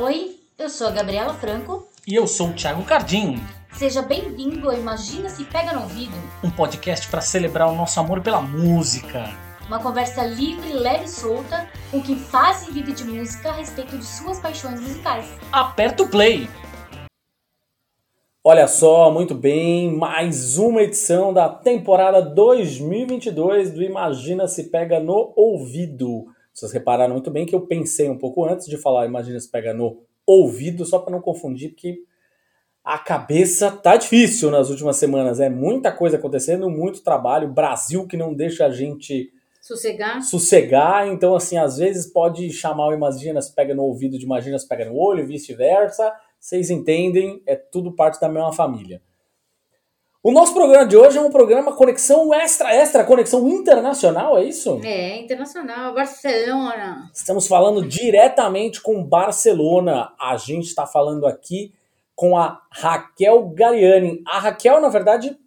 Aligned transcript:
Oi, 0.00 0.36
eu 0.56 0.68
sou 0.68 0.86
a 0.86 0.92
Gabriela 0.92 1.34
Franco. 1.34 1.84
E 2.06 2.14
eu 2.14 2.24
sou 2.28 2.50
o 2.50 2.52
Thiago 2.52 2.84
Cardim. 2.84 3.34
Seja 3.72 4.00
bem-vindo 4.00 4.70
a 4.70 4.76
Imagina 4.76 5.28
Se 5.28 5.42
Pega 5.44 5.72
no 5.72 5.82
Ouvido, 5.82 6.14
um 6.44 6.48
podcast 6.48 7.08
para 7.08 7.20
celebrar 7.20 7.68
o 7.68 7.74
nosso 7.74 7.98
amor 7.98 8.20
pela 8.20 8.40
música. 8.40 9.24
Uma 9.66 9.82
conversa 9.82 10.22
livre, 10.22 10.72
leve 10.72 11.06
e 11.06 11.08
solta 11.08 11.68
com 11.90 12.00
quem 12.00 12.16
faz 12.16 12.68
e 12.68 12.70
vive 12.70 12.92
de 12.92 13.02
música 13.02 13.48
a 13.48 13.54
respeito 13.54 13.98
de 13.98 14.04
suas 14.04 14.38
paixões 14.38 14.80
musicais. 14.80 15.26
Aperta 15.50 16.04
o 16.04 16.08
play! 16.08 16.48
Olha 18.44 18.68
só, 18.68 19.10
muito 19.10 19.34
bem, 19.34 19.92
mais 19.96 20.58
uma 20.58 20.82
edição 20.82 21.34
da 21.34 21.48
temporada 21.48 22.22
2022 22.22 23.72
do 23.72 23.82
Imagina 23.82 24.46
Se 24.46 24.70
Pega 24.70 25.00
no 25.00 25.32
Ouvido. 25.34 26.37
Vocês 26.58 26.72
repararam 26.72 27.14
muito 27.14 27.30
bem 27.30 27.46
que 27.46 27.54
eu 27.54 27.60
pensei 27.60 28.10
um 28.10 28.18
pouco 28.18 28.44
antes 28.44 28.66
de 28.66 28.76
falar 28.76 29.06
Imagina 29.06 29.38
Se 29.38 29.48
Pega 29.48 29.72
no 29.72 30.02
Ouvido, 30.26 30.84
só 30.84 30.98
para 30.98 31.12
não 31.12 31.20
confundir, 31.20 31.70
porque 31.70 32.00
a 32.82 32.98
cabeça 32.98 33.70
tá 33.70 33.96
difícil 33.96 34.50
nas 34.50 34.68
últimas 34.68 34.96
semanas. 34.96 35.38
É 35.38 35.48
muita 35.48 35.92
coisa 35.92 36.16
acontecendo, 36.16 36.68
muito 36.68 37.04
trabalho. 37.04 37.52
Brasil 37.52 38.08
que 38.08 38.16
não 38.16 38.34
deixa 38.34 38.66
a 38.66 38.70
gente 38.70 39.32
sossegar. 39.62 40.20
Sossegar. 40.20 41.06
Então, 41.06 41.36
assim, 41.36 41.56
às 41.56 41.78
vezes 41.78 42.12
pode 42.12 42.50
chamar 42.50 42.88
o 42.88 42.92
Imagina 42.92 43.40
se 43.40 43.54
pega 43.54 43.72
no 43.72 43.84
ouvido 43.84 44.18
de 44.18 44.24
Imagina 44.24 44.58
se 44.58 44.66
pega 44.66 44.84
no 44.84 44.96
olho, 44.96 45.26
vice-versa. 45.26 46.12
Vocês 46.40 46.70
entendem, 46.70 47.40
é 47.46 47.54
tudo 47.54 47.94
parte 47.94 48.20
da 48.20 48.28
mesma 48.28 48.52
família. 48.52 49.00
O 50.20 50.32
nosso 50.32 50.52
programa 50.52 50.84
de 50.84 50.96
hoje 50.96 51.16
é 51.16 51.20
um 51.20 51.30
programa 51.30 51.76
conexão 51.76 52.34
extra, 52.34 52.74
extra, 52.74 53.04
conexão 53.04 53.48
internacional, 53.48 54.36
é 54.36 54.44
isso? 54.44 54.80
É, 54.82 55.16
internacional, 55.16 55.94
Barcelona. 55.94 57.08
Estamos 57.14 57.46
falando 57.46 57.86
diretamente 57.86 58.82
com 58.82 59.04
Barcelona. 59.04 60.12
A 60.20 60.36
gente 60.36 60.64
está 60.64 60.86
falando 60.86 61.24
aqui 61.24 61.72
com 62.16 62.36
a 62.36 62.60
Raquel 62.68 63.48
Galiani. 63.50 64.20
A 64.26 64.40
Raquel, 64.40 64.80
na 64.80 64.88
verdade, 64.88 65.38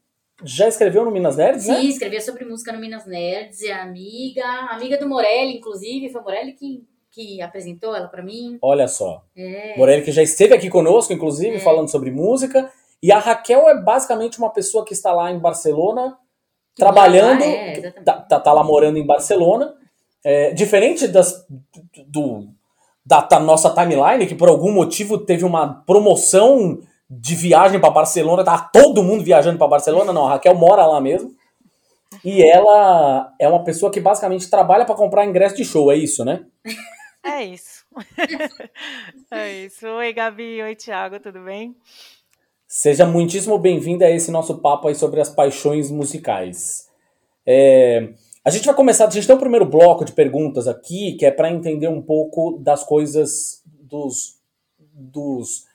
já 0.42 0.70
escreveu 0.70 1.04
no 1.04 1.12
Minas 1.12 1.36
Nerds, 1.36 1.64
Sim, 1.64 1.72
né? 1.72 1.82
Sim, 1.82 1.90
escrevia 1.90 2.22
sobre 2.22 2.46
música 2.46 2.72
no 2.72 2.80
Minas 2.80 3.06
Nerds, 3.06 3.62
é 3.64 3.74
amiga, 3.74 4.46
amiga 4.70 4.98
do 4.98 5.08
Morelli, 5.08 5.58
inclusive, 5.58 6.10
foi 6.10 6.22
o 6.22 6.24
Morelli 6.24 6.54
que, 6.54 6.82
que 7.12 7.42
apresentou 7.42 7.94
ela 7.94 8.08
para 8.08 8.24
mim. 8.24 8.58
Olha 8.62 8.88
só. 8.88 9.22
É. 9.36 9.78
Morelli 9.78 10.02
que 10.02 10.14
já 10.14 10.24
esteve 10.24 10.56
aqui 10.56 10.70
conosco, 10.70 11.12
inclusive, 11.12 11.58
é. 11.58 11.60
falando 11.60 11.92
sobre 11.92 12.10
música. 12.10 12.72
E 13.02 13.12
a 13.12 13.20
Raquel 13.20 13.68
é 13.68 13.82
basicamente 13.82 14.38
uma 14.38 14.50
pessoa 14.50 14.86
que 14.86 14.94
está 14.94 15.12
lá 15.12 15.32
em 15.32 15.40
Barcelona, 15.40 16.18
que 16.76 16.82
trabalhando, 16.84 17.42
é, 17.42 17.92
tá, 18.04 18.14
tá, 18.14 18.40
tá, 18.40 18.54
lá 18.54 18.64
morando 18.64 18.98
em 18.98 19.06
Barcelona. 19.06 19.74
É, 20.24 20.52
diferente 20.52 21.08
das, 21.08 21.46
do, 22.08 22.48
da, 23.04 23.22
da, 23.22 23.40
nossa 23.40 23.74
timeline, 23.74 24.28
que 24.28 24.36
por 24.36 24.50
algum 24.50 24.72
motivo 24.72 25.18
teve 25.18 25.44
uma 25.44 25.84
promoção 25.84 26.80
de 27.10 27.36
viagem 27.36 27.80
para 27.80 27.90
Barcelona, 27.90 28.44
tá 28.44 28.70
todo 28.72 29.04
mundo 29.04 29.24
viajando 29.24 29.58
para 29.58 29.68
Barcelona, 29.68 30.14
não, 30.14 30.28
a 30.28 30.32
Raquel 30.32 30.54
mora 30.54 30.86
lá 30.86 31.02
mesmo. 31.02 31.36
E 32.24 32.44
ela 32.44 33.34
é 33.40 33.48
uma 33.48 33.64
pessoa 33.64 33.92
que 33.92 34.00
basicamente 34.00 34.50
trabalha 34.50 34.86
para 34.86 34.96
comprar 34.96 35.26
ingresso 35.26 35.56
de 35.56 35.66
show, 35.66 35.92
é 35.92 35.96
isso, 35.96 36.24
né? 36.24 36.46
É 37.24 37.44
isso. 37.44 37.86
é 39.32 39.52
isso. 39.66 39.88
Oi, 39.88 40.14
Gabi. 40.14 40.62
Oi, 40.62 40.76
Thiago, 40.76 41.20
tudo 41.20 41.40
bem? 41.42 41.76
Seja 42.74 43.06
muitíssimo 43.06 43.58
bem-vinda 43.58 44.06
a 44.06 44.10
esse 44.10 44.32
nosso 44.32 44.60
papo 44.60 44.88
aí 44.88 44.96
sobre 44.96 45.20
as 45.20 45.28
paixões 45.28 45.92
musicais. 45.92 46.88
É, 47.46 48.14
a 48.46 48.50
gente 48.50 48.66
vai 48.66 48.74
começar, 48.74 49.06
a 49.06 49.10
gente 49.10 49.28
tem 49.28 49.36
um 49.36 49.40
primeiro 49.40 49.66
bloco 49.66 50.06
de 50.06 50.14
perguntas 50.14 50.70
aqui, 50.70 51.18
que 51.18 51.26
é 51.26 51.32
para 51.32 51.52
entender 51.52 51.90
um 51.90 52.02
pouco 52.02 52.58
das 52.60 52.86
coisas 52.86 53.62
dos, 53.68 54.40
dos 54.94 55.66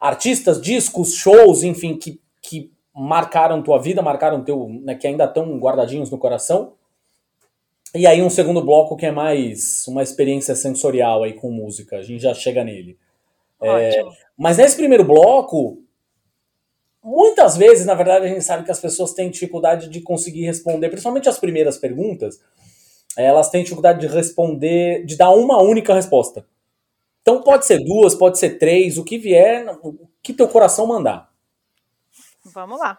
artistas, 0.00 0.60
discos, 0.60 1.14
shows, 1.14 1.62
enfim, 1.62 1.96
que, 1.96 2.20
que 2.42 2.72
marcaram 2.92 3.62
tua 3.62 3.78
vida, 3.78 4.02
marcaram 4.02 4.42
teu, 4.42 4.68
né, 4.68 4.96
que 4.96 5.06
ainda 5.06 5.26
estão 5.26 5.56
guardadinhos 5.56 6.10
no 6.10 6.18
coração. 6.18 6.72
E 7.94 8.08
aí 8.08 8.20
um 8.20 8.30
segundo 8.30 8.60
bloco 8.60 8.96
que 8.96 9.06
é 9.06 9.12
mais 9.12 9.86
uma 9.86 10.02
experiência 10.02 10.56
sensorial 10.56 11.22
aí 11.22 11.32
com 11.32 11.48
música, 11.52 11.98
a 11.98 12.02
gente 12.02 12.24
já 12.24 12.34
chega 12.34 12.64
nele. 12.64 12.98
É, 13.62 14.02
mas 14.36 14.58
nesse 14.58 14.74
primeiro 14.74 15.04
bloco, 15.04 15.84
muitas 17.02 17.56
vezes, 17.56 17.86
na 17.86 17.94
verdade, 17.94 18.26
a 18.26 18.28
gente 18.28 18.44
sabe 18.44 18.64
que 18.64 18.70
as 18.70 18.80
pessoas 18.80 19.12
têm 19.12 19.30
dificuldade 19.30 19.88
de 19.88 20.00
conseguir 20.00 20.44
responder, 20.44 20.88
principalmente 20.88 21.28
as 21.28 21.38
primeiras 21.38 21.78
perguntas, 21.78 22.40
elas 23.16 23.50
têm 23.50 23.62
dificuldade 23.62 24.00
de 24.00 24.06
responder, 24.06 25.04
de 25.04 25.16
dar 25.16 25.30
uma 25.30 25.60
única 25.62 25.94
resposta. 25.94 26.46
Então 27.22 27.42
pode 27.42 27.66
ser 27.66 27.78
duas, 27.84 28.14
pode 28.14 28.38
ser 28.38 28.58
três, 28.58 28.96
o 28.98 29.04
que 29.04 29.18
vier, 29.18 29.66
o 29.82 30.08
que 30.22 30.32
teu 30.32 30.48
coração 30.48 30.86
mandar. 30.86 31.30
Vamos 32.44 32.78
lá. 32.78 32.98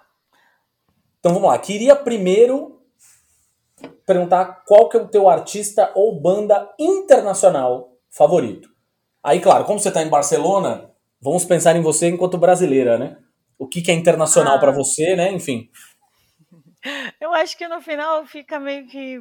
Então 1.19 1.33
vamos 1.33 1.49
lá. 1.49 1.57
Queria 1.57 1.95
primeiro 1.95 2.81
perguntar 4.05 4.63
qual 4.65 4.89
que 4.89 4.97
é 4.97 5.01
o 5.01 5.07
teu 5.07 5.29
artista 5.29 5.91
ou 5.95 6.19
banda 6.19 6.69
internacional 6.79 7.95
favorito. 8.09 8.69
Aí, 9.23 9.39
claro, 9.39 9.65
como 9.65 9.79
você 9.79 9.87
está 9.87 10.01
em 10.01 10.09
Barcelona, 10.09 10.91
vamos 11.19 11.45
pensar 11.45 11.75
em 11.75 11.81
você 11.81 12.07
enquanto 12.07 12.37
brasileira, 12.37 12.97
né? 12.97 13.17
O 13.61 13.67
que, 13.67 13.79
que 13.79 13.91
é 13.91 13.93
internacional 13.93 14.55
ah. 14.55 14.59
para 14.59 14.71
você, 14.71 15.15
né? 15.15 15.31
Enfim. 15.31 15.69
Eu 17.21 17.31
acho 17.31 17.55
que 17.55 17.67
no 17.67 17.79
final 17.79 18.25
fica 18.25 18.59
meio 18.59 18.87
que 18.87 19.19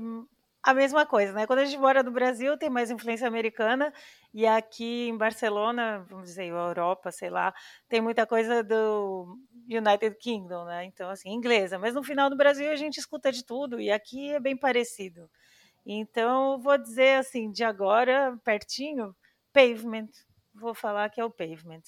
a 0.62 0.72
mesma 0.72 1.04
coisa, 1.04 1.34
né? 1.34 1.46
Quando 1.46 1.58
a 1.58 1.64
gente 1.66 1.78
mora 1.78 2.02
no 2.02 2.10
Brasil, 2.10 2.56
tem 2.56 2.70
mais 2.70 2.90
influência 2.90 3.28
americana, 3.28 3.92
e 4.32 4.46
aqui 4.46 5.08
em 5.08 5.16
Barcelona, 5.18 6.06
vamos 6.08 6.30
dizer, 6.30 6.46
Europa, 6.46 7.10
sei 7.10 7.28
lá, 7.28 7.52
tem 7.86 8.00
muita 8.00 8.26
coisa 8.26 8.64
do 8.64 9.38
United 9.68 10.16
Kingdom, 10.18 10.64
né? 10.64 10.86
Então, 10.86 11.10
assim, 11.10 11.28
inglesa. 11.28 11.78
Mas 11.78 11.94
no 11.94 12.02
final 12.02 12.30
do 12.30 12.36
Brasil 12.36 12.70
a 12.70 12.76
gente 12.76 12.96
escuta 12.96 13.30
de 13.30 13.44
tudo, 13.44 13.78
e 13.78 13.90
aqui 13.90 14.32
é 14.32 14.40
bem 14.40 14.56
parecido. 14.56 15.28
Então, 15.84 16.58
vou 16.58 16.78
dizer 16.78 17.18
assim, 17.18 17.50
de 17.50 17.62
agora, 17.62 18.38
pertinho, 18.42 19.14
Pavement. 19.52 20.08
Vou 20.54 20.72
falar 20.72 21.10
que 21.10 21.20
é 21.20 21.24
o 21.26 21.30
Pavement. 21.30 21.82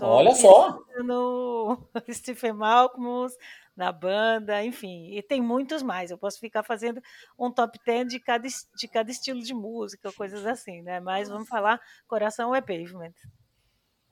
Olha 0.00 0.34
só! 0.34 0.78
No 1.04 1.78
Stephen 2.10 2.54
Malcolm, 2.54 3.28
na 3.76 3.92
banda, 3.92 4.64
enfim, 4.64 5.10
e 5.12 5.22
tem 5.22 5.40
muitos 5.40 5.82
mais. 5.82 6.10
Eu 6.10 6.18
posso 6.18 6.40
ficar 6.40 6.62
fazendo 6.62 7.00
um 7.38 7.50
top 7.50 7.78
10 7.84 8.08
de 8.08 8.18
cada, 8.18 8.48
de 8.48 8.88
cada 8.88 9.10
estilo 9.10 9.40
de 9.40 9.54
música, 9.54 10.12
coisas 10.12 10.44
assim, 10.46 10.82
né? 10.82 10.98
Mas 11.00 11.28
vamos 11.28 11.48
falar, 11.48 11.80
coração 12.06 12.54
é 12.54 12.60
pavement. 12.60 13.12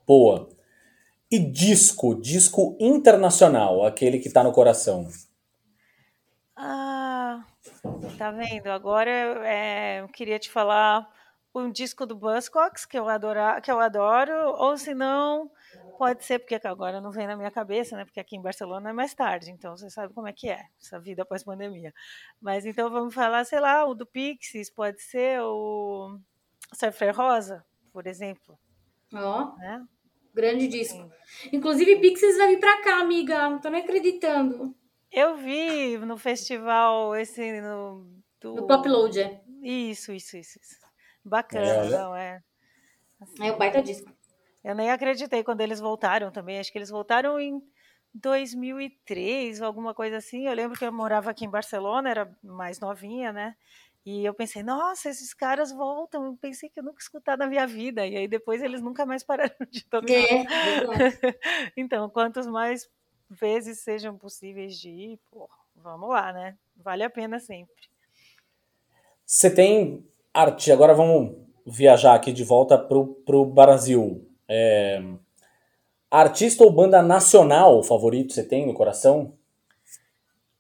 Boa. 0.07 0.49
E 1.29 1.39
disco, 1.39 2.15
disco 2.15 2.77
internacional, 2.79 3.85
aquele 3.85 4.21
que 4.21 4.31
tá 4.31 4.45
no 4.45 4.53
coração. 4.53 5.09
Ah, 6.55 7.45
tá 8.17 8.31
vendo? 8.31 8.69
Agora 8.69 9.11
é, 9.11 10.01
eu 10.01 10.09
queria 10.09 10.39
te 10.39 10.51
falar 10.51 11.11
um 11.59 11.71
disco 11.71 12.07
do 12.07 12.17
Buzzcocks 12.17 12.85
que 12.85 12.99
eu 12.99 13.09
adoro, 13.09 13.61
que 13.63 13.71
eu 13.71 13.81
adoro, 13.81 14.55
ou 14.57 14.77
se 14.77 14.95
não 14.95 15.51
Pode 15.99 16.25
ser, 16.25 16.39
porque 16.39 16.55
agora 16.67 17.01
não 17.01 17.11
vem 17.11 17.27
na 17.27 17.37
minha 17.37 17.51
cabeça, 17.51 17.97
né? 17.97 18.05
Porque 18.05 18.21
aqui 18.21 18.37
em 18.37 18.43
Barcelona 18.43 18.91
é 18.91 18.93
mais 18.93 19.15
tarde, 19.15 19.51
então 19.51 19.75
você 19.77 19.89
sabe 19.89 20.13
como 20.13 20.29
é 20.29 20.33
que 20.33 20.49
é, 20.49 20.63
essa 20.79 21.01
vida 21.01 21.23
após 21.23 21.43
pandemia. 21.43 21.93
Mas 22.41 22.67
então 22.67 22.91
vamos 22.91 23.15
falar, 23.15 23.45
sei 23.45 23.61
lá, 23.61 23.85
o 23.87 23.95
do 23.95 24.05
Pixies, 24.05 24.69
pode 24.69 25.01
ser 25.01 25.41
o 25.41 26.19
Surfer 26.75 27.17
Rosa, 27.17 27.65
por 27.93 28.07
exemplo. 28.07 28.59
Ó, 29.15 29.55
oh, 29.55 29.59
né? 29.59 29.87
grande 30.35 30.69
disco. 30.69 31.11
Sim. 31.25 31.51
Inclusive, 31.51 31.99
Pixies 31.99 32.37
vai 32.37 32.49
vir 32.49 32.61
pra 32.61 32.83
cá, 32.83 33.01
amiga, 33.01 33.49
não 33.49 33.59
tô 33.59 33.71
nem 33.71 33.83
acreditando. 33.83 34.77
Eu 35.11 35.37
vi 35.37 35.97
no 35.97 36.19
festival 36.19 37.17
esse 37.17 37.59
no... 37.63 38.07
Do... 38.39 38.55
No 38.55 38.67
Pop 38.67 38.87
Load, 38.87 39.19
é. 39.19 39.41
Isso, 39.63 40.13
isso, 40.13 40.37
isso. 40.37 40.59
isso. 40.61 40.86
Bacana, 41.27 41.85
é, 41.85 41.91
não 41.91 42.17
é? 42.17 42.43
Assim, 43.21 43.49
é 43.49 43.53
o 43.53 43.57
baita 43.57 43.83
disco. 43.83 44.09
Eu 44.63 44.75
nem 44.75 44.91
acreditei 44.91 45.43
quando 45.43 45.61
eles 45.61 45.81
voltaram 45.81 46.31
também. 46.31 46.59
Acho 46.59 46.71
que 46.71 46.79
eles 46.79 46.91
voltaram 46.91 47.41
em 47.41 47.61
2003, 48.15 49.61
alguma 49.61 49.93
coisa 49.93 50.19
assim. 50.19 50.47
Eu 50.47 50.55
lembro 50.55 50.79
que 50.79 50.85
eu 50.85 50.93
morava 50.93 51.31
aqui 51.31 51.45
em 51.45 51.51
Barcelona, 51.51 52.11
era 52.11 52.39
mais 52.43 52.79
novinha, 52.79 53.33
né? 53.33 53.57
E 54.05 54.25
eu 54.25 54.33
pensei, 54.33 54.63
nossa, 54.63 55.09
esses 55.11 55.35
caras 55.35 55.73
voltam. 55.73 56.27
Eu 56.27 56.37
pensei 56.37 56.69
que 56.69 56.79
eu 56.79 56.85
nunca 56.85 57.03
escutar 57.03 57.37
na 57.37 57.49
minha 57.49 57.67
vida. 57.67 58.07
E 58.07 58.17
aí 58.17 58.29
depois 58.29 58.63
eles 58.63 58.81
nunca 58.81 59.05
mais 59.05 59.25
pararam 59.25 59.55
de 59.69 59.85
tocar. 59.85 60.13
É, 60.13 60.45
então, 61.77 62.09
quantos 62.09 62.47
mais 62.47 62.89
vezes 63.29 63.81
sejam 63.81 64.17
possíveis 64.17 64.79
de 64.79 64.91
ir, 64.91 65.21
pô, 65.29 65.51
vamos 65.75 66.09
lá, 66.09 66.33
né? 66.33 66.57
Vale 66.77 67.03
a 67.03 67.11
pena 67.11 67.41
sempre. 67.41 67.75
Você 69.25 69.53
tem 69.53 70.07
arte. 70.41 70.71
Agora 70.71 70.95
vamos 70.95 71.35
viajar 71.67 72.15
aqui 72.15 72.33
de 72.33 72.45
volta 72.45 72.79
pro, 72.79 73.07
pro 73.25 73.45
Brasil. 73.45 74.29
É... 74.49 75.03
Artista 76.11 76.63
ou 76.65 76.71
banda 76.71 77.03
nacional 77.03 77.83
favorito 77.83 78.33
você 78.33 78.45
tem 78.45 78.67
no 78.67 78.75
coração? 78.75 79.33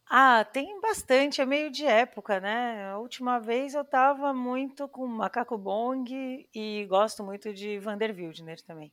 Ah, 0.08 0.44
tem 0.44 0.80
bastante, 0.80 1.40
é 1.40 1.46
meio 1.46 1.70
de 1.70 1.84
época, 1.84 2.38
né? 2.38 2.90
A 2.92 2.98
última 2.98 3.40
vez 3.40 3.74
eu 3.74 3.84
tava 3.84 4.32
muito 4.32 4.86
com 4.88 5.04
Macaco 5.06 5.58
Bong 5.58 6.48
e 6.54 6.86
gosto 6.88 7.24
muito 7.24 7.52
de 7.52 7.78
Vander 7.80 8.14
Wildner 8.14 8.62
também. 8.62 8.92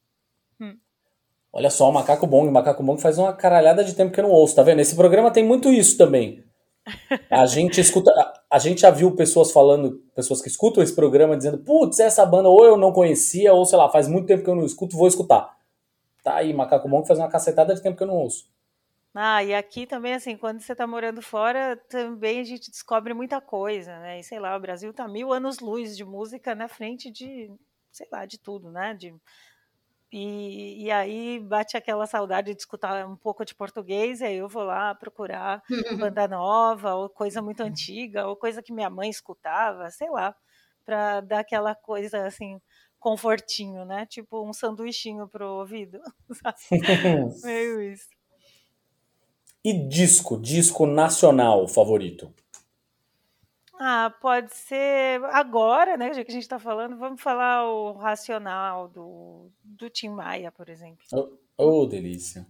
Hum. 0.60 0.76
Olha 1.52 1.70
só, 1.70 1.92
Macaco 1.92 2.26
Bong. 2.26 2.50
Macaco 2.50 2.82
Bong 2.82 3.00
faz 3.00 3.20
uma 3.20 3.32
caralhada 3.32 3.84
de 3.84 3.94
tempo 3.94 4.12
que 4.12 4.20
eu 4.20 4.24
não 4.24 4.32
ouço, 4.32 4.56
tá 4.56 4.64
vendo? 4.64 4.80
Esse 4.80 4.96
programa 4.96 5.30
tem 5.30 5.44
muito 5.44 5.70
isso 5.70 5.98
também. 5.98 6.44
A 7.30 7.46
gente 7.46 7.80
escuta. 7.80 8.12
A 8.54 8.60
gente 8.60 8.82
já 8.82 8.92
viu 8.92 9.16
pessoas 9.16 9.52
falando, 9.52 9.94
pessoas 10.14 10.40
que 10.40 10.48
escutam 10.48 10.84
esse 10.84 10.94
programa 10.94 11.36
dizendo, 11.36 11.58
putz, 11.58 12.00
essa 12.00 12.24
banda 12.24 12.50
ou 12.50 12.64
eu 12.64 12.78
não 12.78 12.94
conhecia, 12.94 13.52
ou 13.52 13.66
sei 13.66 13.80
lá, 13.80 13.90
faz 13.90 14.08
muito 14.08 14.28
tempo 14.28 14.44
que 14.44 14.50
eu 14.52 14.54
não 14.54 14.64
escuto, 14.64 14.96
vou 14.96 15.08
escutar. 15.08 15.58
Tá 16.24 16.36
aí, 16.36 16.54
Macaco 16.54 16.88
Bong 16.88 17.04
faz 17.08 17.18
uma 17.18 17.28
cacetada 17.28 17.74
de 17.74 17.82
tempo 17.82 17.98
que 17.98 18.04
eu 18.04 18.08
não 18.08 18.14
ouço. 18.14 18.48
Ah, 19.12 19.44
e 19.44 19.56
aqui 19.56 19.88
também, 19.88 20.14
assim, 20.14 20.38
quando 20.38 20.60
você 20.60 20.76
tá 20.76 20.86
morando 20.86 21.20
fora, 21.20 21.76
também 21.90 22.42
a 22.42 22.44
gente 22.44 22.70
descobre 22.70 23.12
muita 23.16 23.42
coisa, 23.42 23.98
né? 24.02 24.20
E 24.20 24.24
sei 24.24 24.40
lá, 24.40 24.56
o 24.56 24.60
Brasil 24.60 24.94
tá 24.94 25.08
mil 25.08 25.34
anos 25.34 25.58
luz 25.58 25.98
de 25.98 26.06
música 26.06 26.54
na 26.54 26.68
frente 26.68 27.10
de, 27.10 27.52
sei 27.92 28.08
lá, 28.12 28.24
de 28.24 28.38
tudo, 28.38 28.70
né? 28.70 28.94
De, 28.94 29.16
e, 30.16 30.84
e 30.84 30.92
aí 30.92 31.40
bate 31.40 31.76
aquela 31.76 32.06
saudade 32.06 32.54
de 32.54 32.60
escutar 32.60 33.04
um 33.08 33.16
pouco 33.16 33.44
de 33.44 33.56
português, 33.56 34.22
e 34.22 34.26
aí 34.26 34.38
eu 34.38 34.48
vou 34.48 34.64
lá 34.64 34.94
procurar 34.94 35.64
banda 36.14 36.28
nova, 36.28 36.94
ou 36.94 37.10
coisa 37.10 37.42
muito 37.42 37.62
antiga, 37.64 38.28
ou 38.28 38.36
coisa 38.36 38.62
que 38.62 38.72
minha 38.72 38.92
mãe 38.92 39.10
escutava, 39.10 39.90
sei 39.90 40.08
lá, 40.12 40.36
para 40.86 41.20
dar 41.22 41.40
aquela 41.40 41.74
coisa 41.74 42.28
assim, 42.28 42.62
confortinho, 43.00 43.86
né? 43.86 44.06
Tipo 44.06 44.48
um 44.48 44.54
sanduichinho 44.54 45.28
pro 45.28 45.48
ouvido. 45.48 46.00
Meio 47.44 47.82
isso. 47.82 48.08
E 49.66 49.74
disco, 49.88 50.40
disco 50.40 50.86
nacional 50.86 51.68
favorito? 51.68 52.32
Ah, 53.86 54.10
pode 54.22 54.56
ser 54.56 55.22
agora, 55.26 55.98
né? 55.98 56.14
Já 56.14 56.24
que 56.24 56.32
a 56.32 56.34
gente 56.34 56.44
está 56.44 56.58
falando, 56.58 56.96
vamos 56.96 57.22
falar 57.22 57.70
o 57.70 57.92
racional 57.92 58.88
do, 58.88 59.52
do 59.62 59.90
Tim 59.90 60.08
Maia, 60.08 60.54
por 60.54 60.70
exemplo. 60.70 61.06
Oh, 61.12 61.28
oh 61.58 61.86
delícia. 61.86 62.48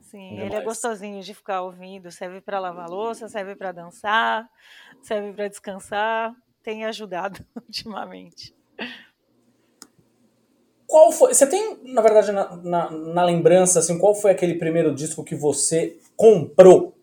Sim, 0.00 0.36
ele 0.36 0.52
é 0.52 0.60
gostosinho 0.60 1.22
de 1.22 1.32
ficar 1.32 1.62
ouvindo. 1.62 2.10
Serve 2.10 2.40
para 2.40 2.58
lavar 2.58 2.90
louça, 2.90 3.28
serve 3.28 3.54
para 3.54 3.70
dançar, 3.70 4.50
serve 5.00 5.32
para 5.32 5.46
descansar. 5.46 6.34
Tem 6.60 6.84
ajudado 6.84 7.38
ultimamente. 7.54 8.52
Qual 10.88 11.12
foi? 11.12 11.34
Você 11.34 11.46
tem, 11.46 11.78
na 11.84 12.02
verdade, 12.02 12.32
na, 12.32 12.56
na, 12.56 12.90
na 12.90 13.24
lembrança, 13.24 13.78
assim, 13.78 13.96
qual 13.96 14.12
foi 14.12 14.32
aquele 14.32 14.56
primeiro 14.56 14.92
disco 14.92 15.22
que 15.22 15.36
você 15.36 16.00
comprou. 16.16 16.98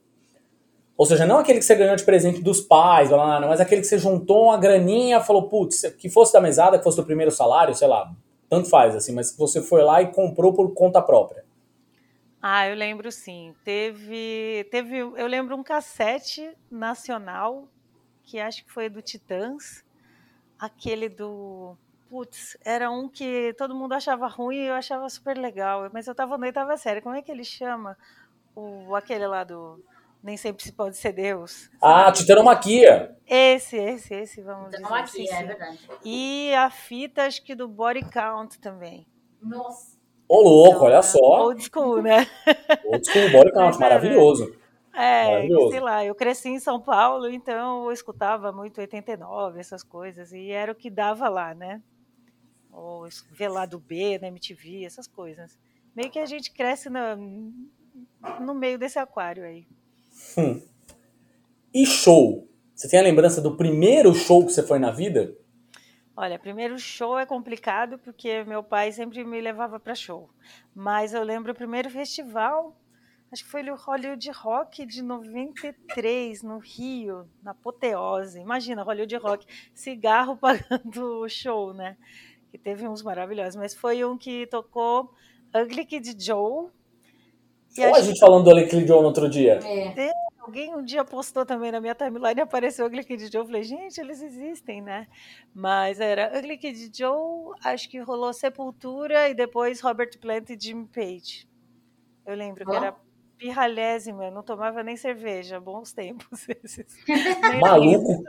Ou 1.02 1.06
seja, 1.08 1.26
não 1.26 1.40
aquele 1.40 1.58
que 1.58 1.66
você 1.66 1.74
ganhou 1.74 1.96
de 1.96 2.06
presente 2.06 2.44
dos 2.44 2.62
pais, 2.62 3.10
mas 3.10 3.60
aquele 3.60 3.82
que 3.82 3.88
você 3.88 3.98
juntou 3.98 4.44
uma 4.44 4.58
graninha, 4.60 5.20
falou, 5.20 5.50
putz, 5.50 5.82
que 5.98 6.08
fosse 6.12 6.32
da 6.32 6.40
mesada, 6.40 6.78
que 6.78 6.84
fosse 6.84 6.98
do 6.98 7.04
primeiro 7.04 7.32
salário, 7.32 7.74
sei 7.74 7.88
lá, 7.88 8.14
tanto 8.48 8.70
faz, 8.70 8.96
assim, 8.96 9.12
mas 9.12 9.32
que 9.32 9.40
você 9.40 9.64
foi 9.64 9.82
lá 9.82 10.00
e 10.04 10.12
comprou 10.12 10.54
por 10.54 10.72
conta 10.76 11.02
própria. 11.02 11.44
Ah, 12.40 12.68
eu 12.68 12.76
lembro 12.76 13.12
sim. 13.12 13.56
Teve, 13.64 14.68
teve, 14.70 15.00
eu 15.00 15.26
lembro 15.26 15.56
um 15.56 15.64
cassete 15.64 16.56
nacional 16.70 17.68
que 18.24 18.40
acho 18.40 18.64
que 18.64 18.72
foi 18.72 18.88
do 18.88 19.02
Titãs, 19.02 19.84
aquele 20.60 21.10
do 21.10 21.76
putz, 22.12 22.56
era 22.64 22.92
um 22.92 23.10
que 23.10 23.56
todo 23.58 23.74
mundo 23.74 23.94
achava 23.94 24.28
ruim 24.28 24.58
e 24.58 24.68
eu 24.68 24.76
achava 24.76 25.10
super 25.10 25.36
legal, 25.36 25.90
mas 25.92 26.06
eu 26.06 26.14
tava 26.14 26.38
no 26.38 26.46
oitava 26.46 26.78
série. 26.78 27.02
Como 27.02 27.16
é 27.16 27.24
que 27.24 27.32
ele 27.32 27.44
chama? 27.44 27.98
o, 28.56 28.96
aquele 28.96 29.28
lá 29.28 29.44
do 29.44 29.80
Nem 30.24 30.38
Sempre 30.38 30.64
Se 30.64 30.72
Pode 30.72 30.96
Ser 30.98 31.14
Deus. 31.14 31.70
Ah, 31.82 32.12
Titanomaquia. 32.12 33.16
Esse, 33.28 33.78
esse, 33.78 34.14
esse, 34.14 34.42
vamos 34.42 34.72
Titanomaquia, 34.72 35.24
dizer. 35.24 35.36
é 35.36 35.44
verdade. 35.44 35.90
E 36.06 36.54
a 36.54 36.70
fita, 36.70 37.24
acho 37.24 37.44
que 37.44 37.56
do 37.56 37.68
Body 37.68 38.02
Count 38.10 38.60
também. 38.60 39.08
Nossa. 39.42 40.00
Ô, 40.28 40.42
louco, 40.42 40.72
então, 40.76 40.84
olha 40.88 40.96
é 40.98 41.02
só. 41.02 41.20
Old 41.46 41.64
school, 41.64 42.02
né? 42.02 42.28
Old 42.86 43.06
school, 43.10 43.32
Body 43.32 43.52
Count, 43.54 43.80
maravilhoso. 43.80 44.56
É, 44.94 45.26
Maravilhoso. 45.28 45.72
sei 45.72 45.80
lá, 45.80 46.06
eu 46.06 46.14
cresci 46.14 46.50
em 46.50 46.60
São 46.60 46.80
Paulo, 46.80 47.30
então 47.30 47.86
eu 47.86 47.92
escutava 47.92 48.52
muito 48.52 48.80
89, 48.82 49.60
essas 49.60 49.84
coisas, 49.84 50.34
e 50.34 50.52
era 50.52 50.72
o 50.72 50.76
que 50.76 50.90
dava 50.90 51.30
lá, 51.30 51.54
né? 51.54 51.82
Ou 52.72 53.08
ver 53.32 53.48
lá 53.50 53.66
do 53.66 53.80
B, 53.80 54.20
na 54.20 54.28
MTV, 54.28 54.86
essas 54.86 55.08
coisas. 55.08 55.58
Meio 55.96 56.10
que 56.12 56.20
a 56.20 56.26
gente 56.26 56.52
cresce 56.52 56.90
na, 56.90 57.16
no 58.40 58.54
meio 58.54 58.78
desse 58.78 59.00
aquário 59.00 59.44
aí. 59.46 59.66
Hum. 60.38 60.62
E 61.74 61.86
show? 61.86 62.48
Você 62.76 62.90
tem 62.90 63.00
a 63.00 63.04
lembrança 63.04 63.40
do 63.40 63.56
primeiro 63.56 64.14
show 64.14 64.46
que 64.46 64.52
você 64.52 64.64
foi 64.64 64.80
na 64.80 64.92
vida? 64.92 65.36
Olha, 66.16 66.38
primeiro 66.38 66.78
show 66.78 67.18
é 67.18 67.26
complicado 67.26 67.98
porque 67.98 68.44
meu 68.44 68.62
pai 68.62 68.92
sempre 68.92 69.24
me 69.24 69.40
levava 69.40 69.80
para 69.80 69.96
show. 69.96 70.30
Mas 70.76 71.14
eu 71.14 71.24
lembro 71.24 71.52
o 71.52 71.56
primeiro 71.56 71.90
festival, 71.90 72.76
acho 73.32 73.44
que 73.44 73.50
foi 73.50 73.68
o 73.70 73.76
Hollywood 73.76 74.30
Rock 74.32 74.86
de 74.86 75.02
93, 75.02 76.44
no 76.44 76.58
Rio, 76.58 77.30
na 77.42 77.52
apoteose. 77.52 78.40
Imagina, 78.40 78.84
Hollywood 78.84 79.16
Rock, 79.16 79.46
cigarro 79.74 80.36
pagando 80.42 81.22
o 81.22 81.30
show, 81.30 81.74
né? 81.74 81.98
Que 82.52 82.58
teve 82.58 82.88
uns 82.88 83.02
maravilhosos, 83.02 83.56
mas 83.56 83.74
foi 83.74 84.04
um 84.04 84.18
que 84.18 84.46
tocou 84.48 85.14
Ugly 85.56 85.86
Kid 85.86 86.16
Joe, 86.24 86.70
e 87.78 87.86
Ou 87.86 87.96
a 87.96 88.02
gente 88.02 88.20
falando 88.20 88.44
do 88.44 88.54
Liquid 88.54 88.88
Joe 88.88 89.00
no 89.00 89.08
outro 89.08 89.30
dia. 89.30 89.60
É. 89.64 90.08
é. 90.08 90.12
Alguém 90.42 90.76
um 90.76 90.84
dia 90.84 91.06
postou 91.06 91.46
também 91.46 91.72
na 91.72 91.80
minha 91.80 91.94
timeline 91.94 92.40
e 92.40 92.42
apareceu 92.42 92.84
o 92.84 92.88
Ugly 92.88 93.04
Kid 93.04 93.32
Joe. 93.32 93.42
Eu 93.42 93.46
falei, 93.46 93.64
gente, 93.64 94.02
eles 94.02 94.24
existem, 94.24 94.82
né? 94.82 95.08
Mas 95.54 96.00
era 96.00 96.36
Ugly 96.38 96.58
Kid 96.58 96.92
Joe, 96.94 97.54
acho 97.64 97.88
que 97.88 98.00
rolou 98.00 98.34
Sepultura 98.34 99.30
e 99.30 99.36
depois 99.36 99.80
Robert 99.82 100.18
Plant 100.20 100.50
e 100.50 100.58
Jimmy 100.60 100.88
Page. 100.88 101.48
Eu 102.26 102.36
lembro 102.36 102.64
oh. 102.68 102.72
que 102.72 102.76
era 102.76 102.96
pirralhésima, 103.38 104.26
eu 104.26 104.32
não 104.32 104.42
tomava 104.42 104.84
nem 104.84 104.98
cerveja, 104.98 105.60
bons 105.60 105.94
tempos 105.94 106.48
esses. 106.64 106.98
Maluco. 107.62 108.24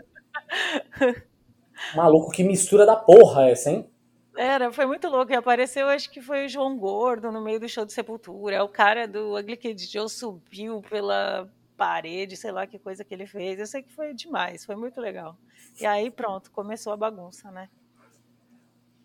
Maluco, 1.97 2.31
que 2.31 2.45
mistura 2.45 2.85
da 2.85 2.95
porra 2.95 3.49
essa, 3.49 3.71
hein? 3.71 3.91
Era, 4.37 4.73
foi 4.73 4.87
muito 4.87 5.09
louco. 5.09 5.33
E 5.33 5.37
apareceu, 5.37 5.89
acho 5.89 6.11
que 6.11 6.21
foi 6.21 6.47
o 6.47 6.49
João 6.49 6.77
Gordo 6.77 7.31
no 7.31 7.43
meio 7.43 7.61
do 7.61 7.69
show 7.69 7.85
de 7.85 7.93
Sepultura. 7.93 8.65
O 8.65 8.69
cara 8.69 9.07
do 9.07 9.37
Ugly 9.37 9.57
Kid 9.57 9.87
Joe 9.87 10.09
subiu 10.09 10.83
pela 10.89 11.49
parede, 11.77 12.37
sei 12.37 12.53
lá 12.53 12.67
que 12.67 12.79
coisa 12.79 13.05
que 13.05 13.13
ele 13.13 13.27
fez. 13.27 13.59
Eu 13.59 13.67
sei 13.67 13.83
que 13.83 13.93
foi 13.93 14.15
demais, 14.15 14.65
foi 14.65 14.77
muito 14.77 15.01
legal. 15.01 15.37
E 15.81 15.87
aí 15.87 16.11
pronto, 16.11 16.51
começou 16.51 16.93
a 16.93 16.97
bagunça, 16.97 17.51
né? 17.51 17.69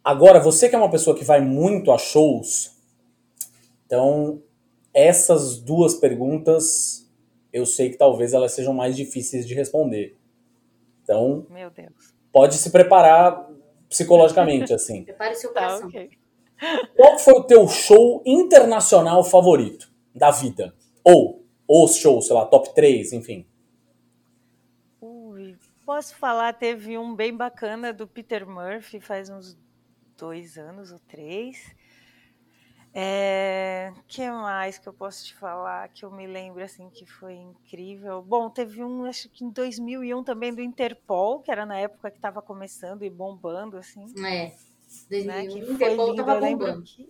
Agora, 0.03 0.39
você 0.39 0.69
que 0.69 0.75
é 0.75 0.77
uma 0.77 0.89
pessoa 0.89 1.18
que 1.18 1.25
vai 1.25 1.41
muito 1.41 1.91
a 1.91 1.97
shows, 1.97 2.77
então 3.85 4.42
essas 4.94 5.59
duas 5.59 5.95
perguntas 5.95 7.06
eu 7.52 7.66
sei 7.66 7.90
que 7.90 7.97
talvez 7.97 8.33
elas 8.33 8.52
sejam 8.52 8.73
mais 8.73 8.95
difíceis 8.95 9.47
de 9.47 9.54
responder. 9.54 10.16
Então, 11.04 11.45
Meu 11.49 11.69
Deus. 11.69 12.13
pode 12.31 12.56
se 12.56 12.69
preparar 12.69 13.49
psicologicamente, 13.89 14.73
assim. 14.75 15.03
Prepare 15.03 15.35
seu 15.35 15.53
tá, 15.53 15.61
coração. 15.61 15.87
okay. 15.87 16.09
Qual 16.95 17.19
foi 17.19 17.33
o 17.33 17.44
teu 17.44 17.67
show 17.67 18.23
internacional 18.25 19.23
favorito 19.23 19.91
da 20.13 20.31
vida? 20.31 20.73
Ou 21.03 21.45
os 21.67 21.95
shows, 21.95 22.27
sei 22.27 22.35
lá, 22.35 22.45
top 22.45 22.73
3, 22.73 23.13
enfim. 23.13 23.45
Ui, 24.99 25.56
posso 25.85 26.15
falar, 26.15 26.53
teve 26.53 26.97
um 26.97 27.15
bem 27.15 27.35
bacana 27.35 27.94
do 27.94 28.07
Peter 28.07 28.47
Murphy 28.47 28.99
faz 28.99 29.29
uns 29.29 29.57
dois 30.17 30.57
anos 30.57 30.91
ou 30.91 30.99
três. 30.99 31.75
É, 32.94 33.91
que 34.07 34.29
mais 34.29 34.79
que 34.79 34.87
eu 34.87 34.94
posso 34.94 35.23
te 35.25 35.35
falar 35.35 35.87
que 35.89 36.03
eu 36.03 36.11
me 36.11 36.25
lembro 36.25 36.63
assim 36.63 36.89
que 36.89 37.06
foi 37.06 37.33
incrível? 37.35 38.21
Bom, 38.21 38.49
teve 38.49 38.83
um 38.83 39.06
acho 39.06 39.29
que 39.29 39.44
em 39.44 39.49
2001 39.49 40.23
também 40.23 40.53
do 40.53 40.61
Interpol, 40.61 41.41
que 41.41 41.51
era 41.51 41.65
na 41.65 41.77
época 41.77 42.09
que 42.09 42.17
estava 42.17 42.41
começando 42.41 43.03
e 43.03 43.09
bombando 43.09 43.77
assim. 43.77 44.06
É. 44.25 44.51
2001, 45.09 45.25
né, 45.25 45.47
que 45.47 45.59
Interpol 45.59 46.39
lembro 46.39 46.83
que 46.83 47.07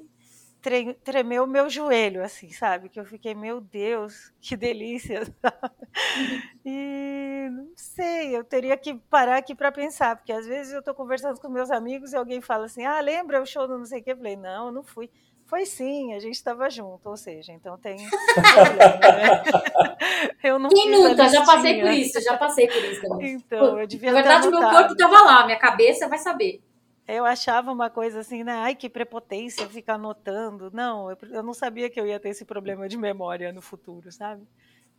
tre 0.62 0.94
tremeu 0.96 1.44
o 1.44 1.48
meu 1.48 1.70
joelho 1.70 2.24
assim, 2.24 2.52
sabe? 2.52 2.90
Que 2.90 3.00
eu 3.00 3.06
fiquei, 3.06 3.34
meu 3.34 3.62
Deus, 3.62 4.34
que 4.42 4.58
delícia. 4.58 5.22
e 6.66 7.50
não 7.52 7.72
sei, 7.76 8.36
eu 8.36 8.44
teria 8.44 8.76
que 8.78 8.96
parar 9.10 9.38
aqui 9.38 9.56
para 9.56 9.72
pensar, 9.72 10.16
porque 10.18 10.34
às 10.34 10.46
vezes 10.46 10.74
eu 10.74 10.80
estou 10.80 10.94
conversando 10.94 11.40
com 11.40 11.50
meus 11.50 11.72
amigos 11.72 12.12
e 12.12 12.18
alguém 12.18 12.42
fala 12.42 12.66
assim: 12.66 12.84
"Ah, 12.86 13.00
lembra 13.00 13.42
o 13.42 13.46
show 13.46 13.68
do 13.68 13.78
não 13.78 13.86
sei 13.86 14.02
o 14.02 14.04
que?" 14.04 14.12
Eu 14.12 14.18
falei: 14.18 14.36
"Não, 14.36 14.68
eu 14.68 14.72
não 14.72 14.84
fui." 14.84 15.10
Foi 15.48 15.66
sim, 15.66 16.14
a 16.14 16.20
gente 16.20 16.36
estava 16.36 16.70
junto, 16.70 17.10
ou 17.10 17.16
seja, 17.16 17.54
então 17.54 17.78
tem. 17.78 17.98
eu 20.44 20.60
não 20.60 20.70
Quem 20.70 20.92
nunca? 20.92 21.30
Já 21.30 21.46
passei 21.46 21.80
por 21.80 21.92
isso, 21.92 22.22
já 22.22 22.38
passei 22.38 22.68
por 22.68 22.84
isso 22.84 23.02
também. 23.02 23.34
Então, 23.34 23.80
eu 23.80 23.88
devia 23.88 24.12
Na 24.12 24.22
verdade, 24.22 24.50
meu 24.50 24.60
corpo 24.60 24.92
estava 24.92 25.24
lá, 25.24 25.46
minha 25.46 25.58
cabeça 25.58 26.10
vai 26.10 26.18
saber. 26.18 26.62
Eu 27.08 27.24
achava 27.24 27.72
uma 27.72 27.90
coisa 27.90 28.20
assim, 28.20 28.44
né? 28.44 28.52
Ai, 28.52 28.76
que 28.76 28.90
prepotência 28.90 29.66
ficar 29.68 29.94
anotando. 29.94 30.70
Não, 30.74 31.10
eu, 31.10 31.18
eu 31.32 31.42
não 31.42 31.54
sabia 31.54 31.90
que 31.90 31.98
eu 31.98 32.06
ia 32.06 32.20
ter 32.20 32.28
esse 32.30 32.44
problema 32.44 32.90
de 32.90 32.98
memória 32.98 33.54
no 33.54 33.62
futuro, 33.62 34.12
sabe? 34.12 34.46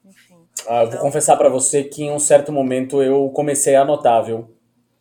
enfim. 0.05 0.47
Ah, 0.67 0.83
eu 0.83 0.87
vou 0.87 0.89
Então, 0.89 1.01
confessar 1.03 1.37
pra 1.37 1.49
você 1.49 1.85
que 1.85 2.05
em 2.05 2.11
um 2.11 2.19
certo 2.19 2.53
momento 2.53 3.03
eu 3.03 3.29
comecei 3.31 3.75
a 3.75 3.83
anotar, 3.83 4.25
viu? 4.25 4.49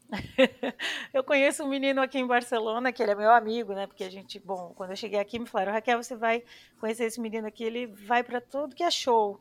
eu 1.14 1.24
conheço 1.24 1.64
um 1.64 1.70
menino 1.70 2.02
aqui 2.02 2.18
em 2.18 2.28
Barcelona, 2.28 2.92
que 2.92 3.02
ele 3.04 3.12
é 3.12 3.16
meu 3.16 3.32
amigo, 3.32 3.74
né? 3.74 3.88
Porque 3.88 4.04
a 4.04 4.10
gente, 4.10 4.40
bom, 4.40 4.74
quando 4.76 4.92
eu 4.92 4.96
cheguei 4.96 5.20
aqui, 5.20 5.38
me 5.38 5.46
falaram, 5.46 5.74
Raquel, 5.74 6.02
você 6.02 6.16
vai 6.16 6.44
conhecer 6.80 7.06
esse 7.06 7.20
menino 7.20 7.48
aqui, 7.48 7.64
ele 7.64 7.88
vai 7.88 8.24
para 8.24 8.40
tudo 8.40 8.76
que 8.76 8.84
é 8.84 8.92
show. 8.92 9.40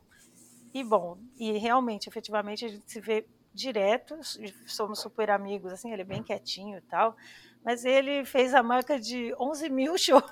E 0.75 0.85
bom, 0.85 1.17
e 1.39 1.53
realmente, 1.53 2.09
efetivamente, 2.09 2.65
a 2.65 2.69
gente 2.69 2.91
se 2.91 3.01
vê 3.01 3.27
direto, 3.55 4.19
somos 4.67 5.01
super 5.01 5.31
amigos, 5.31 5.73
assim, 5.73 5.93
ele 5.93 6.03
é 6.03 6.05
bem 6.05 6.23
quietinho 6.23 6.79
e 6.79 6.83
tal. 6.83 7.17
Mas 7.65 7.85
ele 7.85 8.25
fez 8.25 8.55
a 8.55 8.63
marca 8.63 9.01
de 9.01 9.35
11 9.41 9.71
mil 9.71 9.97
shows 9.99 10.23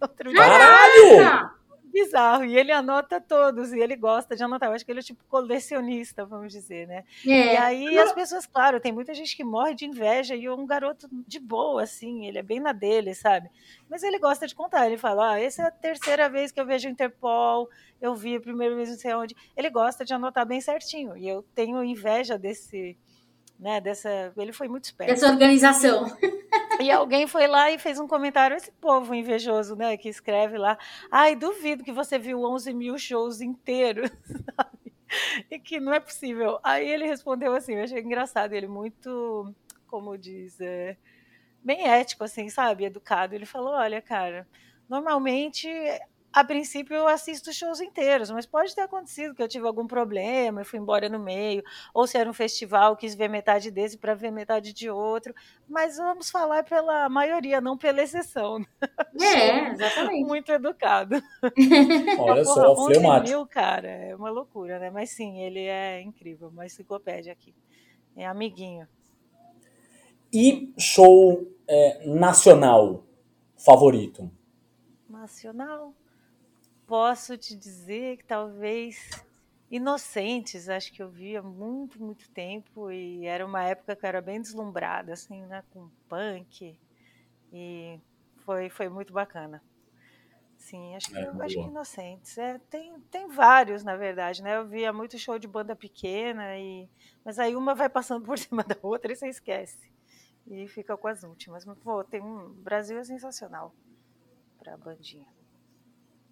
outro 0.00 0.30
dia. 0.30 0.38
Caralho! 0.38 1.65
Bizarro. 1.96 2.44
E 2.44 2.54
ele 2.58 2.70
anota 2.72 3.18
todos, 3.18 3.72
e 3.72 3.80
ele 3.80 3.96
gosta 3.96 4.36
de 4.36 4.44
anotar. 4.44 4.68
Eu 4.68 4.74
acho 4.74 4.84
que 4.84 4.92
ele 4.92 5.00
é 5.00 5.02
tipo 5.02 5.24
colecionista, 5.30 6.26
vamos 6.26 6.52
dizer, 6.52 6.86
né? 6.86 7.04
E 7.24 7.32
é. 7.32 7.56
aí 7.56 7.98
as 7.98 8.12
pessoas, 8.12 8.44
claro, 8.44 8.78
tem 8.78 8.92
muita 8.92 9.14
gente 9.14 9.34
que 9.34 9.42
morre 9.42 9.74
de 9.74 9.86
inveja 9.86 10.36
e 10.36 10.44
é 10.44 10.52
um 10.52 10.66
garoto 10.66 11.08
de 11.26 11.40
boa, 11.40 11.82
assim, 11.82 12.26
ele 12.26 12.38
é 12.38 12.42
bem 12.42 12.60
na 12.60 12.72
dele, 12.72 13.14
sabe? 13.14 13.48
Mas 13.88 14.02
ele 14.02 14.18
gosta 14.18 14.46
de 14.46 14.54
contar, 14.54 14.86
ele 14.86 14.98
fala, 14.98 15.32
ah, 15.32 15.40
essa 15.40 15.62
é 15.62 15.66
a 15.68 15.70
terceira 15.70 16.28
vez 16.28 16.52
que 16.52 16.60
eu 16.60 16.66
vejo 16.66 16.86
o 16.86 16.90
Interpol, 16.90 17.66
eu 17.98 18.14
vi 18.14 18.36
a 18.36 18.40
primeira 18.40 18.74
vez 18.74 18.90
não 18.90 18.98
sei 18.98 19.14
onde. 19.14 19.34
Ele 19.56 19.70
gosta 19.70 20.04
de 20.04 20.12
anotar 20.12 20.44
bem 20.44 20.60
certinho, 20.60 21.16
e 21.16 21.26
eu 21.26 21.42
tenho 21.54 21.82
inveja 21.82 22.36
desse, 22.36 22.94
né, 23.58 23.80
dessa... 23.80 24.34
Ele 24.36 24.52
foi 24.52 24.68
muito 24.68 24.84
esperto. 24.84 25.10
Dessa 25.10 25.28
organização. 25.28 26.14
E 26.80 26.90
alguém 26.90 27.26
foi 27.26 27.46
lá 27.46 27.70
e 27.70 27.78
fez 27.78 27.98
um 27.98 28.06
comentário, 28.06 28.56
esse 28.56 28.70
povo 28.72 29.14
invejoso, 29.14 29.74
né, 29.76 29.96
que 29.96 30.08
escreve 30.08 30.58
lá, 30.58 30.78
ai, 31.10 31.34
duvido 31.34 31.84
que 31.84 31.92
você 31.92 32.18
viu 32.18 32.42
11 32.42 32.72
mil 32.74 32.98
shows 32.98 33.40
inteiros, 33.40 34.10
sabe? 34.56 34.92
E 35.50 35.58
que 35.58 35.80
não 35.80 35.94
é 35.94 36.00
possível. 36.00 36.58
Aí 36.62 36.88
ele 36.88 37.06
respondeu 37.06 37.54
assim, 37.54 37.74
eu 37.74 37.84
achei 37.84 38.00
engraçado, 38.00 38.52
ele 38.52 38.66
muito, 38.66 39.54
como 39.86 40.18
diz, 40.18 40.60
é, 40.60 40.96
bem 41.62 41.88
ético, 41.88 42.24
assim, 42.24 42.48
sabe, 42.48 42.84
educado. 42.84 43.34
Ele 43.34 43.46
falou, 43.46 43.72
olha, 43.72 44.02
cara, 44.02 44.46
normalmente 44.88 45.68
a 46.36 46.44
princípio 46.44 46.94
eu 46.94 47.08
assisto 47.08 47.50
shows 47.50 47.80
inteiros, 47.80 48.30
mas 48.30 48.44
pode 48.44 48.74
ter 48.74 48.82
acontecido 48.82 49.34
que 49.34 49.42
eu 49.42 49.48
tive 49.48 49.66
algum 49.66 49.86
problema, 49.86 50.60
eu 50.60 50.66
fui 50.66 50.78
embora 50.78 51.08
no 51.08 51.18
meio, 51.18 51.64
ou 51.94 52.06
se 52.06 52.18
era 52.18 52.28
um 52.28 52.34
festival, 52.34 52.94
quis 52.94 53.14
ver 53.14 53.26
metade 53.30 53.70
desse 53.70 53.96
para 53.96 54.12
ver 54.12 54.30
metade 54.30 54.74
de 54.74 54.90
outro, 54.90 55.34
mas 55.66 55.96
vamos 55.96 56.28
falar 56.28 56.62
pela 56.62 57.08
maioria, 57.08 57.58
não 57.58 57.78
pela 57.78 58.02
exceção. 58.02 58.62
É, 59.18 59.70
exatamente. 59.72 60.26
Muito 60.26 60.52
educado. 60.52 61.14
Olha 62.20 62.44
Porra, 62.44 62.44
só, 62.44 62.72
11 62.72 62.84
fleumático. 62.84 63.28
mil, 63.30 63.46
cara, 63.46 63.88
é 63.88 64.14
uma 64.14 64.28
loucura, 64.28 64.78
né? 64.78 64.90
Mas 64.90 65.08
sim, 65.08 65.40
ele 65.40 65.60
é 65.60 66.02
incrível, 66.02 66.48
uma 66.48 66.66
enciclopédia 66.66 67.32
aqui. 67.32 67.54
É 68.14 68.26
amiguinho. 68.26 68.86
E 70.30 70.74
show 70.78 71.50
é, 71.66 72.06
nacional 72.06 73.06
favorito? 73.56 74.30
Nacional. 75.08 75.94
Posso 76.86 77.36
te 77.36 77.56
dizer 77.56 78.18
que 78.18 78.24
talvez 78.24 79.10
Inocentes, 79.70 80.68
acho 80.68 80.92
que 80.92 81.02
eu 81.02 81.10
vi 81.10 81.36
há 81.36 81.42
muito, 81.42 82.00
muito 82.00 82.30
tempo 82.30 82.90
e 82.90 83.26
era 83.26 83.44
uma 83.44 83.62
época 83.64 83.96
que 83.96 84.04
eu 84.04 84.08
era 84.08 84.22
bem 84.22 84.40
deslumbrada, 84.40 85.12
assim, 85.12 85.44
né, 85.46 85.64
com 85.70 85.90
punk 86.08 86.78
e 87.52 88.00
foi, 88.44 88.70
foi 88.70 88.88
muito 88.88 89.12
bacana. 89.12 89.62
Sim, 90.56 90.96
acho 90.96 91.08
que, 91.10 91.18
É, 91.18 91.28
eu 91.28 91.42
acho 91.42 91.54
que. 91.54 91.60
Inocentes. 91.60 92.38
É, 92.38 92.58
tem, 92.70 93.00
tem 93.10 93.28
vários, 93.28 93.84
na 93.84 93.96
verdade, 93.96 94.42
né? 94.42 94.56
Eu 94.56 94.66
via 94.66 94.92
muito 94.92 95.18
show 95.18 95.38
de 95.38 95.46
banda 95.48 95.76
pequena, 95.76 96.58
e, 96.58 96.88
mas 97.24 97.38
aí 97.38 97.54
uma 97.56 97.74
vai 97.74 97.88
passando 97.88 98.24
por 98.24 98.38
cima 98.38 98.64
da 98.64 98.76
outra 98.82 99.12
e 99.12 99.16
você 99.16 99.28
esquece. 99.28 99.90
E 100.46 100.68
fica 100.68 100.96
com 100.96 101.08
as 101.08 101.22
últimas. 101.24 101.64
Mas, 101.66 101.78
pô, 101.78 102.02
tem 102.04 102.22
um. 102.22 102.52
Brasil 102.62 102.98
é 102.98 103.04
sensacional 103.04 103.74
pra 104.58 104.76
bandinha. 104.76 105.35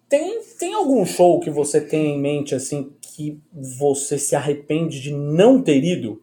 Tem, 0.07 0.41
tem 0.59 0.73
algum 0.73 1.05
show 1.05 1.39
que 1.39 1.49
você 1.49 1.81
tem 1.81 2.15
em 2.15 2.19
mente, 2.21 2.53
assim, 2.53 2.95
que 3.01 3.41
você 3.51 4.17
se 4.19 4.35
arrepende 4.35 5.01
de 5.01 5.11
não 5.11 5.61
ter 5.61 5.83
ido? 5.83 6.21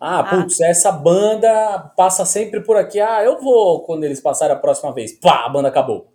Ah, 0.00 0.20
Ah. 0.20 0.24
putz, 0.42 0.60
essa 0.60 0.90
banda 0.90 1.78
passa 1.96 2.24
sempre 2.26 2.60
por 2.60 2.76
aqui. 2.76 2.98
Ah, 2.98 3.22
eu 3.22 3.40
vou 3.40 3.82
quando 3.84 4.02
eles 4.02 4.20
passarem 4.20 4.54
a 4.56 4.58
próxima 4.58 4.92
vez. 4.92 5.12
Pá, 5.12 5.46
a 5.46 5.48
banda 5.48 5.68
acabou. 5.68 6.12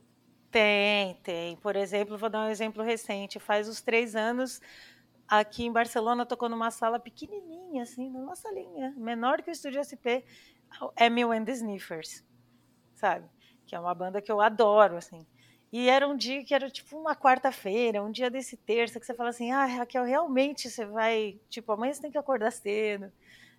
Tem, 0.51 1.15
tem. 1.23 1.55
Por 1.57 1.75
exemplo, 1.75 2.17
vou 2.17 2.29
dar 2.29 2.45
um 2.45 2.49
exemplo 2.49 2.83
recente. 2.83 3.39
Faz 3.39 3.69
uns 3.69 3.81
três 3.81 4.13
anos, 4.15 4.59
aqui 5.27 5.65
em 5.65 5.71
Barcelona, 5.71 6.25
tocou 6.25 6.49
numa 6.49 6.69
sala 6.69 6.99
pequenininha, 6.99 7.83
assim, 7.83 8.09
numa 8.09 8.35
salinha, 8.35 8.93
menor 8.97 9.41
que 9.41 9.49
o 9.49 9.53
Estúdio 9.53 9.79
SP, 9.83 10.23
Emil 10.99 11.31
and 11.31 11.45
the 11.45 11.53
Sniffers, 11.53 12.23
sabe? 12.95 13.25
Que 13.65 13.73
é 13.75 13.79
uma 13.79 13.93
banda 13.95 14.21
que 14.21 14.31
eu 14.31 14.41
adoro, 14.41 14.97
assim. 14.97 15.25
E 15.71 15.89
era 15.89 16.07
um 16.07 16.15
dia 16.15 16.43
que 16.43 16.53
era 16.53 16.69
tipo 16.69 16.97
uma 16.97 17.15
quarta-feira, 17.15 18.01
um 18.03 18.11
dia 18.11 18.29
desse 18.29 18.55
terça, 18.55 18.99
que 18.99 19.05
você 19.05 19.13
fala 19.13 19.29
assim, 19.29 19.51
ah, 19.51 19.65
Raquel, 19.65 20.03
realmente 20.05 20.69
você 20.69 20.85
vai, 20.85 21.39
tipo, 21.49 21.71
amanhã 21.71 21.93
você 21.93 22.01
tem 22.01 22.11
que 22.11 22.17
acordar 22.17 22.51
cedo. 22.51 23.11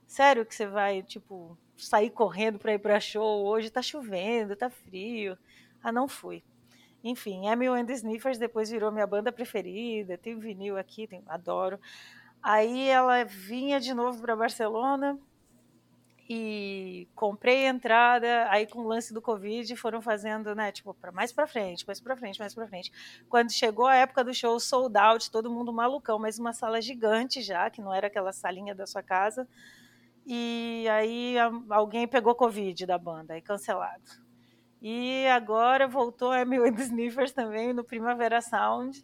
Sério 0.06 0.46
que 0.46 0.54
você 0.54 0.66
vai, 0.66 1.02
tipo, 1.02 1.56
sair 1.76 2.10
correndo 2.10 2.58
para 2.58 2.72
ir 2.74 2.78
para 2.78 2.98
show? 3.00 3.46
Hoje 3.46 3.70
tá 3.70 3.82
chovendo, 3.82 4.56
tá 4.56 4.70
frio. 4.70 5.36
Ah, 5.82 5.92
não 5.92 6.08
fui. 6.08 6.42
Enfim, 7.04 7.46
Emil 7.48 7.74
and 7.74 7.86
Sniffers 7.90 8.38
depois 8.38 8.70
virou 8.70 8.90
minha 8.90 9.06
banda 9.06 9.30
preferida. 9.30 10.18
Tem 10.18 10.38
vinil 10.38 10.76
aqui, 10.78 11.06
tem- 11.06 11.22
adoro. 11.28 11.78
Aí 12.42 12.88
ela 12.88 13.24
vinha 13.24 13.78
de 13.80 13.92
novo 13.94 14.20
para 14.22 14.34
Barcelona 14.36 15.18
e 16.28 17.08
comprei 17.14 17.66
a 17.66 17.70
entrada. 17.70 18.46
Aí 18.50 18.66
com 18.66 18.80
o 18.80 18.86
lance 18.86 19.14
do 19.14 19.22
Covid 19.22 19.74
foram 19.76 20.02
fazendo, 20.02 20.54
né, 20.54 20.70
tipo, 20.70 20.92
para 20.92 21.10
mais 21.10 21.32
para 21.32 21.46
frente, 21.46 21.86
mais 21.86 22.00
para 22.00 22.16
frente, 22.16 22.38
mais 22.38 22.54
para 22.54 22.68
frente. 22.68 22.92
Quando 23.28 23.50
chegou 23.50 23.86
a 23.86 23.94
época 23.94 24.22
do 24.22 24.34
show 24.34 24.60
sold 24.60 24.96
out, 24.98 25.30
todo 25.30 25.50
mundo 25.50 25.72
malucão, 25.72 26.18
mas 26.18 26.38
uma 26.38 26.52
sala 26.52 26.82
gigante 26.82 27.40
já, 27.40 27.70
que 27.70 27.80
não 27.80 27.94
era 27.94 28.08
aquela 28.08 28.32
salinha 28.32 28.74
da 28.74 28.86
sua 28.86 29.02
casa. 29.02 29.48
E 30.26 30.86
aí 30.90 31.36
alguém 31.70 32.06
pegou 32.06 32.34
Covid 32.34 32.84
da 32.84 32.98
banda, 32.98 33.32
aí 33.32 33.40
cancelado. 33.40 34.28
E 34.80 35.26
agora 35.26 35.88
voltou 35.88 36.30
a 36.30 36.44
the 36.44 36.82
Sniffers 36.82 37.32
também 37.32 37.72
no 37.72 37.82
Primavera 37.82 38.40
Sound. 38.40 39.02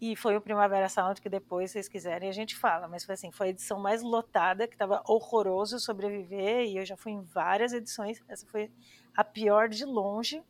E 0.00 0.14
foi 0.14 0.36
o 0.36 0.40
Primavera 0.40 0.88
Sound 0.88 1.20
que 1.20 1.28
depois, 1.28 1.70
se 1.70 1.74
vocês 1.74 1.88
quiserem, 1.88 2.28
a 2.28 2.32
gente 2.32 2.54
fala. 2.54 2.86
Mas 2.86 3.04
foi 3.04 3.14
assim, 3.14 3.32
foi 3.32 3.48
a 3.48 3.50
edição 3.50 3.78
mais 3.78 4.02
lotada, 4.02 4.68
que 4.68 4.74
estava 4.74 5.02
horroroso 5.06 5.80
sobreviver. 5.80 6.66
E 6.66 6.76
eu 6.76 6.84
já 6.84 6.96
fui 6.96 7.12
em 7.12 7.22
várias 7.22 7.72
edições. 7.72 8.22
Essa 8.28 8.46
foi 8.46 8.70
a 9.16 9.24
pior 9.24 9.68
de 9.68 9.84
longe. 9.84 10.42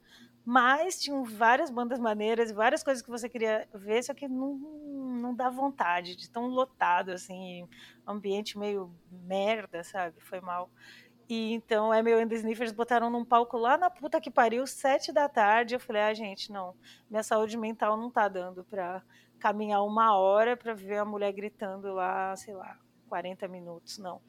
Mas 0.45 1.01
tinham 1.01 1.25
várias 1.25 1.71
bandas 1.71 1.99
maneiras, 1.99 2.53
várias 2.53 2.83
coisas 2.83 3.03
que 3.03 3.11
você 3.11 3.29
queria 3.29 3.67
ver, 3.75 4.05
só 4.05 4.15
que 4.15 4.29
não, 4.29 4.55
não 4.55 5.35
dá 5.35 5.51
vontade 5.51 6.15
de 6.15 6.31
tão 6.31 6.47
lotado, 6.47 7.11
assim, 7.11 7.69
ambiente 8.07 8.57
meio 8.57 8.95
merda, 9.11 9.83
sabe? 9.83 10.21
Foi 10.21 10.41
mal. 10.41 10.71
E 11.29 11.53
então 11.53 11.93
Emil 11.93 12.21
and 12.21 12.29
the 12.29 12.37
Sniffers 12.37 12.71
botaram 12.71 13.11
num 13.11 13.25
palco 13.25 13.59
lá 13.59 13.77
na 13.77 13.91
puta 13.91 14.21
que 14.21 14.31
pariu, 14.31 14.65
sete 14.67 15.11
da 15.13 15.29
tarde. 15.29 15.75
Eu 15.75 15.81
falei, 15.81 16.03
ah, 16.03 16.15
gente, 16.15 16.53
não, 16.53 16.75
minha 17.11 17.23
saúde 17.25 17.57
mental 17.57 17.97
não 17.97 18.09
tá 18.09 18.29
dando 18.29 18.63
pra 18.65 19.03
caminhar 19.39 19.85
uma 19.85 20.17
hora 20.17 20.57
pra 20.57 20.75
ver 20.75 20.99
a 20.99 21.05
mulher 21.05 21.33
gritando 21.33 21.93
lá, 21.93 22.35
sei 22.37 22.55
lá, 22.55 22.77
40 23.09 23.47
minutos, 23.49 23.99
não. 23.99 24.21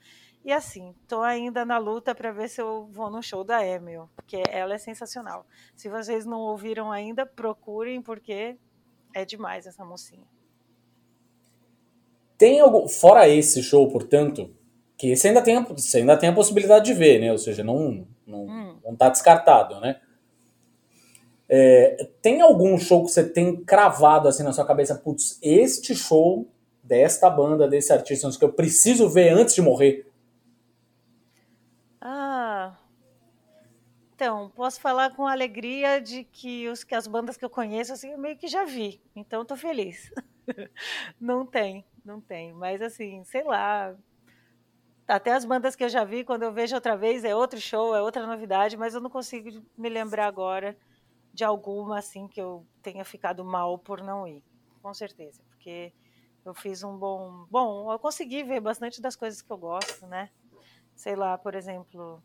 E 0.46 0.52
assim, 0.52 0.94
tô 1.08 1.22
ainda 1.22 1.66
na 1.66 1.78
luta 1.78 2.16
pra 2.16 2.32
ver 2.32 2.48
se 2.48 2.62
eu 2.62 2.86
vou 2.92 3.10
no 3.10 3.22
show 3.22 3.44
da 3.44 3.66
Emil, 3.66 4.10
porque 4.16 4.42
ela 4.50 4.76
é 4.76 4.78
sensacional. 4.78 5.46
Se 5.76 5.90
vocês 5.90 6.26
não 6.26 6.40
ouviram 6.40 6.92
ainda, 6.92 7.26
procurem, 7.26 8.02
porque 8.02 8.58
é 9.14 9.26
demais 9.26 9.66
essa 9.66 9.84
mocinha. 9.84 10.26
Tem 12.38 12.60
algum. 12.60 12.88
Fora 12.88 13.28
esse 13.28 13.64
show, 13.64 13.90
portanto, 13.90 14.54
que 14.98 15.16
você 15.16 15.30
ainda 15.30 15.42
tem, 15.42 15.58
a- 15.58 15.62
você 15.62 15.98
ainda 16.00 16.18
tem 16.18 16.30
a 16.30 16.34
possibilidade 16.34 16.86
de 16.86 16.94
ver, 16.94 17.20
né? 17.20 17.32
Ou 17.32 17.38
seja, 17.38 17.64
não, 17.64 18.08
não, 18.26 18.46
Hum. 18.46 18.80
não 18.86 18.96
tá 18.96 19.10
descartado, 19.10 19.80
né? 19.80 20.00
É, 21.50 22.10
tem 22.22 22.42
algum 22.42 22.77
show 22.77 23.06
que 23.06 23.12
você 23.12 23.24
tem 23.24 23.63
cravado 23.63 24.27
assim 24.27 24.44
na 24.44 24.51
sua 24.51 24.66
cabeça? 24.66 24.96
Putz, 24.96 25.39
este 25.42 25.96
show 25.96 26.48
desta 26.84 27.30
banda, 27.30 27.68
desse 27.68 27.92
artista, 27.94 28.30
que 28.30 28.44
eu 28.44 28.51
preciso 28.51 29.10
ver 29.10 29.30
antes 29.30 29.56
de 29.56 29.62
morrer. 29.62 30.06
Ah, 32.01 32.77
então, 34.18 34.50
posso 34.56 34.82
falar 34.82 35.16
com 35.16 35.27
alegria 35.27 36.01
de 36.01 36.24
que, 36.24 36.68
os, 36.70 36.84
que 36.84 36.96
as 36.96 37.06
bandas 37.06 37.38
que 37.38 37.46
eu 37.46 37.50
conheço, 37.50 37.94
assim, 37.94 38.12
eu 38.12 38.18
meio 38.18 38.36
que 38.36 38.48
já 38.48 38.66
vi. 38.66 39.00
Então, 39.16 39.46
tô 39.46 39.56
feliz. 39.56 40.12
Não 41.20 41.46
tem, 41.46 41.86
não 42.06 42.22
tem. 42.22 42.54
Mas, 42.54 42.82
assim, 42.82 43.22
sei 43.25 43.44
lá. 43.44 43.94
Até 45.06 45.34
as 45.34 45.44
bandas 45.44 45.75
que 45.75 45.84
eu 45.84 45.89
já 45.89 46.06
vi, 46.06 46.24
quando 46.24 46.44
eu 46.44 46.54
vejo 46.54 46.74
outra 46.74 46.96
vez, 46.96 47.25
é 47.25 47.36
outro 47.36 47.60
show, 47.60 47.94
é 47.94 48.01
outra 48.01 48.25
novidade, 48.25 48.77
mas 48.77 48.94
eu 48.94 49.01
não 49.01 49.10
consigo 49.10 49.62
me 49.77 49.89
lembrar 49.89 50.25
agora 50.25 50.77
de 51.38 51.44
alguma, 51.44 52.00
assim, 52.00 52.27
que 52.27 52.41
eu 52.41 52.65
tenha 52.82 53.06
ficado 53.06 53.46
mal 53.46 53.77
por 53.77 54.01
não 54.01 54.27
ir. 54.27 54.44
Com 54.82 54.91
certeza. 54.91 55.44
Porque 55.50 55.94
eu 56.44 56.51
fiz 56.51 56.82
um 56.84 56.98
bom. 56.98 57.46
Bom, 57.51 57.91
eu 57.91 58.00
consegui 58.00 58.44
ver 58.44 58.60
bastante 58.60 59.00
das 59.00 59.15
coisas 59.15 59.39
que 59.39 59.51
eu 59.53 59.58
gosto, 59.58 60.08
né? 60.08 60.32
Sei 60.96 61.15
lá, 61.15 61.38
por 61.38 61.53
exemplo, 61.53 62.24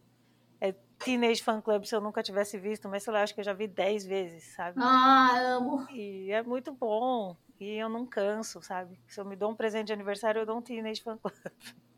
é 0.59 0.73
Teenage 1.05 1.43
Fan 1.43 1.61
Club, 1.61 1.85
se 1.85 1.95
eu 1.95 2.01
nunca 2.01 2.23
tivesse 2.23 2.59
visto, 2.59 2.89
mas 2.89 3.03
sei 3.03 3.13
lá, 3.13 3.23
acho 3.23 3.35
que 3.35 3.41
eu 3.41 3.45
já 3.45 3.53
vi 3.53 3.67
dez 3.69 4.03
vezes, 4.07 4.55
sabe? 4.55 4.81
Ah, 4.81 5.37
amo. 5.57 5.87
E 5.91 6.31
é 6.33 6.43
muito 6.43 6.73
bom. 6.73 7.37
E 7.61 7.75
eu 7.77 7.91
não 7.91 8.07
canso, 8.07 8.63
sabe? 8.63 8.99
Se 9.07 9.21
eu 9.21 9.27
me 9.27 9.37
dou 9.37 9.51
um 9.51 9.55
presente 9.55 9.89
de 9.89 9.93
aniversário, 9.93 10.41
eu 10.41 10.47
dou 10.47 10.57
um 10.57 10.63
Teenage 10.63 11.03
Fan 11.03 11.19
Club. 11.19 11.35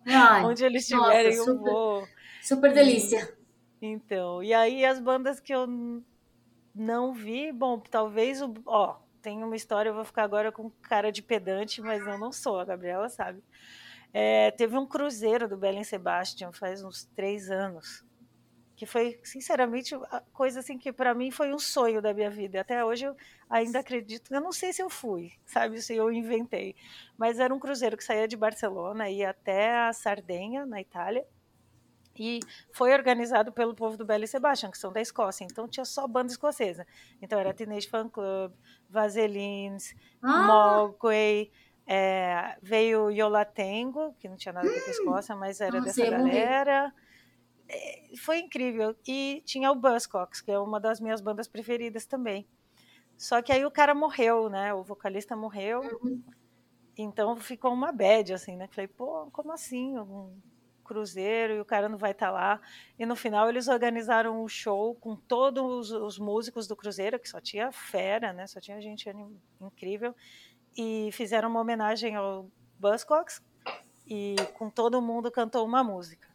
Ai, 0.04 0.42
Onde 0.50 0.64
eles 0.64 0.82
estiverem, 0.82 1.32
eu 1.36 1.44
super- 1.44 1.72
vou. 1.72 2.08
super 2.42 2.74
delícia. 2.74 3.38
Então, 3.80 4.42
e 4.42 4.52
aí 4.52 4.84
as 4.84 4.98
bandas 4.98 5.38
que 5.38 5.54
eu 5.54 5.64
não 6.74 7.12
vi, 7.12 7.52
bom, 7.52 7.78
talvez 7.78 8.42
o. 8.42 8.52
Ó, 8.66 8.96
tem 9.22 9.42
uma 9.42 9.56
história, 9.56 9.90
eu 9.90 9.94
vou 9.94 10.04
ficar 10.04 10.24
agora 10.24 10.50
com 10.52 10.70
cara 10.82 11.12
de 11.12 11.22
pedante, 11.22 11.80
mas 11.80 12.06
eu 12.06 12.18
não 12.18 12.32
sou, 12.32 12.58
a 12.58 12.64
Gabriela 12.64 13.08
sabe. 13.08 13.42
É, 14.12 14.50
teve 14.52 14.76
um 14.76 14.86
cruzeiro 14.86 15.48
do 15.48 15.56
Belen 15.56 15.84
Sebastian 15.84 16.52
faz 16.52 16.84
uns 16.84 17.04
três 17.16 17.50
anos, 17.50 18.04
que 18.76 18.86
foi, 18.86 19.18
sinceramente, 19.24 19.94
a 19.94 20.20
coisa 20.32 20.60
assim 20.60 20.76
que 20.76 20.92
para 20.92 21.14
mim 21.14 21.30
foi 21.30 21.52
um 21.54 21.58
sonho 21.58 22.02
da 22.02 22.12
minha 22.12 22.30
vida. 22.30 22.60
Até 22.60 22.84
hoje 22.84 23.06
eu 23.06 23.16
ainda 23.48 23.78
acredito, 23.80 24.32
eu 24.34 24.40
não 24.40 24.52
sei 24.52 24.72
se 24.72 24.82
eu 24.82 24.90
fui, 24.90 25.32
sabe, 25.46 25.80
se 25.80 25.94
eu 25.94 26.12
inventei, 26.12 26.76
mas 27.16 27.38
era 27.38 27.54
um 27.54 27.58
cruzeiro 27.58 27.96
que 27.96 28.04
saía 28.04 28.28
de 28.28 28.36
Barcelona 28.36 29.08
e 29.08 29.18
ia 29.18 29.30
até 29.30 29.76
a 29.76 29.92
Sardenha, 29.92 30.66
na 30.66 30.80
Itália. 30.80 31.26
E 32.16 32.40
foi 32.72 32.92
organizado 32.92 33.52
pelo 33.52 33.74
povo 33.74 33.96
do 33.96 34.04
Belo 34.04 34.26
Sebastian, 34.26 34.70
que 34.70 34.78
são 34.78 34.92
da 34.92 35.00
Escócia. 35.00 35.44
Então 35.44 35.68
tinha 35.68 35.84
só 35.84 36.06
banda 36.06 36.30
escocesa. 36.30 36.86
Então 37.20 37.38
era 37.38 37.52
Teenage 37.52 37.88
Fan 37.88 38.08
Club, 38.08 38.52
Vaselines, 38.88 39.94
Ah, 40.22 40.46
Mogwai, 40.46 41.50
é, 41.86 42.56
veio 42.62 43.10
Yola 43.10 43.44
Tango, 43.44 44.14
que 44.18 44.28
não 44.28 44.36
tinha 44.36 44.52
nada 44.52 44.68
a 44.68 44.70
ver 44.70 44.80
com 44.80 44.88
a 44.88 44.92
Escócia, 44.92 45.36
mas 45.36 45.60
era 45.60 45.80
Nossa, 45.80 46.00
dessa 46.00 46.10
galera. 46.10 46.94
É, 47.68 48.16
foi 48.18 48.38
incrível. 48.38 48.94
E 49.06 49.42
tinha 49.44 49.70
o 49.70 49.74
Buzzcocks, 49.74 50.40
que 50.40 50.50
é 50.50 50.58
uma 50.58 50.78
das 50.78 51.00
minhas 51.00 51.20
bandas 51.20 51.48
preferidas 51.48 52.06
também. 52.06 52.46
Só 53.16 53.40
que 53.42 53.52
aí 53.52 53.64
o 53.64 53.70
cara 53.70 53.94
morreu, 53.94 54.48
né? 54.48 54.72
O 54.74 54.82
vocalista 54.82 55.36
morreu. 55.36 55.82
Então 56.96 57.36
ficou 57.36 57.72
uma 57.72 57.92
bad, 57.92 58.32
assim, 58.32 58.56
né? 58.56 58.68
Falei, 58.68 58.88
pô, 58.88 59.28
como 59.32 59.52
assim? 59.52 59.98
Um 59.98 60.36
cruzeiro 60.84 61.54
e 61.54 61.60
o 61.60 61.64
cara 61.64 61.88
não 61.88 61.98
vai 61.98 62.12
estar 62.12 62.30
lá. 62.30 62.60
E 62.98 63.04
no 63.04 63.16
final 63.16 63.48
eles 63.48 63.66
organizaram 63.66 64.42
um 64.42 64.46
show 64.46 64.94
com 64.94 65.16
todos 65.16 65.90
os, 65.90 65.90
os 65.90 66.18
músicos 66.18 66.68
do 66.68 66.76
cruzeiro, 66.76 67.18
que 67.18 67.28
só 67.28 67.40
tinha 67.40 67.72
fera, 67.72 68.32
né? 68.32 68.46
Só 68.46 68.60
tinha 68.60 68.80
gente 68.80 69.10
incrível. 69.60 70.14
E 70.76 71.10
fizeram 71.12 71.48
uma 71.48 71.60
homenagem 71.60 72.14
ao 72.14 72.48
Buzzcocks 72.78 73.42
e 74.06 74.36
com 74.54 74.68
todo 74.68 75.00
mundo 75.00 75.30
cantou 75.30 75.64
uma 75.64 75.82
música. 75.82 76.28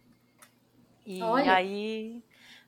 E 1.06 1.22
Olha. 1.22 1.54
aí 1.54 2.24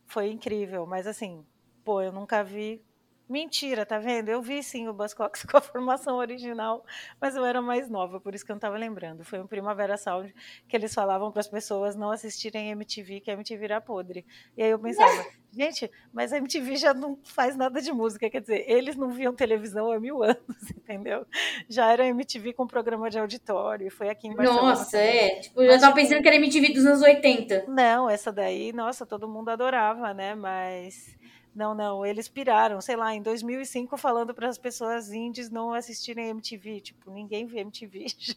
foi 0.06 0.30
incrível, 0.30 0.86
mas 0.86 1.08
assim, 1.08 1.46
pô, 1.84 2.02
eu 2.02 2.12
nunca 2.12 2.44
vi. 2.44 2.84
Mentira, 3.32 3.86
tá 3.86 3.98
vendo? 3.98 4.28
Eu 4.28 4.42
vi 4.42 4.62
sim 4.62 4.90
o 4.90 4.94
Buzzcocks 4.94 5.44
com 5.50 5.56
a 5.56 5.62
formação 5.62 6.18
original, 6.18 6.84
mas 7.20 7.34
eu 7.34 7.46
era 7.46 7.62
mais 7.62 7.90
nova, 7.90 8.20
por 8.20 8.36
isso 8.36 8.46
que 8.46 8.52
eu 8.52 8.56
não 8.56 8.60
tava 8.60 8.78
lembrando. 8.78 9.24
Foi 9.24 9.40
um 9.40 9.48
Primavera 9.48 9.96
Sound 9.96 10.36
que 10.68 10.76
eles 10.76 10.94
falavam 10.94 11.32
para 11.32 11.40
as 11.40 11.48
pessoas 11.48 11.96
não 11.96 12.12
assistirem 12.12 12.72
MTV, 12.72 13.22
que 13.22 13.32
a 13.32 13.34
MTV 13.34 13.64
era 13.64 13.80
podre. 13.80 14.26
E 14.58 14.62
aí 14.62 14.70
eu 14.70 14.78
pensava, 14.78 15.26
gente, 15.50 15.90
mas 16.12 16.34
a 16.34 16.40
MTV 16.40 16.76
já 16.76 16.94
não 16.94 17.18
faz 17.24 17.56
nada 17.56 17.82
de 17.82 17.94
música, 17.94 18.30
quer 18.30 18.42
dizer, 18.42 18.70
eles 18.70 18.98
não 18.98 19.12
viam 19.12 19.34
televisão 19.34 19.90
há 19.90 19.98
mil 19.98 20.22
anos, 20.24 20.70
entendeu? 20.76 21.26
Já 21.70 21.90
era 21.90 22.06
MTV 22.06 22.52
com 22.52 22.68
programa 22.68 23.10
de 23.10 23.18
auditório, 23.18 23.88
e 23.88 23.90
foi 23.90 24.10
aqui 24.10 24.28
em 24.28 24.36
Barcelona. 24.36 24.72
Nossa, 24.72 24.98
é. 24.98 25.40
Tipo, 25.40 25.62
eu 25.62 25.72
já 25.72 25.80
tava 25.80 25.96
pensando 25.96 26.22
que 26.22 26.28
era 26.28 26.36
MTV 26.36 26.74
dos 26.74 26.86
anos 26.86 27.02
80. 27.02 27.64
Não, 27.70 28.10
essa 28.10 28.30
daí, 28.30 28.74
nossa, 28.74 29.06
todo 29.06 29.26
mundo 29.26 29.48
adorava, 29.48 30.14
né? 30.14 30.36
Mas 30.36 31.16
não, 31.54 31.76
não, 31.76 32.06
eles 32.06 32.28
piraram, 32.30 32.80
sei 32.80 32.96
lá, 32.96 33.14
em 33.14 33.22
2005 33.22 33.98
falando 33.98 34.34
para 34.34 34.48
as 34.48 34.58
pessoas 34.58 35.12
indies 35.12 35.50
não 35.50 35.74
assistirem 35.74 36.30
MTV, 36.30 36.80
tipo, 36.82 37.12
ninguém 37.12 37.46
vê 37.46 37.60
MTV 37.60 38.06
já. 38.18 38.36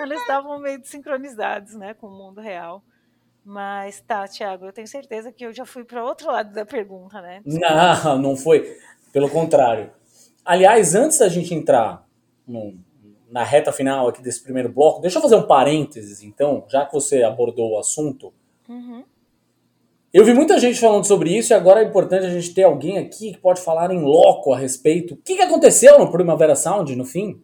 Eles 0.00 0.20
estavam 0.20 0.58
meio 0.60 0.78
desincronizados, 0.80 1.74
né, 1.74 1.94
com 1.94 2.06
o 2.06 2.10
mundo 2.16 2.40
real. 2.40 2.82
Mas 3.44 4.00
tá, 4.00 4.28
Thiago, 4.28 4.66
eu 4.66 4.72
tenho 4.72 4.86
certeza 4.86 5.32
que 5.32 5.44
eu 5.44 5.52
já 5.52 5.64
fui 5.64 5.82
para 5.82 6.04
outro 6.04 6.30
lado 6.30 6.52
da 6.52 6.66
pergunta, 6.66 7.20
né? 7.22 7.40
Não, 7.44 8.18
não 8.18 8.36
foi. 8.36 8.76
Pelo 9.12 9.30
contrário. 9.30 9.90
Aliás, 10.44 10.94
antes 10.94 11.18
da 11.18 11.28
gente 11.28 11.54
entrar 11.54 12.06
no- 12.46 12.78
na 13.30 13.42
reta 13.44 13.72
final 13.72 14.08
aqui 14.08 14.22
desse 14.22 14.42
primeiro 14.42 14.68
bloco, 14.68 15.00
deixa 15.00 15.18
eu 15.18 15.22
fazer 15.22 15.36
um 15.36 15.46
parênteses, 15.46 16.22
então, 16.22 16.64
já 16.68 16.84
que 16.86 16.92
você 16.92 17.22
abordou 17.22 17.72
o 17.72 17.78
assunto. 17.78 18.32
Uhum. 18.68 19.02
Eu 20.12 20.24
vi 20.24 20.32
muita 20.32 20.58
gente 20.58 20.80
falando 20.80 21.04
sobre 21.04 21.36
isso 21.36 21.52
e 21.52 21.54
agora 21.54 21.82
é 21.82 21.84
importante 21.84 22.24
a 22.24 22.30
gente 22.30 22.54
ter 22.54 22.62
alguém 22.62 22.96
aqui 22.96 23.32
que 23.32 23.38
pode 23.38 23.60
falar 23.60 23.90
em 23.90 24.00
loco 24.00 24.54
a 24.54 24.58
respeito. 24.58 25.14
O 25.14 25.16
que, 25.18 25.36
que 25.36 25.42
aconteceu 25.42 25.98
no 25.98 26.10
Primavera 26.10 26.56
Sound, 26.56 26.96
no 26.96 27.04
fim? 27.04 27.42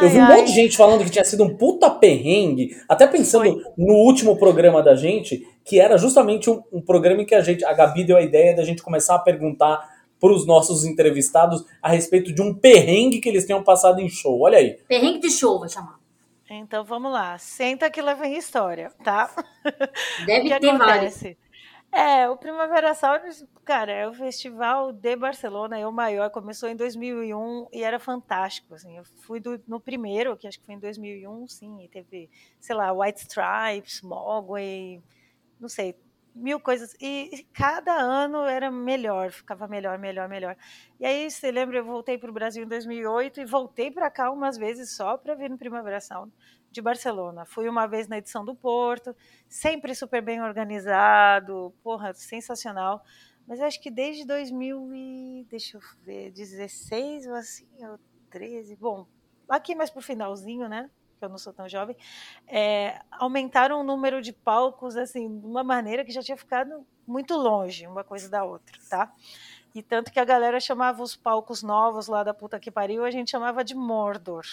Eu 0.00 0.08
vi 0.08 0.18
um 0.18 0.22
Ai, 0.22 0.38
monte 0.38 0.46
de 0.46 0.54
gente 0.54 0.76
falando 0.76 1.04
que 1.04 1.10
tinha 1.10 1.24
sido 1.24 1.44
um 1.44 1.56
puta 1.56 1.90
perrengue, 1.90 2.74
até 2.88 3.06
pensando 3.06 3.44
Foi. 3.44 3.62
no 3.76 3.94
último 3.94 4.36
programa 4.38 4.82
da 4.82 4.94
gente, 4.94 5.46
que 5.62 5.78
era 5.78 5.98
justamente 5.98 6.48
um, 6.48 6.62
um 6.72 6.80
programa 6.80 7.20
em 7.20 7.26
que 7.26 7.34
a 7.34 7.42
gente, 7.42 7.64
a 7.64 7.72
Gabi 7.74 8.04
deu 8.04 8.16
a 8.16 8.22
ideia 8.22 8.56
da 8.56 8.64
gente 8.64 8.82
começar 8.82 9.16
a 9.16 9.18
perguntar 9.18 9.86
para 10.18 10.32
os 10.32 10.46
nossos 10.46 10.84
entrevistados 10.84 11.66
a 11.82 11.90
respeito 11.90 12.32
de 12.32 12.40
um 12.40 12.54
perrengue 12.54 13.20
que 13.20 13.28
eles 13.28 13.44
tenham 13.44 13.62
passado 13.62 14.00
em 14.00 14.08
show. 14.08 14.40
Olha 14.40 14.56
aí. 14.56 14.78
Perrengue 14.88 15.18
de 15.18 15.30
show, 15.30 15.60
vai 15.60 15.68
chamar. 15.68 16.03
Então 16.56 16.84
vamos 16.84 17.12
lá, 17.12 17.36
senta 17.38 17.90
que 17.90 18.00
lá 18.02 18.14
vem 18.14 18.36
história, 18.36 18.90
tá? 19.02 19.30
Deve 20.26 20.58
ter 20.58 20.76
vários. 20.78 21.16
acontece? 21.16 21.38
É, 21.92 22.28
o 22.28 22.36
Primavera 22.36 22.92
Sound, 22.92 23.24
cara, 23.64 23.92
é 23.92 24.08
o 24.08 24.12
festival 24.12 24.90
de 24.92 25.14
Barcelona, 25.14 25.78
é 25.78 25.86
o 25.86 25.92
maior, 25.92 26.28
começou 26.28 26.68
em 26.68 26.74
2001 26.74 27.68
e 27.72 27.84
era 27.84 28.00
fantástico, 28.00 28.74
assim, 28.74 28.96
eu 28.98 29.04
fui 29.22 29.38
do- 29.38 29.62
no 29.68 29.80
primeiro, 29.80 30.36
que 30.36 30.48
acho 30.48 30.58
que 30.58 30.66
foi 30.66 30.74
em 30.74 30.80
2001, 30.80 31.46
sim, 31.46 31.84
e 31.84 31.88
teve, 31.88 32.28
sei 32.60 32.74
lá, 32.74 32.92
White 32.92 33.20
Stripes, 33.20 34.02
Mogwai, 34.02 35.00
não 35.60 35.68
sei, 35.68 35.94
mil 36.34 36.58
coisas, 36.58 36.94
e 37.00 37.46
cada 37.52 37.92
ano 37.92 38.44
era 38.44 38.70
melhor, 38.70 39.30
ficava 39.30 39.68
melhor, 39.68 39.98
melhor, 39.98 40.28
melhor. 40.28 40.56
E 40.98 41.06
aí, 41.06 41.30
você 41.30 41.50
lembra, 41.50 41.78
eu 41.78 41.84
voltei 41.84 42.18
para 42.18 42.30
o 42.30 42.32
Brasil 42.32 42.64
em 42.64 42.68
2008 42.68 43.40
e 43.40 43.44
voltei 43.44 43.90
para 43.90 44.10
cá 44.10 44.30
umas 44.30 44.56
vezes 44.56 44.96
só 44.96 45.16
para 45.16 45.34
vir 45.34 45.48
no 45.48 45.56
Primavera 45.56 46.00
Sound 46.00 46.32
de 46.70 46.82
Barcelona. 46.82 47.44
Fui 47.44 47.68
uma 47.68 47.86
vez 47.86 48.08
na 48.08 48.18
edição 48.18 48.44
do 48.44 48.54
Porto, 48.54 49.14
sempre 49.48 49.94
super 49.94 50.20
bem 50.20 50.42
organizado, 50.42 51.72
porra, 51.82 52.12
sensacional. 52.12 53.04
Mas 53.46 53.60
acho 53.60 53.80
que 53.80 53.90
desde 53.90 54.26
2000 54.26 54.92
e, 54.92 55.46
deixa 55.48 55.76
eu 55.76 55.80
ver, 56.02 56.32
16 56.32 57.26
ou 57.26 57.34
assim, 57.34 57.68
ou 57.80 57.98
13, 58.30 58.74
bom, 58.76 59.06
aqui 59.48 59.74
mais 59.74 59.90
pro 59.90 60.02
finalzinho, 60.02 60.68
né? 60.68 60.90
Que 61.24 61.26
eu 61.26 61.30
não 61.30 61.38
sou 61.38 61.52
tão 61.52 61.66
jovem, 61.66 61.96
é, 62.46 63.00
aumentaram 63.12 63.80
o 63.80 63.82
número 63.82 64.20
de 64.20 64.32
palcos, 64.32 64.94
assim, 64.96 65.40
de 65.40 65.46
uma 65.46 65.64
maneira 65.64 66.04
que 66.04 66.12
já 66.12 66.22
tinha 66.22 66.36
ficado 66.36 66.86
muito 67.06 67.34
longe 67.34 67.86
uma 67.86 68.04
coisa 68.04 68.28
da 68.28 68.44
outra, 68.44 68.78
tá? 68.90 69.10
E 69.74 69.82
tanto 69.82 70.12
que 70.12 70.20
a 70.20 70.24
galera 70.24 70.60
chamava 70.60 71.02
os 71.02 71.16
palcos 71.16 71.62
novos 71.62 72.06
lá 72.06 72.22
da 72.22 72.34
puta 72.34 72.60
que 72.60 72.70
pariu, 72.70 73.04
a 73.04 73.10
gente 73.10 73.30
chamava 73.30 73.64
de 73.64 73.74
Mordor. 73.74 74.44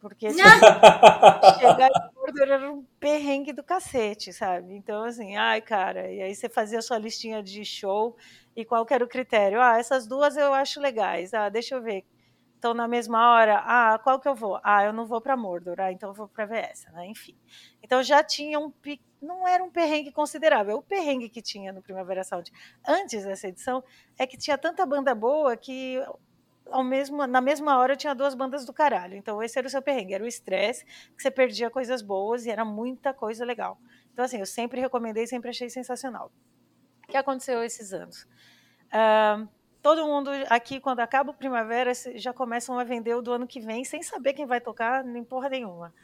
Porque 0.00 0.28
chegar 1.58 1.88
em 1.88 2.14
Mordor 2.14 2.48
era 2.48 2.72
um 2.72 2.84
perrengue 3.00 3.52
do 3.52 3.64
cacete, 3.64 4.32
sabe? 4.32 4.74
Então, 4.74 5.02
assim, 5.04 5.36
ai, 5.36 5.60
cara, 5.60 6.10
e 6.10 6.22
aí 6.22 6.34
você 6.34 6.48
fazia 6.48 6.78
a 6.78 6.82
sua 6.82 6.98
listinha 6.98 7.42
de 7.42 7.64
show 7.64 8.16
e 8.54 8.64
qual 8.64 8.86
que 8.86 8.94
era 8.94 9.04
o 9.04 9.08
critério? 9.08 9.60
Ah, 9.60 9.78
essas 9.78 10.06
duas 10.06 10.36
eu 10.36 10.54
acho 10.54 10.80
legais. 10.80 11.34
Ah, 11.34 11.48
deixa 11.48 11.74
eu 11.74 11.82
ver. 11.82 12.04
Então, 12.58 12.72
na 12.74 12.88
mesma 12.88 13.32
hora, 13.32 13.62
ah, 13.64 13.98
qual 13.98 14.18
que 14.18 14.26
eu 14.26 14.34
vou? 14.34 14.58
Ah, 14.62 14.84
eu 14.84 14.92
não 14.92 15.06
vou 15.06 15.20
para 15.20 15.36
Mordor, 15.36 15.78
ah, 15.78 15.92
então 15.92 16.10
eu 16.10 16.14
vou 16.14 16.26
para 16.26 16.46
ver 16.46 16.64
essa, 16.70 16.90
né? 16.92 17.06
Enfim. 17.06 17.36
Então 17.82 18.02
já 18.02 18.22
tinha 18.24 18.58
um 18.58 18.72
não 19.20 19.46
era 19.46 19.62
um 19.62 19.70
perrengue 19.70 20.12
considerável. 20.12 20.76
O 20.76 20.82
perrengue 20.82 21.28
que 21.28 21.42
tinha 21.42 21.72
no 21.72 21.82
Primavera 21.82 22.22
Sound 22.22 22.50
antes 22.86 23.24
dessa 23.24 23.48
edição 23.48 23.82
é 24.18 24.26
que 24.26 24.36
tinha 24.36 24.56
tanta 24.56 24.84
banda 24.86 25.14
boa 25.14 25.56
que 25.56 26.02
ao 26.70 26.82
mesmo, 26.82 27.26
na 27.26 27.40
mesma 27.40 27.78
hora 27.78 27.96
tinha 27.96 28.14
duas 28.14 28.34
bandas 28.34 28.64
do 28.64 28.72
caralho. 28.72 29.16
Então 29.16 29.42
esse 29.42 29.58
era 29.58 29.66
o 29.66 29.70
seu 29.70 29.82
perrengue, 29.82 30.14
era 30.14 30.24
o 30.24 30.26
estresse, 30.26 30.84
que 30.84 31.22
você 31.22 31.30
perdia 31.30 31.70
coisas 31.70 32.02
boas 32.02 32.46
e 32.46 32.50
era 32.50 32.64
muita 32.64 33.12
coisa 33.14 33.44
legal. 33.44 33.78
Então 34.12 34.24
assim, 34.24 34.38
eu 34.38 34.46
sempre 34.46 34.80
recomendei, 34.80 35.26
sempre 35.26 35.50
achei 35.50 35.68
sensacional. 35.70 36.32
O 37.04 37.10
que 37.12 37.16
aconteceu 37.16 37.62
esses 37.62 37.92
anos? 37.92 38.26
Ah, 38.90 39.46
todo 39.82 40.06
mundo 40.06 40.30
aqui, 40.48 40.80
quando 40.80 41.00
acaba 41.00 41.30
o 41.30 41.34
primavera, 41.34 41.92
já 42.16 42.32
começam 42.32 42.78
a 42.78 42.84
vender 42.84 43.14
o 43.14 43.22
do 43.22 43.32
ano 43.32 43.46
que 43.46 43.60
vem, 43.60 43.84
sem 43.84 44.02
saber 44.02 44.34
quem 44.34 44.46
vai 44.46 44.60
tocar, 44.60 45.04
nem 45.04 45.24
porra 45.24 45.48
nenhuma. 45.48 45.94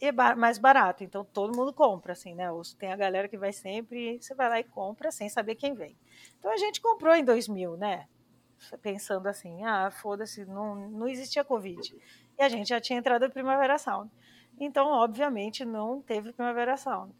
E 0.00 0.06
é 0.06 0.12
ba- 0.12 0.36
mais 0.36 0.58
barato, 0.58 1.04
então 1.04 1.24
todo 1.24 1.56
mundo 1.56 1.72
compra, 1.72 2.12
assim, 2.12 2.34
né? 2.34 2.50
Os- 2.52 2.74
Tem 2.74 2.92
a 2.92 2.96
galera 2.96 3.28
que 3.28 3.38
vai 3.38 3.52
sempre, 3.52 4.20
você 4.20 4.34
vai 4.34 4.48
lá 4.48 4.60
e 4.60 4.64
compra 4.64 5.10
sem 5.12 5.28
saber 5.28 5.54
quem 5.56 5.74
vem. 5.74 5.96
Então 6.38 6.50
a 6.52 6.56
gente 6.56 6.80
comprou 6.80 7.14
em 7.14 7.24
2000, 7.24 7.76
né? 7.76 8.06
pensando 8.82 9.26
assim, 9.28 9.64
ah, 9.64 9.90
foda-se, 9.90 10.44
não, 10.46 10.74
não 10.88 11.08
existia 11.08 11.44
Covid. 11.44 11.94
E 12.38 12.42
a 12.42 12.48
gente 12.48 12.68
já 12.68 12.80
tinha 12.80 12.98
entrado 12.98 13.26
no 13.26 13.30
Primavera 13.32 13.78
Sound. 13.78 14.10
Então, 14.58 14.88
obviamente, 14.88 15.64
não 15.64 16.00
teve 16.00 16.32
Primavera 16.32 16.76
Sound. 16.76 17.12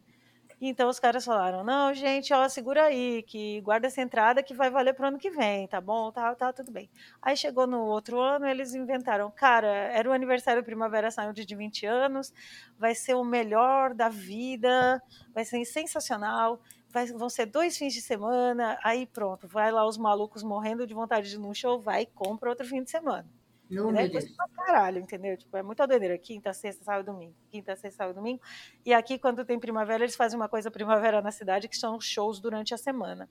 Então 0.66 0.88
os 0.88 0.98
caras 0.98 1.24
falaram: 1.26 1.62
não, 1.62 1.92
gente, 1.92 2.32
ó, 2.32 2.48
segura 2.48 2.84
aí, 2.84 3.22
que 3.24 3.60
guarda 3.60 3.86
essa 3.86 4.00
entrada 4.00 4.42
que 4.42 4.54
vai 4.54 4.70
valer 4.70 4.94
pro 4.94 5.06
ano 5.06 5.18
que 5.18 5.30
vem, 5.30 5.68
tá 5.68 5.78
bom? 5.78 6.10
Tá, 6.10 6.34
tá, 6.34 6.52
tudo 6.54 6.72
bem. 6.72 6.88
Aí 7.20 7.36
chegou 7.36 7.66
no 7.66 7.80
outro 7.84 8.18
ano, 8.18 8.46
eles 8.46 8.74
inventaram: 8.74 9.30
cara, 9.30 9.68
era 9.68 10.08
o 10.08 10.12
aniversário 10.12 10.62
do 10.62 10.64
Primavera 10.64 11.10
Sound 11.10 11.44
de 11.44 11.54
20 11.54 11.84
anos, 11.84 12.32
vai 12.78 12.94
ser 12.94 13.14
o 13.14 13.22
melhor 13.24 13.92
da 13.92 14.08
vida, 14.08 15.02
vai 15.34 15.44
ser 15.44 15.62
sensacional. 15.66 16.58
Vai, 16.90 17.06
vão 17.06 17.28
ser 17.28 17.46
dois 17.46 17.76
fins 17.76 17.92
de 17.92 18.00
semana, 18.00 18.78
aí 18.82 19.04
pronto, 19.04 19.48
vai 19.48 19.72
lá 19.72 19.84
os 19.84 19.98
malucos 19.98 20.44
morrendo 20.44 20.86
de 20.86 20.94
vontade 20.94 21.28
de 21.28 21.34
ir 21.34 21.40
no 21.40 21.52
show, 21.52 21.80
vai 21.80 22.02
e 22.02 22.06
compra 22.06 22.48
outro 22.48 22.64
fim 22.64 22.84
de 22.84 22.90
semana. 22.90 23.26
Não, 23.70 23.90
né? 23.90 24.08
Coisa 24.08 24.28
pra 24.36 24.48
caralho, 24.64 24.98
entendeu? 25.00 25.36
Tipo, 25.36 25.56
é 25.56 25.62
muita 25.62 25.86
doideira. 25.86 26.18
Quinta, 26.18 26.52
sexta, 26.52 26.84
sábado, 26.84 27.06
domingo. 27.06 27.34
Quinta, 27.50 27.74
sexta, 27.76 27.98
sábado, 27.98 28.16
domingo. 28.16 28.40
E 28.84 28.92
aqui, 28.92 29.18
quando 29.18 29.44
tem 29.44 29.58
primavera, 29.58 30.04
eles 30.04 30.16
fazem 30.16 30.38
uma 30.38 30.48
coisa 30.48 30.70
primavera 30.70 31.22
na 31.22 31.30
cidade, 31.30 31.68
que 31.68 31.76
são 31.76 32.00
shows 32.00 32.40
durante 32.40 32.74
a 32.74 32.78
semana. 32.78 33.28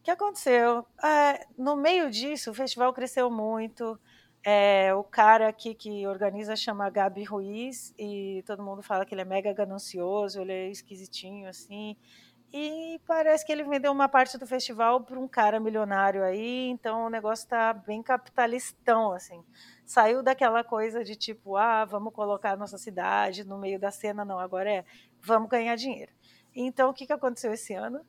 O 0.00 0.02
que 0.02 0.10
aconteceu? 0.10 0.86
É, 1.04 1.46
no 1.58 1.76
meio 1.76 2.10
disso, 2.10 2.50
o 2.50 2.54
festival 2.54 2.92
cresceu 2.92 3.30
muito. 3.30 3.98
É, 4.44 4.94
o 4.94 5.02
cara 5.02 5.48
aqui 5.48 5.74
que 5.74 6.06
organiza 6.06 6.54
chama 6.56 6.88
Gabi 6.88 7.24
Ruiz 7.24 7.92
e 7.98 8.42
todo 8.46 8.62
mundo 8.62 8.82
fala 8.82 9.04
que 9.04 9.12
ele 9.12 9.22
é 9.22 9.24
mega 9.24 9.52
ganancioso, 9.52 10.40
ele 10.40 10.52
é 10.52 10.70
esquisitinho 10.70 11.48
assim. 11.48 11.96
E 12.52 12.98
parece 13.06 13.44
que 13.44 13.52
ele 13.52 13.62
vendeu 13.62 13.92
uma 13.92 14.08
parte 14.08 14.38
do 14.38 14.46
festival 14.46 15.02
para 15.02 15.18
um 15.18 15.28
cara 15.28 15.60
milionário 15.60 16.24
aí, 16.24 16.68
então 16.70 17.06
o 17.06 17.10
negócio 17.10 17.44
está 17.44 17.74
bem 17.74 18.02
capitalistão, 18.02 19.12
assim. 19.12 19.44
Saiu 19.84 20.22
daquela 20.22 20.64
coisa 20.64 21.04
de 21.04 21.14
tipo, 21.14 21.56
ah, 21.56 21.84
vamos 21.84 22.12
colocar 22.12 22.52
a 22.52 22.56
nossa 22.56 22.78
cidade 22.78 23.44
no 23.44 23.58
meio 23.58 23.78
da 23.78 23.90
cena, 23.90 24.24
não, 24.24 24.38
agora 24.38 24.70
é, 24.70 24.84
vamos 25.20 25.50
ganhar 25.50 25.76
dinheiro. 25.76 26.10
Então, 26.54 26.88
o 26.88 26.94
que, 26.94 27.06
que 27.06 27.12
aconteceu 27.12 27.52
esse 27.52 27.74
ano? 27.74 28.00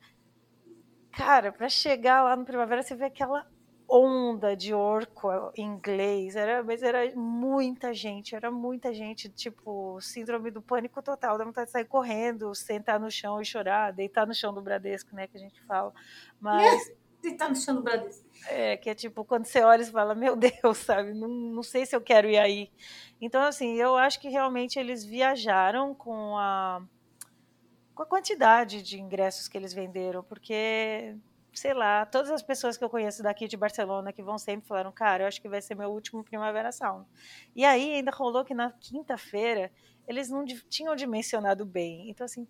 Cara, 1.12 1.52
para 1.52 1.68
chegar 1.68 2.22
lá 2.22 2.34
no 2.34 2.44
Primavera, 2.44 2.82
você 2.82 2.94
vê 2.94 3.04
aquela 3.04 3.46
onda 3.90 4.56
de 4.56 4.72
orco 4.72 5.28
inglês, 5.56 6.36
era, 6.36 6.62
mas 6.62 6.82
era 6.82 7.14
muita 7.16 7.92
gente, 7.92 8.36
era 8.36 8.50
muita 8.50 8.94
gente, 8.94 9.28
tipo, 9.28 10.00
síndrome 10.00 10.50
do 10.50 10.62
pânico 10.62 11.02
total, 11.02 11.36
dá 11.36 11.44
vontade 11.44 11.66
de 11.66 11.72
sair 11.72 11.86
correndo, 11.86 12.54
sentar 12.54 13.00
no 13.00 13.10
chão 13.10 13.40
e 13.42 13.44
chorar, 13.44 13.92
deitar 13.92 14.26
no 14.26 14.34
chão 14.34 14.54
do 14.54 14.62
Bradesco, 14.62 15.14
né, 15.14 15.26
que 15.26 15.36
a 15.36 15.40
gente 15.40 15.60
fala. 15.62 15.92
Mas 16.40 16.92
tá 17.36 17.48
no 17.48 17.56
chão 17.56 17.74
do 17.74 17.82
Bradesco. 17.82 18.24
é 18.46 18.76
que 18.76 18.88
é 18.88 18.94
tipo, 18.94 19.24
quando 19.24 19.46
você 19.46 19.60
olha, 19.62 19.84
você 19.84 19.90
fala, 19.90 20.14
meu 20.14 20.36
Deus, 20.36 20.78
sabe, 20.78 21.12
não, 21.12 21.28
não 21.28 21.62
sei 21.64 21.84
se 21.84 21.96
eu 21.96 22.00
quero 22.00 22.28
ir 22.28 22.38
aí. 22.38 22.70
Então, 23.20 23.42
assim, 23.42 23.74
eu 23.74 23.96
acho 23.96 24.20
que 24.20 24.28
realmente 24.28 24.78
eles 24.78 25.04
viajaram 25.04 25.94
com 25.94 26.38
a 26.38 26.80
com 27.92 28.04
a 28.04 28.06
quantidade 28.06 28.82
de 28.82 28.98
ingressos 28.98 29.46
que 29.46 29.58
eles 29.58 29.74
venderam, 29.74 30.22
porque 30.22 31.14
sei 31.52 31.74
lá, 31.74 32.06
todas 32.06 32.30
as 32.30 32.42
pessoas 32.42 32.76
que 32.76 32.84
eu 32.84 32.90
conheço 32.90 33.22
daqui 33.22 33.48
de 33.48 33.56
Barcelona 33.56 34.12
que 34.12 34.22
vão 34.22 34.38
sempre 34.38 34.66
falaram, 34.66 34.92
cara, 34.92 35.24
eu 35.24 35.28
acho 35.28 35.40
que 35.40 35.48
vai 35.48 35.60
ser 35.60 35.74
meu 35.74 35.90
último 35.90 36.22
Primavera 36.24 36.72
Sound. 36.72 37.06
E 37.54 37.64
aí 37.64 37.94
ainda 37.94 38.10
rolou 38.10 38.44
que 38.44 38.54
na 38.54 38.70
quinta-feira 38.72 39.70
eles 40.06 40.28
não 40.28 40.44
tinham 40.44 40.94
dimensionado 40.96 41.64
bem. 41.64 42.10
Então, 42.10 42.24
assim, 42.24 42.46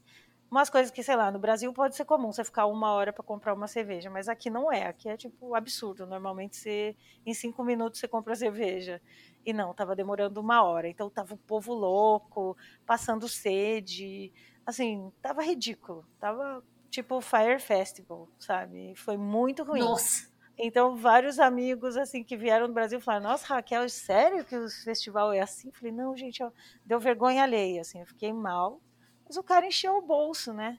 umas 0.50 0.68
coisas 0.68 0.90
que, 0.90 1.02
sei 1.02 1.14
lá, 1.14 1.30
no 1.30 1.38
Brasil 1.38 1.72
pode 1.72 1.94
ser 1.94 2.04
comum 2.04 2.32
você 2.32 2.42
ficar 2.42 2.66
uma 2.66 2.92
hora 2.92 3.12
para 3.12 3.22
comprar 3.22 3.54
uma 3.54 3.68
cerveja, 3.68 4.10
mas 4.10 4.28
aqui 4.28 4.50
não 4.50 4.72
é. 4.72 4.86
Aqui 4.86 5.08
é 5.08 5.16
tipo 5.16 5.54
absurdo. 5.54 6.06
Normalmente 6.06 6.56
você, 6.56 6.96
em 7.24 7.32
cinco 7.32 7.62
minutos 7.62 8.00
você 8.00 8.08
compra 8.08 8.34
cerveja. 8.34 9.00
E 9.44 9.52
não, 9.52 9.72
tava 9.72 9.94
demorando 9.94 10.40
uma 10.40 10.62
hora. 10.62 10.88
Então 10.88 11.08
tava 11.08 11.34
o 11.34 11.38
povo 11.38 11.72
louco, 11.72 12.56
passando 12.84 13.28
sede. 13.28 14.32
Assim, 14.66 15.12
tava 15.22 15.42
ridículo. 15.42 16.04
Tava 16.18 16.62
tipo 16.90 17.20
Fire 17.20 17.58
Festival, 17.60 18.28
sabe? 18.38 18.94
Foi 18.96 19.16
muito 19.16 19.62
ruim. 19.62 19.80
Nossa. 19.80 20.28
Então, 20.58 20.94
vários 20.94 21.38
amigos 21.38 21.96
assim 21.96 22.22
que 22.22 22.36
vieram 22.36 22.66
do 22.66 22.74
Brasil 22.74 23.00
falaram: 23.00 23.30
Nossa, 23.30 23.46
Raquel, 23.46 23.88
sério 23.88 24.44
que 24.44 24.56
o 24.56 24.68
festival 24.68 25.32
é 25.32 25.40
assim? 25.40 25.68
Eu 25.68 25.74
falei: 25.74 25.92
Não, 25.92 26.14
gente, 26.16 26.42
ó, 26.42 26.50
deu 26.84 27.00
vergonha 27.00 27.42
alheia. 27.42 27.80
Assim, 27.80 28.00
eu 28.00 28.06
fiquei 28.06 28.32
mal. 28.32 28.80
Mas 29.26 29.36
o 29.36 29.42
cara 29.42 29.66
encheu 29.66 29.96
o 29.96 30.02
bolso, 30.02 30.52
né? 30.52 30.78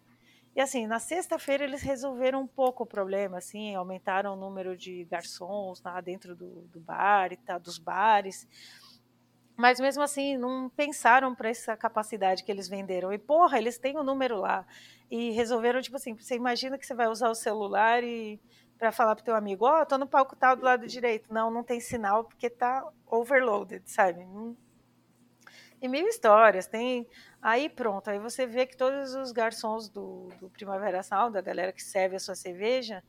E 0.56 0.60
assim, 0.60 0.86
na 0.86 1.00
sexta-feira 1.00 1.64
eles 1.64 1.82
resolveram 1.82 2.42
um 2.42 2.48
pouco 2.48 2.84
o 2.84 2.86
problema, 2.86 3.38
assim, 3.38 3.74
aumentaram 3.74 4.34
o 4.34 4.36
número 4.36 4.76
de 4.76 5.06
garçons 5.06 5.82
lá 5.82 6.02
dentro 6.02 6.36
do, 6.36 6.68
do 6.68 6.80
bar 6.80 7.32
e 7.32 7.38
tal, 7.38 7.58
dos 7.58 7.78
bares. 7.78 8.46
Mas 9.56 9.80
mesmo 9.80 10.04
assim, 10.04 10.38
não 10.38 10.70
pensaram 10.70 11.34
para 11.34 11.50
essa 11.50 11.78
capacidade 11.78 12.44
que 12.44 12.52
eles 12.52 12.68
venderam. 12.68 13.14
E 13.14 13.18
porra, 13.18 13.58
eles 13.58 13.78
têm 13.78 13.98
o 13.98 14.04
número 14.04 14.38
lá. 14.38 14.66
E 15.12 15.32
resolveram, 15.32 15.82
tipo 15.82 15.98
assim, 15.98 16.16
você 16.16 16.36
imagina 16.36 16.78
que 16.78 16.88
você 16.88 16.96
vai 16.96 17.10
usar 17.10 17.30
o 17.30 17.36
celular 17.36 18.02
e 18.02 18.40
para 18.78 18.94
falar 18.94 19.14
pro 19.14 19.26
teu 19.26 19.36
amigo, 19.36 19.66
ó, 19.66 19.82
oh, 19.82 19.86
tô 19.86 19.98
no 19.98 20.08
palco 20.08 20.38
tal 20.38 20.56
do 20.56 20.64
lado 20.64 20.88
direito. 20.88 21.32
Não, 21.32 21.52
não 21.52 21.64
tem 21.64 21.82
sinal 21.82 22.24
porque 22.24 22.50
tá 22.50 22.84
overloaded, 23.06 23.84
sabe? 23.86 24.26
Não... 24.26 24.56
E 25.82 25.88
mil 25.88 26.08
histórias, 26.08 26.66
tem. 26.66 27.06
Aí 27.42 27.70
pronto, 27.70 28.10
aí 28.10 28.20
você 28.20 28.48
vê 28.48 28.66
que 28.66 28.78
todos 28.78 29.14
os 29.14 29.34
garçons 29.34 29.90
do, 29.90 30.30
do 30.40 30.50
Primavera 30.50 31.04
Sound, 31.04 31.34
da 31.34 31.42
galera 31.42 31.74
que 31.74 31.84
serve 31.84 32.16
a 32.16 32.20
sua 32.20 32.36
cerveja, 32.36 33.04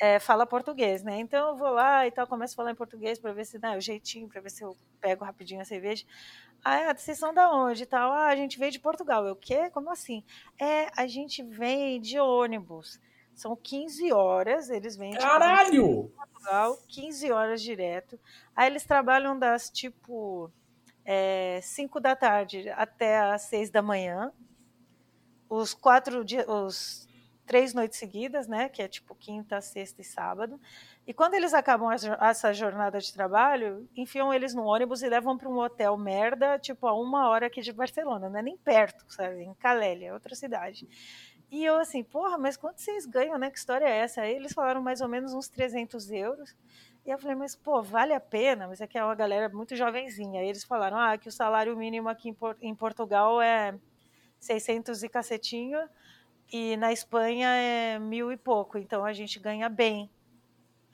é, 0.00 0.18
fala 0.18 0.46
português, 0.46 1.02
né? 1.02 1.18
Então 1.18 1.50
eu 1.50 1.56
vou 1.56 1.70
lá 1.70 2.06
e 2.06 2.10
tal, 2.10 2.26
começo 2.26 2.54
a 2.54 2.56
falar 2.56 2.70
em 2.70 2.76
português 2.76 3.18
para 3.18 3.32
ver 3.32 3.44
se 3.44 3.58
dá 3.58 3.76
o 3.76 3.80
jeitinho, 3.80 4.28
para 4.28 4.40
ver 4.40 4.50
se 4.50 4.62
eu 4.62 4.76
pego 5.00 5.24
rapidinho 5.24 5.60
a 5.60 5.64
cerveja. 5.64 6.04
Ah, 6.64 6.94
vocês 6.94 7.18
são 7.18 7.34
da 7.34 7.50
onde 7.50 7.82
e 7.82 7.86
tal? 7.86 8.12
Ah, 8.12 8.28
a 8.28 8.36
gente 8.36 8.58
veio 8.58 8.70
de 8.70 8.78
Portugal. 8.78 9.26
Eu, 9.26 9.32
o 9.32 9.36
quê? 9.36 9.68
Como 9.70 9.90
assim? 9.90 10.22
É, 10.58 10.88
a 10.96 11.06
gente 11.06 11.42
vem 11.42 12.00
de 12.00 12.18
ônibus. 12.20 13.00
São 13.34 13.56
15 13.56 14.12
horas, 14.12 14.70
eles 14.70 14.94
vêm 14.96 15.14
Caralho! 15.14 16.04
de 16.04 16.08
Portugal, 16.14 16.78
15 16.88 17.32
horas 17.32 17.62
direto. 17.62 18.18
Aí 18.54 18.68
eles 18.68 18.84
trabalham 18.84 19.38
das 19.38 19.70
tipo 19.70 20.50
é, 21.04 21.58
5 21.62 21.98
da 21.98 22.14
tarde 22.14 22.68
até 22.70 23.18
as 23.20 23.42
6 23.42 23.70
da 23.70 23.82
manhã. 23.82 24.32
Os 25.48 25.74
quatro 25.74 26.24
dias, 26.24 26.46
os 26.48 27.08
três 27.46 27.74
noites 27.74 27.98
seguidas, 27.98 28.46
né? 28.46 28.68
Que 28.68 28.82
é 28.82 28.88
tipo 28.88 29.14
quinta, 29.14 29.60
sexta 29.60 30.00
e 30.00 30.04
sábado. 30.04 30.60
E 31.04 31.12
quando 31.12 31.34
eles 31.34 31.52
acabam 31.52 31.90
essa 31.90 32.52
jornada 32.52 32.98
de 32.98 33.12
trabalho, 33.12 33.88
enfiam 33.96 34.32
eles 34.32 34.54
no 34.54 34.64
ônibus 34.64 35.02
e 35.02 35.08
levam 35.08 35.36
para 35.36 35.48
um 35.48 35.58
hotel 35.58 35.96
merda, 35.96 36.58
tipo 36.58 36.86
a 36.86 36.94
uma 36.94 37.28
hora 37.28 37.46
aqui 37.46 37.60
de 37.60 37.72
Barcelona, 37.72 38.28
não 38.28 38.38
é 38.38 38.42
nem 38.42 38.56
perto, 38.56 39.04
sabe? 39.08 39.42
Em 39.42 39.54
Calélia, 39.54 40.14
outra 40.14 40.34
cidade. 40.36 40.88
E 41.50 41.64
eu 41.64 41.76
assim, 41.76 42.04
porra, 42.04 42.38
mas 42.38 42.56
quanto 42.56 42.80
vocês 42.80 43.04
ganham, 43.04 43.36
né? 43.36 43.50
Que 43.50 43.58
história 43.58 43.84
é 43.84 43.98
essa? 43.98 44.22
Aí 44.22 44.34
eles 44.34 44.52
falaram 44.52 44.80
mais 44.80 45.00
ou 45.00 45.08
menos 45.08 45.34
uns 45.34 45.48
300 45.48 46.10
euros. 46.12 46.56
E 47.04 47.10
eu 47.10 47.18
falei, 47.18 47.36
mas 47.36 47.56
pô, 47.56 47.82
vale 47.82 48.14
a 48.14 48.20
pena? 48.20 48.68
Mas 48.68 48.80
aqui 48.80 48.96
é 48.96 49.04
uma 49.04 49.14
galera 49.14 49.48
muito 49.48 49.74
jovenzinha. 49.74 50.40
Aí 50.40 50.48
eles 50.48 50.62
falaram, 50.64 50.96
ah, 50.96 51.18
que 51.18 51.28
o 51.28 51.32
salário 51.32 51.76
mínimo 51.76 52.08
aqui 52.08 52.34
em 52.60 52.74
Portugal 52.74 53.42
é 53.42 53.74
600 54.38 55.02
e 55.02 55.08
cacetinho 55.08 55.78
e 56.52 56.76
na 56.76 56.92
Espanha 56.92 57.48
é 57.48 57.98
mil 57.98 58.30
e 58.30 58.36
pouco, 58.36 58.76
então 58.76 59.04
a 59.04 59.12
gente 59.12 59.40
ganha 59.40 59.68
bem. 59.70 60.10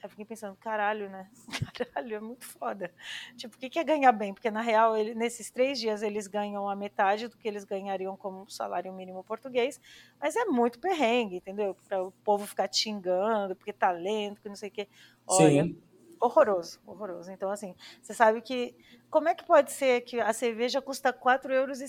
Eu 0.01 0.09
fiquei 0.09 0.23
pensando, 0.23 0.55
caralho, 0.55 1.09
né? 1.09 1.29
Caralho, 1.73 2.15
é 2.15 2.19
muito 2.19 2.45
foda. 2.45 2.93
Tipo, 3.35 3.55
o 3.55 3.59
que 3.59 3.77
é 3.77 3.83
ganhar 3.83 4.11
bem? 4.13 4.33
Porque, 4.33 4.49
na 4.49 4.61
real, 4.61 4.95
ele, 4.95 5.13
nesses 5.13 5.51
três 5.51 5.79
dias 5.79 6.01
eles 6.01 6.25
ganham 6.25 6.69
a 6.69 6.75
metade 6.75 7.27
do 7.27 7.37
que 7.37 7.47
eles 7.47 7.65
ganhariam 7.65 8.15
como 8.15 8.49
salário 8.49 8.93
mínimo 8.93 9.23
português, 9.23 9.79
mas 10.19 10.35
é 10.35 10.45
muito 10.45 10.79
perrengue, 10.79 11.37
entendeu? 11.37 11.75
Para 11.87 12.01
o 12.03 12.11
povo 12.23 12.47
ficar 12.47 12.71
xingando, 12.71 13.55
porque 13.55 13.73
tá 13.73 13.91
lento, 13.91 14.41
que 14.41 14.47
não 14.47 14.55
sei 14.55 14.69
o 14.69 14.71
quê. 14.71 14.87
Olha, 15.27 15.63
Sim. 15.63 15.81
horroroso, 16.19 16.79
horroroso. 16.85 17.31
Então, 17.31 17.51
assim, 17.51 17.75
você 18.01 18.13
sabe 18.13 18.41
que... 18.41 18.75
Como 19.09 19.27
é 19.27 19.35
que 19.35 19.43
pode 19.43 19.71
ser 19.71 20.01
que 20.01 20.19
a 20.19 20.31
cerveja 20.31 20.81
custa 20.81 21.11
4,50 21.11 21.51
euros? 21.51 21.81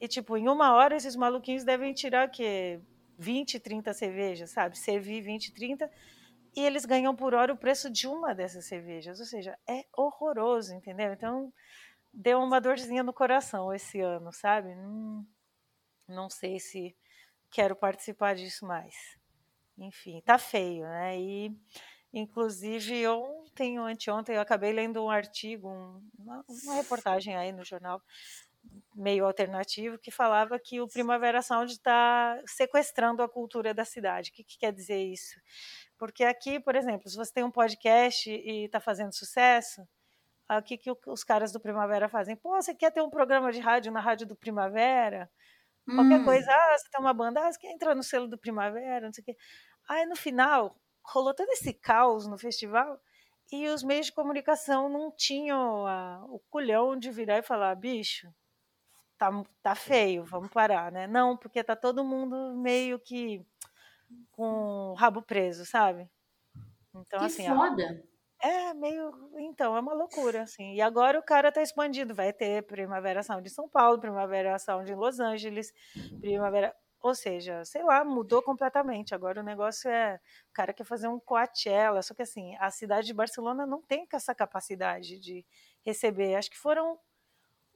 E, 0.00 0.08
tipo, 0.08 0.36
em 0.36 0.48
uma 0.48 0.74
hora 0.74 0.96
esses 0.96 1.16
maluquinhos 1.16 1.64
devem 1.64 1.94
tirar 1.94 2.28
o 2.28 2.30
quê? 2.30 2.80
20, 3.18 3.60
30 3.60 3.92
cervejas, 3.92 4.50
sabe? 4.50 4.76
Servir 4.78 5.20
20, 5.20 5.52
30 5.52 5.90
e 6.56 6.60
eles 6.60 6.84
ganham 6.84 7.14
por 7.14 7.34
hora 7.34 7.52
o 7.52 7.56
preço 7.56 7.90
de 7.90 8.06
uma 8.06 8.34
dessas 8.34 8.66
cervejas. 8.66 9.18
Ou 9.20 9.26
seja, 9.26 9.58
é 9.68 9.84
horroroso, 9.96 10.74
entendeu? 10.74 11.12
Então, 11.12 11.52
deu 12.12 12.40
uma 12.40 12.60
dorzinha 12.60 13.02
no 13.02 13.12
coração 13.12 13.72
esse 13.72 14.00
ano, 14.00 14.32
sabe? 14.32 14.74
Não, 14.74 15.26
não 16.08 16.30
sei 16.30 16.60
se 16.60 16.96
quero 17.50 17.74
participar 17.74 18.34
disso 18.34 18.66
mais. 18.66 18.94
Enfim, 19.76 20.20
tá 20.24 20.38
feio, 20.38 20.84
né? 20.84 21.18
E, 21.18 21.52
inclusive, 22.12 23.06
ontem 23.08 23.78
ou 23.78 23.86
anteontem 23.86 24.36
eu 24.36 24.40
acabei 24.40 24.72
lendo 24.72 25.04
um 25.04 25.10
artigo, 25.10 25.68
um, 25.68 26.08
uma, 26.18 26.44
uma 26.48 26.74
reportagem 26.74 27.36
aí 27.36 27.52
no 27.52 27.64
jornal 27.64 28.00
meio 28.94 29.26
alternativo 29.26 29.98
que 29.98 30.10
falava 30.10 30.58
que 30.58 30.80
o 30.80 30.88
Primavera 30.88 31.42
Sound 31.42 31.72
está 31.72 32.40
sequestrando 32.46 33.22
a 33.22 33.28
cultura 33.28 33.74
da 33.74 33.84
cidade. 33.84 34.30
O 34.30 34.32
que, 34.34 34.44
que, 34.44 34.58
quer 34.58 34.72
dizer 34.72 35.02
isso? 35.02 35.40
Porque 35.98 36.24
aqui, 36.24 36.60
por 36.60 36.76
exemplo, 36.76 37.08
se 37.08 37.16
você 37.16 37.32
tem 37.32 37.44
um 37.44 37.50
podcast 37.50 38.30
e 38.30 38.66
está 38.66 38.80
fazendo 38.80 39.12
sucesso, 39.14 39.82
o 40.50 40.62
que, 40.62 40.76
que 40.78 40.90
os 41.06 41.24
caras 41.24 41.52
do 41.52 41.60
Primavera 41.60 42.08
fazem? 42.08 42.36
Pô, 42.36 42.50
você 42.60 42.74
quer 42.74 42.90
ter 42.92 43.02
um 43.02 43.10
programa 43.10 43.50
de 43.52 43.60
rádio 43.60 43.92
na 43.92 44.00
rádio 44.00 44.26
do 44.26 44.36
Primavera? 44.36 45.30
Qualquer 45.94 46.20
Hum, 46.20 46.22
coisa, 46.22 46.50
ah, 46.52 46.78
você 46.78 46.88
tem 46.90 47.00
uma 47.00 47.14
banda, 47.14 47.46
ah, 47.46 47.52
você 47.52 47.58
quer 47.58 47.72
entrar 47.72 47.94
no 47.94 48.02
selo 48.02 48.28
do 48.28 48.38
Primavera, 48.38 49.06
não 49.06 49.12
sei 49.12 49.22
o 49.22 49.24
quê. 49.26 49.36
Aí 49.88 50.06
no 50.06 50.16
final, 50.16 50.76
rolou 51.04 51.34
todo 51.34 51.50
esse 51.50 51.72
caos 51.74 52.26
no 52.26 52.38
festival 52.38 53.00
e 53.52 53.68
os 53.68 53.82
meios 53.84 54.06
de 54.06 54.12
comunicação 54.12 54.88
não 54.88 55.12
tinham 55.14 55.86
a- 55.86 56.24
o 56.28 56.40
culhão 56.50 56.96
de 56.98 57.10
virar 57.10 57.38
e 57.38 57.42
falar, 57.42 57.74
bicho, 57.76 58.28
tá, 59.18 59.30
tá 59.62 59.74
feio, 59.74 60.24
vamos 60.24 60.50
parar, 60.50 60.90
né? 60.92 61.06
Não, 61.06 61.36
porque 61.36 61.62
tá 61.64 61.76
todo 61.76 62.04
mundo 62.04 62.54
meio 62.56 62.98
que 62.98 63.44
com 64.32 64.90
o 64.92 64.94
rabo 64.94 65.22
preso, 65.22 65.64
sabe? 65.64 66.08
Então, 66.94 67.18
que 67.20 67.24
assim, 67.26 67.46
foda. 67.46 68.04
é 68.42 68.74
meio. 68.74 69.12
Então, 69.38 69.76
é 69.76 69.80
uma 69.80 69.94
loucura, 69.94 70.42
assim. 70.42 70.74
E 70.74 70.80
agora 70.80 71.18
o 71.18 71.22
cara 71.22 71.50
tá 71.50 71.62
expandindo. 71.62 72.14
Vai 72.14 72.32
ter 72.32 72.62
Primavera 72.66 73.22
Sound 73.22 73.46
em 73.46 73.52
São 73.52 73.68
Paulo, 73.68 74.00
Primavera 74.00 74.58
Sound 74.58 74.90
em 74.90 74.94
Los 74.94 75.18
Angeles, 75.20 75.72
Primavera. 76.20 76.74
Ou 77.00 77.14
seja, 77.14 77.64
sei 77.66 77.82
lá, 77.82 78.04
mudou 78.04 78.42
completamente. 78.42 79.14
Agora 79.14 79.40
o 79.40 79.44
negócio 79.44 79.90
é. 79.90 80.16
O 80.50 80.52
cara 80.54 80.72
quer 80.72 80.84
fazer 80.84 81.08
um 81.08 81.20
Coachella. 81.20 82.02
Só 82.02 82.14
que, 82.14 82.22
assim, 82.22 82.56
a 82.58 82.70
cidade 82.70 83.06
de 83.06 83.14
Barcelona 83.14 83.66
não 83.66 83.82
tem 83.82 84.06
essa 84.12 84.34
capacidade 84.34 85.18
de 85.18 85.44
receber. 85.84 86.36
Acho 86.36 86.50
que 86.50 86.58
foram 86.58 86.98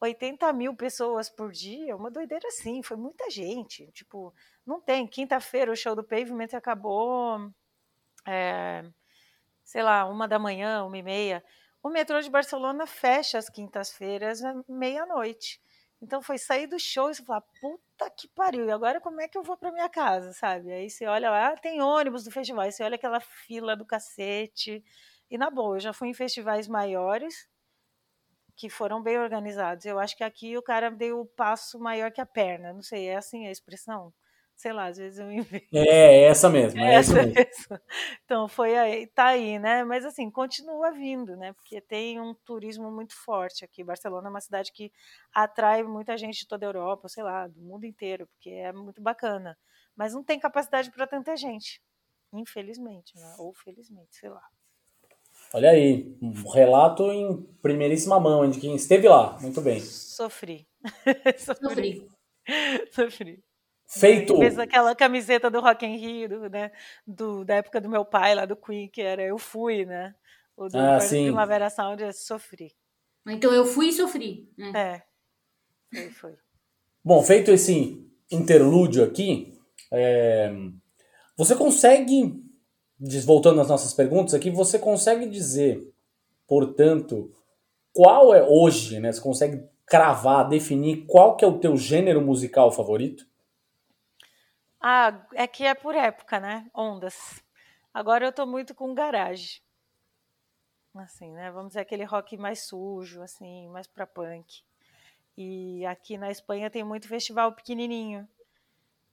80 0.01 0.53
mil 0.53 0.75
pessoas 0.75 1.29
por 1.29 1.51
dia. 1.53 1.97
Uma 1.97 2.11
doideira 2.11 2.47
assim. 2.49 2.83
Foi 2.83 2.97
muita 2.97 3.31
gente. 3.31 3.91
Tipo, 3.93 4.33
não 4.67 4.81
tem. 4.81 5.07
Quinta-feira 5.07 5.73
o 5.73 5.77
show 5.77 5.95
do 5.95 6.05
Pavement 6.05 6.49
acabou. 6.55 7.51
é, 8.27 8.85
sei 9.65 9.83
lá, 9.83 10.07
uma 10.07 10.29
da 10.29 10.39
manhã, 10.39 10.85
uma 10.85 10.99
e 10.99 11.03
meia. 11.03 11.45
O 11.83 11.91
metrô 11.91 12.21
de 12.21 12.31
Barcelona 12.31 12.87
fecha 12.87 13.39
às 13.39 13.49
quintas-feiras, 13.49 14.43
à 14.45 14.55
meia-noite. 14.69 15.61
Então 16.01 16.23
foi 16.23 16.39
sair 16.39 16.67
do 16.67 16.79
show 16.79 17.11
e 17.11 17.15
você 17.15 17.25
fala, 17.25 17.43
puta 17.61 18.11
que 18.11 18.29
pariu, 18.29 18.67
e 18.67 18.71
agora 18.71 19.01
como 19.01 19.21
é 19.21 19.29
que 19.29 19.37
eu 19.37 19.43
vou 19.43 19.57
para 19.57 19.73
minha 19.73 19.89
casa, 19.89 20.33
sabe? 20.33 20.73
Aí 20.73 20.89
você 20.89 21.07
olha 21.07 21.31
lá, 21.31 21.57
tem 21.57 21.83
ônibus 21.83 22.25
do 22.25 22.31
festival, 22.31 22.65
aí 22.65 22.73
você 22.73 22.85
olha 22.85 22.95
aquela 22.95 23.21
fila 23.21 23.77
do 23.77 23.85
cacete. 23.85 24.85
E 25.31 25.37
na 25.37 25.51
boa, 25.51 25.77
eu 25.77 25.81
já 25.81 25.93
fui 25.93 26.09
em 26.09 26.15
festivais 26.15 26.69
maiores 26.69 27.49
que 28.59 28.69
foram 28.69 29.01
bem 29.01 29.17
organizados. 29.17 29.87
Eu 29.87 30.01
acho 30.01 30.17
que 30.17 30.25
aqui 30.25 30.59
o 30.59 30.63
cara 30.63 30.91
deu 30.91 31.21
o 31.21 31.25
passo 31.25 31.79
maior 31.79 32.11
que 32.11 32.21
a 32.21 32.27
perna, 32.27 32.73
não 32.73 32.83
sei, 32.83 33.07
é 33.07 33.17
assim 33.17 33.47
a 33.47 33.53
expressão? 33.53 34.13
Sei 34.57 34.73
lá, 34.73 34.87
às 34.87 34.99
vezes 34.99 35.21
eu 35.21 35.31
invento. 35.31 35.69
É, 35.73 35.87
é 35.87 36.23
essa 36.25 36.51
mesmo, 36.51 36.81
é 36.81 36.99
isso 36.99 37.13
Essa 37.13 37.23
mesmo. 37.23 37.35
mesmo. 37.35 37.81
Então 38.25 38.49
foi 38.49 38.77
aí, 38.77 39.07
tá 39.07 39.27
aí, 39.27 39.61
né? 39.61 39.85
Mas 39.85 40.05
assim, 40.05 40.29
continua 40.29 40.91
vindo, 40.91 41.37
né? 41.37 41.53
Porque 41.53 41.81
tem 41.81 42.21
um 42.21 42.35
turismo 42.35 42.91
muito 42.91 43.15
forte 43.15 43.65
aqui. 43.65 43.85
Barcelona 43.85 44.27
é 44.27 44.31
uma 44.31 44.41
cidade 44.41 44.73
que 44.73 44.91
atrai 45.33 45.85
muita 45.85 46.19
gente 46.19 46.41
de 46.41 46.49
toda 46.49 46.67
a 46.67 46.69
Europa, 46.69 47.09
sei 47.09 47.23
lá, 47.23 47.47
do 47.47 47.61
mundo 47.61 47.87
inteiro, 47.87 48.27
porque 48.27 48.51
é 48.51 48.73
muito 48.73 49.01
bacana. 49.01 49.57
Mas 49.95 50.13
não 50.13 50.25
tem 50.25 50.41
capacidade 50.41 50.91
para 50.91 51.07
tanta 51.07 51.37
gente, 51.37 51.81
infelizmente, 52.33 53.17
né? 53.17 53.37
Ou 53.39 53.55
felizmente, 53.55 54.17
sei 54.17 54.31
lá. 54.31 54.43
Olha 55.55 55.71
aí, 55.71 56.17
um 56.21 56.51
relato 56.51 57.11
em 57.11 57.43
primeiríssima 57.63 58.21
mão 58.21 58.49
de 58.49 58.61
quem 58.61 58.75
esteve 58.75 59.09
lá. 59.09 59.39
Muito 59.41 59.61
bem. 59.61 59.81
Sofri. 59.81 60.67
Sofri. 61.39 62.07
Sofri. 62.93 63.43
Feito. 63.87 64.37
Fez 64.37 64.59
aquela 64.59 64.95
camiseta 64.95 65.51
do 65.51 65.61
Rock 65.61 65.87
in 65.87 65.97
Rio, 65.97 66.29
do, 66.29 66.51
né? 66.51 66.71
Do, 67.07 67.45
da 67.45 67.55
época 67.57 67.81
do 67.81 67.89
meu 67.89 68.05
pai 68.05 68.35
lá 68.35 68.45
do 68.45 68.55
Queen, 68.55 68.89
que 68.89 69.01
era 69.01 69.23
Eu 69.23 69.39
Fui, 69.39 69.87
né? 69.87 70.15
O 70.55 70.69
do 70.69 70.79
Ah, 70.79 71.01
sim. 71.01 71.25
Primavera 71.25 71.71
Sound 71.71 72.03
é 72.03 72.13
Sofri. 72.13 72.73
Então 73.27 73.53
eu 73.53 73.65
fui 73.65 73.89
e 73.89 73.93
sofri. 73.93 74.51
Né? 74.57 74.73
É. 74.75 75.03
Foi, 75.95 76.11
foi. 76.11 76.37
Bom, 77.05 77.23
feito 77.23 77.51
esse 77.51 78.07
interlúdio 78.31 79.05
aqui, 79.05 79.59
é, 79.93 80.53
você 81.37 81.55
consegue, 81.55 82.43
voltando 83.25 83.61
às 83.61 83.69
nossas 83.69 83.95
perguntas 83.95 84.35
aqui, 84.35 84.51
você 84.51 84.79
consegue 84.79 85.29
dizer, 85.29 85.93
portanto, 86.47 87.33
qual 87.93 88.35
é 88.35 88.43
hoje, 88.43 88.99
né? 88.99 89.13
Você 89.13 89.21
consegue 89.21 89.63
cravar, 89.87 90.49
definir 90.49 91.07
qual 91.07 91.37
que 91.37 91.45
é 91.45 91.49
o 91.49 91.59
teu 91.59 91.77
gênero 91.77 92.21
musical 92.21 92.71
favorito? 92.71 93.27
Ah, 94.81 95.27
é 95.35 95.47
que 95.47 95.65
é 95.65 95.75
por 95.75 95.95
época, 95.95 96.39
né? 96.39 96.71
Ondas. 96.75 97.43
Agora 97.93 98.25
eu 98.27 98.33
tô 98.33 98.47
muito 98.47 98.75
com 98.75 98.95
garage. 98.95 99.63
Assim, 100.95 101.33
né? 101.33 101.51
Vamos 101.51 101.69
dizer 101.69 101.81
aquele 101.81 102.05
rock 102.05 102.37
mais 102.37 102.67
sujo, 102.67 103.23
assim, 103.23 103.69
mais 103.69 103.87
pra 103.87 104.07
punk. 104.07 104.63
E 105.37 105.87
aqui 105.87 106.19
na 106.19 106.31
Espanha 106.31 106.71
tem 106.71 106.83
muito 106.83 107.09
festival 107.09 107.53
pequenininho 107.53 108.29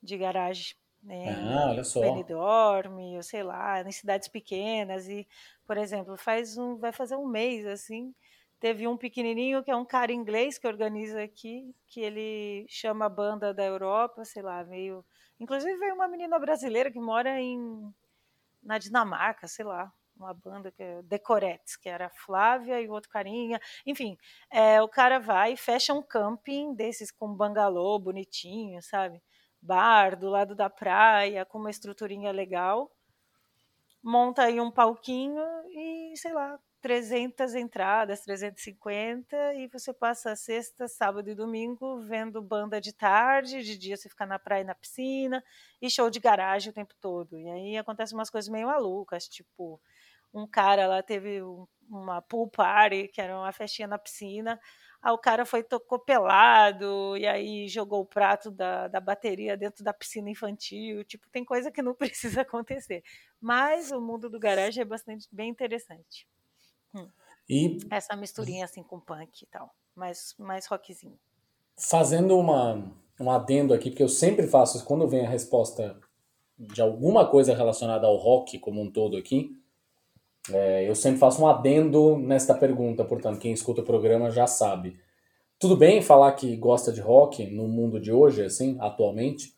de 0.02 0.18
garagem, 0.18 0.76
né? 1.06 1.36
Ah, 1.54 1.70
olha 1.70 1.84
só. 1.84 2.02
Benidorm, 2.02 3.00
eu 3.16 3.24
sei 3.24 3.44
lá, 3.44 3.82
em 3.82 3.92
cidades 3.92 4.28
pequenas 4.28 5.08
e, 5.08 5.28
por 5.66 5.78
exemplo, 5.78 6.18
faz 6.18 6.58
um, 6.58 6.78
vai 6.78 6.92
fazer 6.92 7.16
um 7.16 7.28
mês 7.28 7.66
assim, 7.66 8.14
teve 8.60 8.88
um 8.88 8.98
pequenininho 8.98 9.64
que 9.64 9.72
é 9.72 9.76
um 9.76 9.86
cara 9.86 10.12
inglês 10.12 10.58
que 10.58 10.68
organiza 10.68 11.22
aqui, 11.24 11.74
que 11.88 12.02
ele 12.02 12.66
chama 12.68 13.06
a 13.06 13.10
banda 13.10 13.54
da 13.54 13.64
Europa, 13.64 14.26
sei 14.26 14.42
lá, 14.42 14.64
meio, 14.64 15.06
inclusive 15.40 15.78
veio 15.78 15.96
uma 15.96 16.08
menina 16.08 16.40
brasileira 16.40 16.92
que 16.92 17.00
mora 17.00 17.40
em 17.40 17.94
na 18.64 18.80
Dinamarca, 18.80 19.48
sei 19.48 19.64
lá, 19.64 19.94
uma 20.18 20.34
banda 20.34 20.72
que 20.72 20.82
é 20.82 21.02
Decorettes, 21.04 21.76
que 21.76 21.90
era 21.90 22.08
a 22.08 22.10
Flávia 22.10 22.82
e 22.82 22.88
o 22.88 22.92
outro 22.92 23.10
carinha, 23.10 23.60
enfim, 23.86 24.18
é, 24.50 24.82
o 24.82 24.88
cara 24.88 25.20
vai 25.20 25.54
e 25.54 25.58
fecha 25.58 25.94
um 25.94 26.02
camping 26.02 26.74
desses 26.74 27.12
com 27.12 27.34
bangalô 27.36 28.00
bonitinho, 28.00 28.82
sabe? 28.82 29.22
Bar 29.66 30.16
do 30.18 30.30
lado 30.30 30.56
da 30.56 30.70
praia, 30.70 31.46
com 31.46 31.58
uma 31.60 31.70
estruturinha 31.72 32.32
legal. 32.32 32.92
Monta 34.04 34.44
aí 34.44 34.62
um 34.62 34.70
palquinho 34.72 35.42
e, 35.72 36.14
sei 36.18 36.32
lá, 36.34 36.60
300 36.80 37.56
entradas, 37.56 38.22
350, 38.22 39.56
e 39.56 39.68
você 39.68 39.92
passa 39.92 40.36
sexta, 40.36 40.88
sábado 40.88 41.28
e 41.32 41.34
domingo 41.36 42.00
vendo 42.02 42.40
banda 42.42 42.80
de 42.80 42.94
tarde, 42.94 43.64
de 43.64 43.76
dia 43.76 43.98
você 43.98 44.08
fica 44.08 44.24
na 44.26 44.38
praia 44.38 44.62
e 44.62 44.66
na 44.66 44.76
piscina, 44.76 45.44
e 45.82 45.90
show 45.90 46.10
de 46.12 46.20
garagem 46.20 46.70
o 46.70 46.74
tempo 46.74 46.94
todo. 47.02 47.36
E 47.40 47.50
aí 47.50 47.78
acontecem 47.78 48.16
umas 48.16 48.30
coisas 48.30 48.48
meio 48.50 48.68
malucas, 48.68 49.28
tipo, 49.28 49.82
um 50.34 50.48
cara 50.48 50.88
lá 50.88 51.02
teve 51.04 51.42
um- 51.44 51.68
uma 51.90 52.22
pool 52.22 52.48
party, 52.50 53.08
que 53.08 53.22
era 53.22 53.36
uma 53.40 53.52
festinha 53.54 53.88
na 53.88 53.98
piscina, 53.98 54.60
Aí 55.06 55.12
o 55.12 55.20
cara 55.20 55.46
foi 55.46 55.62
tocou 55.62 56.00
pelado 56.00 57.16
e 57.16 57.28
aí 57.28 57.68
jogou 57.68 58.02
o 58.02 58.06
prato 58.06 58.50
da, 58.50 58.88
da 58.88 59.00
bateria 59.00 59.56
dentro 59.56 59.84
da 59.84 59.94
piscina 59.94 60.32
infantil. 60.32 61.04
Tipo, 61.04 61.30
tem 61.30 61.46
coisa 61.46 61.70
que 61.70 61.80
não 61.80 61.94
precisa 61.94 62.42
acontecer. 62.42 63.04
Mas 63.40 63.92
o 63.92 64.02
mundo 64.02 64.32
do 64.32 64.40
garagem 64.40 64.82
é 64.82 64.86
bastante 64.86 65.28
bem 65.32 65.48
interessante. 65.48 66.28
E 67.48 67.78
Essa 67.92 68.16
misturinha 68.16 68.66
assim 68.66 68.82
com 68.82 69.00
punk 69.00 69.44
e 69.44 69.46
tal. 69.46 69.76
Mais, 69.96 70.34
mais 70.40 70.66
rockzinho. 70.66 71.20
fazendo 71.78 72.36
uma, 72.36 72.92
um 73.20 73.30
adendo 73.30 73.76
aqui, 73.76 73.92
porque 73.92 74.02
eu 74.02 74.10
sempre 74.10 74.48
faço, 74.48 74.84
quando 74.86 75.08
vem 75.08 75.24
a 75.24 75.30
resposta 75.30 76.00
de 76.58 76.82
alguma 76.82 77.30
coisa 77.30 77.54
relacionada 77.54 78.08
ao 78.08 78.16
rock 78.16 78.58
como 78.58 78.82
um 78.82 78.92
todo 78.92 79.18
aqui, 79.18 79.56
é, 80.52 80.88
eu 80.88 80.96
sempre 80.96 81.20
faço 81.20 81.42
um 81.42 81.48
adendo 81.48 82.18
nesta 82.18 82.54
pergunta, 82.54 83.04
portanto, 83.04 83.40
quem 83.40 83.52
escuta 83.52 83.82
o 83.82 83.86
programa 83.86 84.30
já 84.30 84.48
sabe. 84.48 85.00
Tudo 85.58 85.76
bem 85.76 86.02
falar 86.02 86.34
que 86.34 86.56
gosta 86.58 86.92
de 86.92 87.02
rock 87.02 87.46
no 87.50 87.68
mundo 87.68 88.00
de 88.00 88.12
hoje, 88.12 88.44
assim, 88.44 88.78
atualmente? 88.80 89.56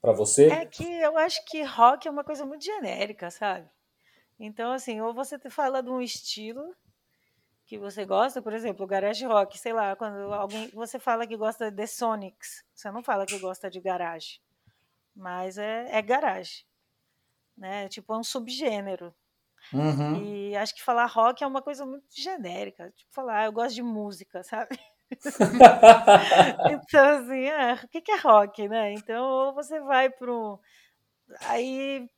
Pra 0.00 0.12
você? 0.12 0.48
É 0.48 0.64
que 0.64 0.84
eu 0.84 1.18
acho 1.18 1.44
que 1.44 1.62
rock 1.62 2.08
é 2.08 2.10
uma 2.10 2.24
coisa 2.24 2.46
muito 2.46 2.64
genérica, 2.64 3.30
sabe? 3.30 3.68
Então, 4.38 4.72
assim, 4.72 5.00
ou 5.00 5.12
você 5.12 5.38
te 5.38 5.50
fala 5.50 5.82
de 5.82 5.90
um 5.90 6.00
estilo 6.00 6.74
que 7.66 7.78
você 7.78 8.04
gosta, 8.06 8.40
por 8.40 8.52
exemplo, 8.52 8.86
garage 8.86 9.24
rock, 9.26 9.58
sei 9.58 9.72
lá, 9.72 9.94
quando 9.94 10.32
alguém 10.32 10.68
você 10.70 10.98
fala 10.98 11.26
que 11.26 11.36
gosta 11.36 11.70
de 11.70 11.86
Sonics, 11.86 12.64
você 12.74 12.90
não 12.90 13.02
fala 13.02 13.26
que 13.26 13.38
gosta 13.38 13.70
de 13.70 13.80
garagem, 13.80 14.40
mas 15.14 15.58
é, 15.58 15.86
é 15.90 16.02
garagem, 16.02 16.64
né? 17.56 17.88
Tipo, 17.88 18.14
é 18.14 18.18
um 18.18 18.24
subgênero. 18.24 19.14
Uhum. 19.72 20.22
E 20.22 20.56
acho 20.56 20.74
que 20.74 20.82
falar 20.82 21.06
rock 21.06 21.42
é 21.42 21.46
uma 21.46 21.62
coisa 21.62 21.86
muito 21.86 22.04
genérica, 22.10 22.90
tipo 22.96 23.12
falar, 23.12 23.40
ah, 23.40 23.44
eu 23.46 23.52
gosto 23.52 23.74
de 23.74 23.82
música, 23.82 24.42
sabe? 24.44 24.78
Então, 26.70 27.18
assim, 27.18 27.48
ah, 27.48 27.80
o 27.82 27.88
que 27.88 28.00
que 28.00 28.12
é 28.12 28.16
rock, 28.18 28.68
né? 28.68 28.92
Então, 28.94 29.24
ou 29.24 29.54
você 29.54 29.80
vai 29.80 30.08
pro. 30.10 30.58
Aí 31.46 32.08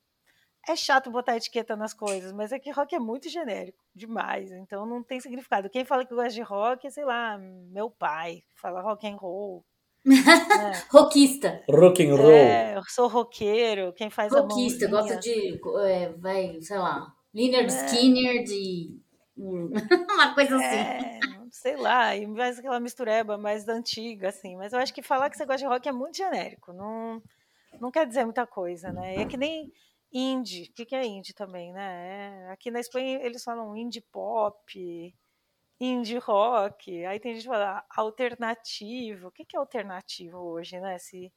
é 0.68 0.76
chato 0.76 1.10
botar 1.10 1.36
etiqueta 1.36 1.74
nas 1.76 1.92
coisas, 1.92 2.32
mas 2.32 2.52
é 2.52 2.58
que 2.58 2.70
rock 2.70 2.94
é 2.94 2.98
muito 2.98 3.28
genérico, 3.28 3.82
demais, 3.94 4.50
então 4.52 4.86
não 4.86 5.02
tem 5.02 5.20
significado. 5.20 5.68
Quem 5.68 5.84
fala 5.84 6.04
que 6.04 6.14
gosta 6.14 6.30
de 6.30 6.42
rock 6.42 6.86
é, 6.86 6.90
sei 6.90 7.04
lá, 7.04 7.36
meu 7.38 7.90
pai, 7.90 8.42
fala 8.54 8.80
rock 8.80 9.06
and 9.06 9.16
roll, 9.16 9.64
É. 10.06 10.10
Rockista. 10.90 11.62
Rock 11.68 12.06
and 12.06 12.14
roll. 12.16 12.30
É, 12.30 12.76
eu 12.76 12.82
sou 12.84 13.08
roqueiro, 13.08 13.92
quem 13.92 14.10
faz 14.10 14.32
Rockista, 14.32 14.86
a 14.86 14.90
gosta 14.90 15.14
mãozinha. 15.14 15.52
de, 15.52 15.60
é, 15.86 16.12
vai, 16.12 16.60
sei 16.60 16.78
lá, 16.78 17.12
Leonard 17.34 17.72
É. 17.72 17.86
Skinner 17.86 18.44
de... 18.44 19.00
Uma 19.36 20.34
coisa 20.34 20.56
assim. 20.56 20.64
É, 20.64 21.20
sei 21.50 21.76
lá, 21.76 22.14
e 22.14 22.26
mais 22.26 22.58
aquela 22.58 22.78
mistureba 22.78 23.38
mais 23.38 23.66
antiga, 23.66 24.28
assim. 24.28 24.56
Mas 24.56 24.72
eu 24.72 24.78
acho 24.78 24.92
que 24.92 25.02
falar 25.02 25.30
que 25.30 25.36
você 25.36 25.46
gosta 25.46 25.58
de 25.58 25.66
rock 25.66 25.88
é 25.88 25.92
muito 25.92 26.16
genérico. 26.16 26.72
Não, 26.72 27.22
não 27.80 27.90
quer 27.90 28.06
dizer 28.06 28.24
muita 28.24 28.46
coisa, 28.46 28.92
né? 28.92 29.16
É 29.16 29.24
que 29.26 29.36
nem 29.36 29.72
indie. 30.12 30.70
O 30.70 30.86
que 30.86 30.94
é 30.94 31.04
indie 31.06 31.32
também, 31.32 31.72
né? 31.72 32.46
É, 32.46 32.52
aqui 32.52 32.70
na 32.70 32.80
Espanha 32.80 33.20
eles 33.22 33.42
falam 33.42 33.76
indie 33.76 34.02
pop, 34.02 35.14
indie 35.80 36.18
rock. 36.18 37.04
Aí 37.06 37.18
tem 37.18 37.34
gente 37.34 37.44
que 37.44 37.48
fala 37.48 37.84
alternativo. 37.96 39.28
O 39.28 39.32
que 39.32 39.44
que 39.44 39.56
é 39.56 39.58
alternativo 39.58 40.38
hoje, 40.38 40.78
né? 40.78 40.98
Se, 40.98 41.32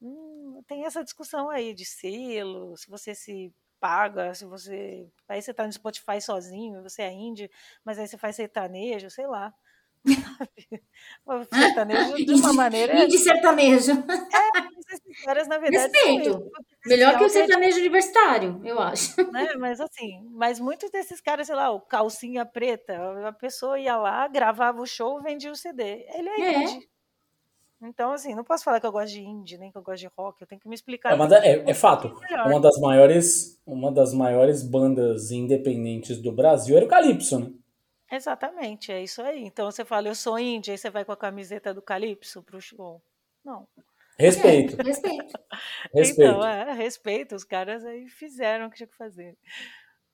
hum, 0.00 0.62
tem 0.66 0.86
essa 0.86 1.02
discussão 1.02 1.50
aí 1.50 1.74
de 1.74 1.84
selo, 1.84 2.76
se 2.76 2.88
você 2.88 3.14
se 3.14 3.52
paga, 3.82 4.32
se 4.34 4.44
você. 4.44 5.08
Aí 5.28 5.42
você 5.42 5.52
tá 5.52 5.66
no 5.66 5.72
Spotify 5.72 6.20
sozinho, 6.22 6.82
você 6.82 7.02
é 7.02 7.12
indie, 7.12 7.50
mas 7.84 7.98
aí 7.98 8.06
você 8.06 8.16
faz 8.16 8.36
sertanejo, 8.36 9.10
sei 9.10 9.26
lá. 9.26 9.52
Sertanejo, 11.52 12.16
de 12.16 12.34
uma 12.34 12.52
maneira. 12.52 13.04
Indie 13.04 13.18
sertanejo. 13.18 13.92
Esses 14.92 15.24
caras, 15.24 15.48
na 15.48 15.58
verdade, 15.58 15.92
Respeito. 15.92 16.50
Melhor 16.86 17.16
que 17.16 17.24
o 17.24 17.28
sertanejo 17.28 17.78
universitário, 17.78 18.60
eu 18.64 18.80
acho. 18.80 19.14
né? 19.32 19.54
Mas 19.58 19.80
assim, 19.80 20.28
mas 20.32 20.58
muitos 20.60 20.90
desses 20.90 21.20
caras, 21.20 21.46
sei 21.46 21.56
lá, 21.56 21.70
o 21.70 21.80
calcinha 21.80 22.44
preta, 22.44 22.98
a 23.28 23.32
pessoa 23.32 23.78
ia 23.78 23.96
lá, 23.96 24.26
gravava 24.28 24.80
o 24.80 24.86
show, 24.86 25.22
vendia 25.22 25.50
o 25.50 25.56
CD. 25.56 26.04
Ele 26.14 26.28
é, 26.28 26.40
É. 26.40 26.62
indie. 26.62 26.88
Então, 27.82 28.12
assim, 28.12 28.34
não 28.34 28.44
posso 28.44 28.62
falar 28.62 28.80
que 28.80 28.86
eu 28.86 28.92
gosto 28.92 29.12
de 29.12 29.20
indie, 29.20 29.58
nem 29.58 29.72
que 29.72 29.76
eu 29.76 29.82
gosto 29.82 30.00
de 30.00 30.10
rock, 30.16 30.40
eu 30.40 30.46
tenho 30.46 30.60
que 30.60 30.68
me 30.68 30.74
explicar. 30.74 31.12
É, 31.12 31.16
mas 31.16 31.32
é, 31.32 31.64
é 31.68 31.74
fato. 31.74 32.14
Uma 32.46 32.60
das 32.60 32.78
maiores, 32.78 33.60
uma 33.66 33.90
das 33.90 34.14
maiores 34.14 34.62
bandas 34.62 35.30
independentes 35.30 36.20
do 36.20 36.30
Brasil 36.30 36.76
era 36.76 36.84
o 36.84 36.88
Calypso, 36.88 37.40
né? 37.40 37.52
Exatamente, 38.10 38.92
é 38.92 39.02
isso 39.02 39.22
aí. 39.22 39.42
Então 39.44 39.70
você 39.70 39.84
fala, 39.84 40.08
eu 40.08 40.14
sou 40.14 40.38
indie, 40.38 40.70
aí 40.70 40.78
você 40.78 40.90
vai 40.90 41.04
com 41.04 41.12
a 41.12 41.16
camiseta 41.16 41.72
do 41.72 41.80
Calypso 41.82 42.42
pro 42.42 42.60
show. 42.60 43.02
Não. 43.44 43.66
Respeito, 44.18 44.78
É, 44.78 44.84
respeito. 44.84 45.32
respeito. 45.94 46.30
Então, 46.30 46.46
é, 46.46 46.72
respeito, 46.74 47.34
os 47.34 47.44
caras 47.44 47.84
aí 47.84 48.08
fizeram 48.08 48.66
o 48.66 48.70
que 48.70 48.76
tinha 48.76 48.86
que 48.86 48.96
fazer. 48.96 49.36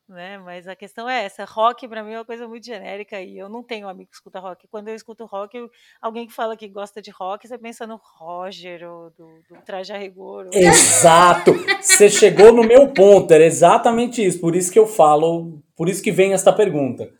Né? 0.08 0.38
Mas 0.38 0.66
a 0.66 0.74
questão 0.74 1.06
é 1.06 1.24
essa, 1.24 1.44
rock 1.44 1.86
pra 1.86 2.02
mim 2.02 2.12
é 2.12 2.18
uma 2.18 2.24
coisa 2.24 2.48
muito 2.48 2.64
genérica 2.64 3.20
e 3.20 3.36
eu 3.36 3.46
não 3.46 3.62
tenho 3.62 3.86
amigo 3.86 4.08
que 4.08 4.16
escuta 4.16 4.40
rock. 4.40 4.66
Quando 4.68 4.88
eu 4.88 4.94
escuto 4.94 5.26
rock, 5.26 5.54
eu- 5.54 5.70
alguém 6.00 6.26
que 6.26 6.32
fala 6.32 6.56
que 6.56 6.66
gosta 6.66 7.02
de 7.02 7.10
rock, 7.10 7.46
você 7.46 7.58
pensa 7.58 7.86
no 7.86 8.00
Roger 8.02 8.88
ou 8.90 9.10
do, 9.10 9.42
do 9.50 9.60
Traje 9.66 9.92
a 9.92 9.98
Rigor. 9.98 10.46
ou- 10.46 10.50
Exato! 10.54 11.52
Você 11.82 12.08
chegou 12.08 12.52
no 12.54 12.62
meu 12.64 12.88
ponto, 12.90 13.30
era 13.34 13.44
exatamente 13.44 14.24
isso. 14.24 14.40
Por 14.40 14.56
isso 14.56 14.72
que 14.72 14.78
eu 14.78 14.86
falo, 14.86 15.62
por 15.76 15.90
isso 15.90 16.02
que 16.02 16.10
vem 16.10 16.32
esta 16.32 16.54
pergunta. 16.54 17.12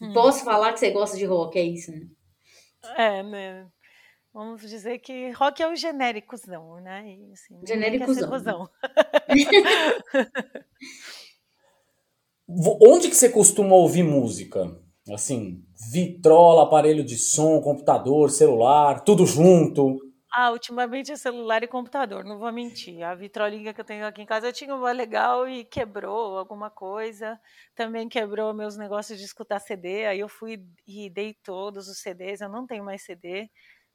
Hum. 0.00 0.14
Posso 0.14 0.42
falar 0.42 0.72
que 0.72 0.80
você 0.80 0.90
gosta 0.90 1.18
de 1.18 1.26
rock, 1.26 1.58
é 1.58 1.62
isso, 1.62 1.92
né? 1.92 2.06
É, 2.96 3.22
né? 3.22 3.66
Vamos 4.32 4.62
dizer 4.62 4.98
que 5.00 5.30
rock 5.32 5.62
é 5.62 5.68
o 5.68 5.76
genéricozão, 5.76 6.80
né? 6.80 7.04
E, 7.06 7.32
assim, 7.34 7.60
Genéricozão. 7.66 8.70
Onde 12.80 13.08
que 13.08 13.14
você 13.16 13.28
costuma 13.28 13.74
ouvir 13.74 14.02
música? 14.02 14.76
Assim, 15.12 15.62
vitrola, 15.90 16.62
aparelho 16.62 17.04
de 17.04 17.16
som, 17.16 17.60
computador, 17.60 18.30
celular, 18.30 19.00
tudo 19.00 19.26
junto. 19.26 19.98
Ah, 20.34 20.50
ultimamente 20.50 21.12
é 21.12 21.16
celular 21.16 21.62
e 21.62 21.66
computador, 21.66 22.24
não 22.24 22.38
vou 22.38 22.50
mentir. 22.50 23.02
A 23.02 23.14
vitrolinha 23.14 23.74
que 23.74 23.80
eu 23.80 23.84
tenho 23.84 24.06
aqui 24.06 24.22
em 24.22 24.26
casa, 24.26 24.46
eu 24.48 24.52
tinha 24.52 24.74
uma 24.74 24.90
legal 24.90 25.46
e 25.46 25.62
quebrou 25.62 26.38
alguma 26.38 26.70
coisa. 26.70 27.38
Também 27.74 28.08
quebrou 28.08 28.54
meus 28.54 28.76
negócios 28.76 29.18
de 29.18 29.26
escutar 29.26 29.60
CD. 29.60 30.06
Aí 30.06 30.20
eu 30.20 30.28
fui 30.30 30.58
e 30.86 31.10
dei 31.10 31.34
todos 31.34 31.86
os 31.86 31.98
CDs. 32.00 32.40
Eu 32.40 32.48
não 32.48 32.66
tenho 32.66 32.82
mais 32.82 33.02
CD. 33.04 33.50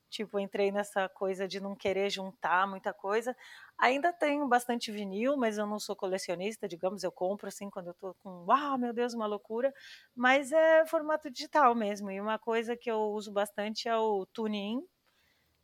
Tipo, 0.09 0.39
entrei 0.39 0.71
nessa 0.71 1.09
coisa 1.09 1.47
de 1.47 1.59
não 1.59 1.75
querer 1.75 2.09
juntar 2.09 2.67
muita 2.67 2.93
coisa. 2.93 3.35
Ainda 3.77 4.13
tenho 4.13 4.47
bastante 4.47 4.91
vinil, 4.91 5.35
mas 5.37 5.57
eu 5.57 5.67
não 5.67 5.79
sou 5.79 5.95
colecionista, 5.95 6.67
digamos, 6.67 7.03
eu 7.03 7.11
compro 7.11 7.47
assim 7.47 7.69
quando 7.69 7.87
eu 7.87 7.93
tô 7.93 8.13
com, 8.15 8.45
uau, 8.47 8.77
meu 8.77 8.93
Deus, 8.93 9.13
uma 9.13 9.25
loucura. 9.27 9.73
Mas 10.15 10.51
é 10.51 10.85
formato 10.85 11.29
digital 11.29 11.75
mesmo. 11.75 12.09
E 12.11 12.19
uma 12.21 12.39
coisa 12.39 12.75
que 12.77 12.89
eu 12.89 12.99
uso 13.11 13.31
bastante 13.31 13.87
é 13.89 13.97
o 13.97 14.25
TuneIn, 14.27 14.81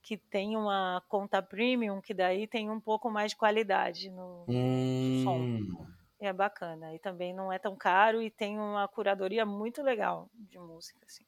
que 0.01 0.17
tem 0.17 0.55
uma 0.57 1.03
conta 1.07 1.41
premium, 1.41 2.01
que 2.01 2.13
daí 2.13 2.47
tem 2.47 2.69
um 2.69 2.79
pouco 2.81 3.09
mais 3.09 3.31
de 3.31 3.37
qualidade 3.37 4.09
no 4.11 4.47
Hum, 4.47 5.85
e 6.19 6.25
é 6.25 6.33
bacana. 6.33 6.93
E 6.95 6.99
também 6.99 7.33
não 7.33 7.51
é 7.51 7.59
tão 7.59 7.75
caro 7.75 8.21
e 8.21 8.31
tem 8.31 8.59
uma 8.59 8.87
curadoria 8.87 9.45
muito 9.45 9.81
legal 9.83 10.29
de 10.33 10.57
música, 10.59 11.05
assim. 11.05 11.25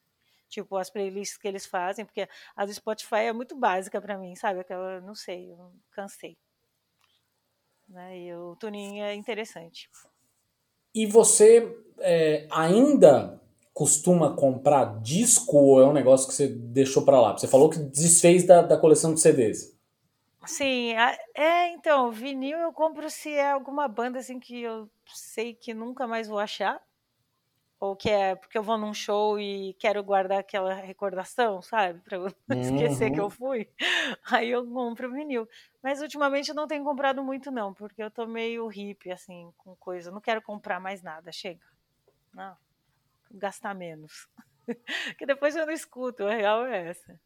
Tipo, 0.56 0.78
as 0.78 0.90
playlists 0.90 1.38
que 1.38 1.50
eles 1.50 1.66
fazem, 1.66 2.06
porque 2.06 2.30
a 2.56 2.66
do 2.66 2.74
Spotify 2.74 3.26
é 3.28 3.34
muito 3.34 3.58
básica 3.58 4.00
pra 4.00 4.18
mim, 4.18 4.38
sabe? 4.38 4.62
Aquela, 4.62 5.02
não 5.02 5.14
sei, 5.14 5.52
eu 5.52 5.74
cansei. 5.92 6.38
Né? 7.90 8.20
E 8.20 8.34
o 8.34 8.56
tuninho 8.56 9.04
é 9.04 9.14
interessante. 9.14 9.90
E 10.94 11.06
você 11.06 11.78
é, 12.00 12.48
ainda 12.50 13.42
costuma 13.74 14.34
comprar 14.34 15.02
disco 15.02 15.58
ou 15.58 15.82
é 15.82 15.86
um 15.86 15.92
negócio 15.92 16.30
que 16.30 16.34
você 16.34 16.48
deixou 16.48 17.04
pra 17.04 17.20
lá? 17.20 17.38
Você 17.38 17.50
falou 17.50 17.70
que 17.70 17.78
desfez 17.78 18.46
da, 18.46 18.62
da 18.62 18.78
coleção 18.78 19.14
de 19.14 19.20
CDs. 19.20 19.78
Sim, 20.46 20.94
é, 21.34 21.68
então, 21.74 22.12
vinil 22.12 22.58
eu 22.60 22.72
compro 22.72 23.10
se 23.10 23.34
é 23.34 23.52
alguma 23.52 23.90
banda 23.90 24.20
assim 24.20 24.40
que 24.40 24.62
eu 24.62 24.90
sei 25.14 25.54
que 25.54 25.74
nunca 25.74 26.08
mais 26.08 26.30
vou 26.30 26.40
achar. 26.40 26.82
Ou 27.86 27.96
que 27.96 28.10
é 28.10 28.36
porque 28.36 28.58
eu 28.58 28.64
vou 28.64 28.78
num 28.78 28.94
show 28.94 29.40
e 29.40 29.74
quero 29.80 30.04
guardar 30.04 30.40
aquela 30.40 30.74
recordação, 30.74 31.62
sabe? 31.62 32.00
Pra 32.02 32.18
eu 32.18 32.34
não 32.48 32.58
esquecer 32.60 33.12
que 33.12 33.20
eu 33.20 33.30
fui. 33.30 33.70
Aí 34.32 34.50
eu 34.50 34.66
compro 34.66 35.12
vinil. 35.12 35.48
Mas 35.84 36.02
ultimamente 36.02 36.50
eu 36.50 36.56
não 36.56 36.68
tenho 36.68 36.84
comprado 36.84 37.24
muito, 37.24 37.52
não, 37.52 37.74
porque 37.74 38.02
eu 38.02 38.10
tô 38.10 38.26
meio 38.26 38.68
hippie, 38.68 39.12
assim, 39.12 39.52
com 39.58 39.76
coisa. 39.76 40.10
Eu 40.10 40.14
não 40.14 40.22
quero 40.22 40.42
comprar 40.42 40.80
mais 40.80 41.02
nada, 41.04 41.32
chega. 41.32 41.62
Não. 42.34 42.56
Gastar 43.32 43.76
menos. 43.76 44.28
que 45.18 45.26
depois 45.26 45.56
eu 45.56 45.66
não 45.66 45.74
escuto, 45.74 46.26
a 46.26 46.34
real 46.34 46.66
é 46.66 46.90
essa. 46.90 47.20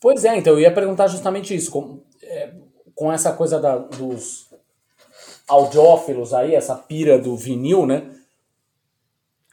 Pois 0.00 0.24
é, 0.24 0.36
então 0.36 0.54
eu 0.54 0.60
ia 0.60 0.72
perguntar 0.74 1.06
justamente 1.06 1.54
isso. 1.54 1.70
Com, 1.70 2.02
é, 2.22 2.54
com 2.94 3.12
essa 3.12 3.32
coisa 3.36 3.60
da- 3.60 3.78
dos 3.78 4.52
audiófilos 5.46 6.32
aí, 6.32 6.54
essa 6.54 6.76
pira 6.76 7.18
do 7.18 7.36
vinil, 7.36 7.86
né? 7.86 8.16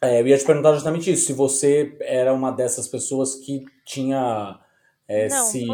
É, 0.01 0.21
eu 0.21 0.27
ia 0.27 0.37
te 0.37 0.45
perguntar 0.45 0.73
justamente 0.73 1.11
isso. 1.11 1.25
Se 1.25 1.33
você 1.33 1.97
era 2.01 2.33
uma 2.33 2.51
dessas 2.51 2.87
pessoas 2.87 3.35
que 3.35 3.63
tinha 3.83 4.59
é, 5.07 5.27
Não, 5.27 5.45
se 5.45 5.65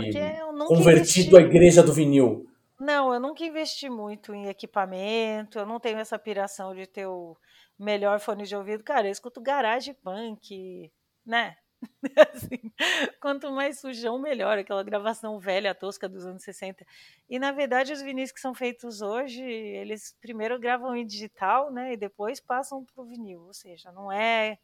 convertido 0.68 1.38
à 1.38 1.42
investi. 1.42 1.56
igreja 1.58 1.84
do 1.84 1.92
vinil. 1.94 2.46
Não, 2.80 3.14
eu 3.14 3.20
nunca 3.20 3.44
investi 3.46 3.90
muito 3.90 4.34
em 4.34 4.48
equipamento, 4.48 5.58
eu 5.58 5.66
não 5.66 5.80
tenho 5.80 6.00
essa 6.00 6.20
piração 6.20 6.76
de 6.76 6.86
ter 6.86 7.06
o 7.06 7.38
melhor 7.80 8.20
fone 8.20 8.44
de 8.44 8.56
ouvido. 8.56 8.84
Cara, 8.84 9.08
eu 9.08 9.12
escuto 9.12 9.42
garage 9.42 9.94
punk, 9.94 10.92
né? 11.26 11.56
Assim, 12.34 12.72
quanto 13.20 13.52
mais 13.52 13.80
sujão, 13.80 14.20
melhor. 14.20 14.58
Aquela 14.58 14.84
gravação 14.84 15.40
velha, 15.40 15.76
tosca 15.76 16.08
dos 16.08 16.26
anos 16.26 16.44
60. 16.44 16.86
E, 17.30 17.40
na 17.40 17.52
verdade, 17.52 17.94
os 17.94 18.02
vinis 18.02 18.32
que 18.32 18.40
são 18.40 18.54
feitos 18.54 19.02
hoje, 19.02 19.44
eles 19.44 20.16
primeiro 20.22 20.60
gravam 20.60 20.96
em 20.96 21.06
digital, 21.06 21.72
né? 21.72 21.94
E 21.94 21.98
depois 21.98 22.40
passam 22.40 22.86
pro 22.86 23.06
vinil. 23.06 23.42
Ou 23.42 23.54
seja, 23.54 23.92
não 23.92 24.12
é 24.12 24.58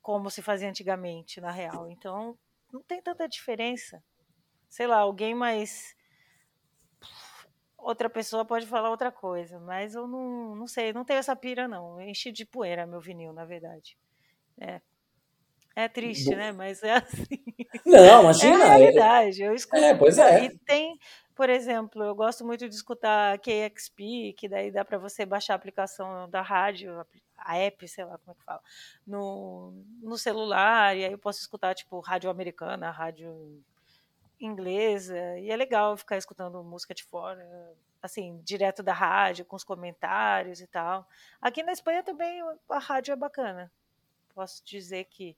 como 0.00 0.30
se 0.30 0.42
fazia 0.42 0.68
antigamente, 0.68 1.40
na 1.40 1.50
real. 1.50 1.88
Então, 1.90 2.36
não 2.72 2.82
tem 2.82 3.00
tanta 3.00 3.28
diferença. 3.28 4.02
Sei 4.68 4.86
lá, 4.86 4.98
alguém 4.98 5.34
mais 5.34 5.94
outra 7.82 8.08
pessoa 8.08 8.44
pode 8.44 8.66
falar 8.66 8.90
outra 8.90 9.10
coisa, 9.10 9.58
mas 9.58 9.94
eu 9.94 10.06
não, 10.06 10.54
não 10.54 10.66
sei, 10.66 10.92
não 10.92 11.04
tenho 11.04 11.18
essa 11.18 11.34
pira, 11.36 11.68
não. 11.68 12.00
Enchi 12.00 12.32
de 12.32 12.44
poeira 12.46 12.86
meu 12.86 13.00
vinil, 13.00 13.32
na 13.32 13.44
verdade. 13.44 13.98
É. 14.60 14.80
É 15.74 15.88
triste, 15.88 16.34
né? 16.34 16.52
Mas 16.52 16.82
é 16.82 16.92
assim. 16.96 17.26
Não, 17.86 17.98
É 18.04 18.10
a 18.14 18.20
imagina. 18.20 18.64
é- 18.64 18.76
realidade. 18.76 19.42
Eu 19.42 19.54
escuto. 19.54 19.82
É, 19.82 19.94
pois 19.94 20.18
é. 20.18 20.44
E 20.44 20.58
tem, 20.60 20.98
por 21.34 21.48
exemplo, 21.48 22.02
eu 22.02 22.14
gosto 22.14 22.44
muito 22.44 22.68
de 22.68 22.74
escutar 22.74 23.38
KXP, 23.38 24.34
que 24.36 24.48
daí 24.48 24.70
dá 24.70 24.84
para 24.84 24.98
você 24.98 25.24
baixar 25.24 25.54
a 25.54 25.56
aplicação 25.56 26.28
da 26.28 26.42
rádio, 26.42 27.04
a 27.38 27.56
app, 27.58 27.88
sei 27.88 28.04
lá 28.04 28.18
como 28.18 28.32
é 28.32 28.34
que 28.34 28.44
fala, 28.44 28.60
no, 29.06 29.72
no 30.02 30.16
celular, 30.18 30.96
e 30.96 31.04
aí 31.04 31.12
eu 31.12 31.18
posso 31.18 31.40
escutar, 31.40 31.74
tipo, 31.74 31.98
rádio 32.00 32.30
americana, 32.30 32.90
rádio 32.90 33.62
inglesa, 34.40 35.38
e 35.38 35.50
é 35.50 35.56
legal 35.56 35.96
ficar 35.96 36.16
escutando 36.16 36.62
música 36.64 36.94
de 36.94 37.04
fora, 37.04 37.44
assim, 38.02 38.40
direto 38.44 38.82
da 38.82 38.92
rádio, 38.92 39.44
com 39.44 39.54
os 39.56 39.64
comentários 39.64 40.60
e 40.60 40.66
tal. 40.66 41.06
Aqui 41.40 41.62
na 41.62 41.72
Espanha 41.72 42.02
também 42.02 42.40
a 42.68 42.78
rádio 42.78 43.12
é 43.12 43.16
bacana. 43.16 43.70
Posso 44.34 44.64
dizer 44.64 45.04
que 45.04 45.36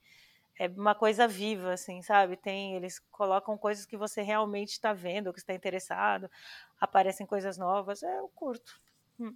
é 0.58 0.68
uma 0.68 0.94
coisa 0.94 1.26
viva, 1.26 1.72
assim, 1.72 2.00
sabe? 2.02 2.36
Tem, 2.36 2.76
eles 2.76 3.00
colocam 3.10 3.58
coisas 3.58 3.84
que 3.84 3.96
você 3.96 4.22
realmente 4.22 4.70
está 4.70 4.92
vendo, 4.92 5.32
que 5.32 5.38
está 5.38 5.54
interessado, 5.54 6.30
aparecem 6.80 7.26
coisas 7.26 7.58
novas, 7.58 8.02
é, 8.02 8.18
eu 8.18 8.30
curto. 8.34 8.80
Hum. 9.18 9.34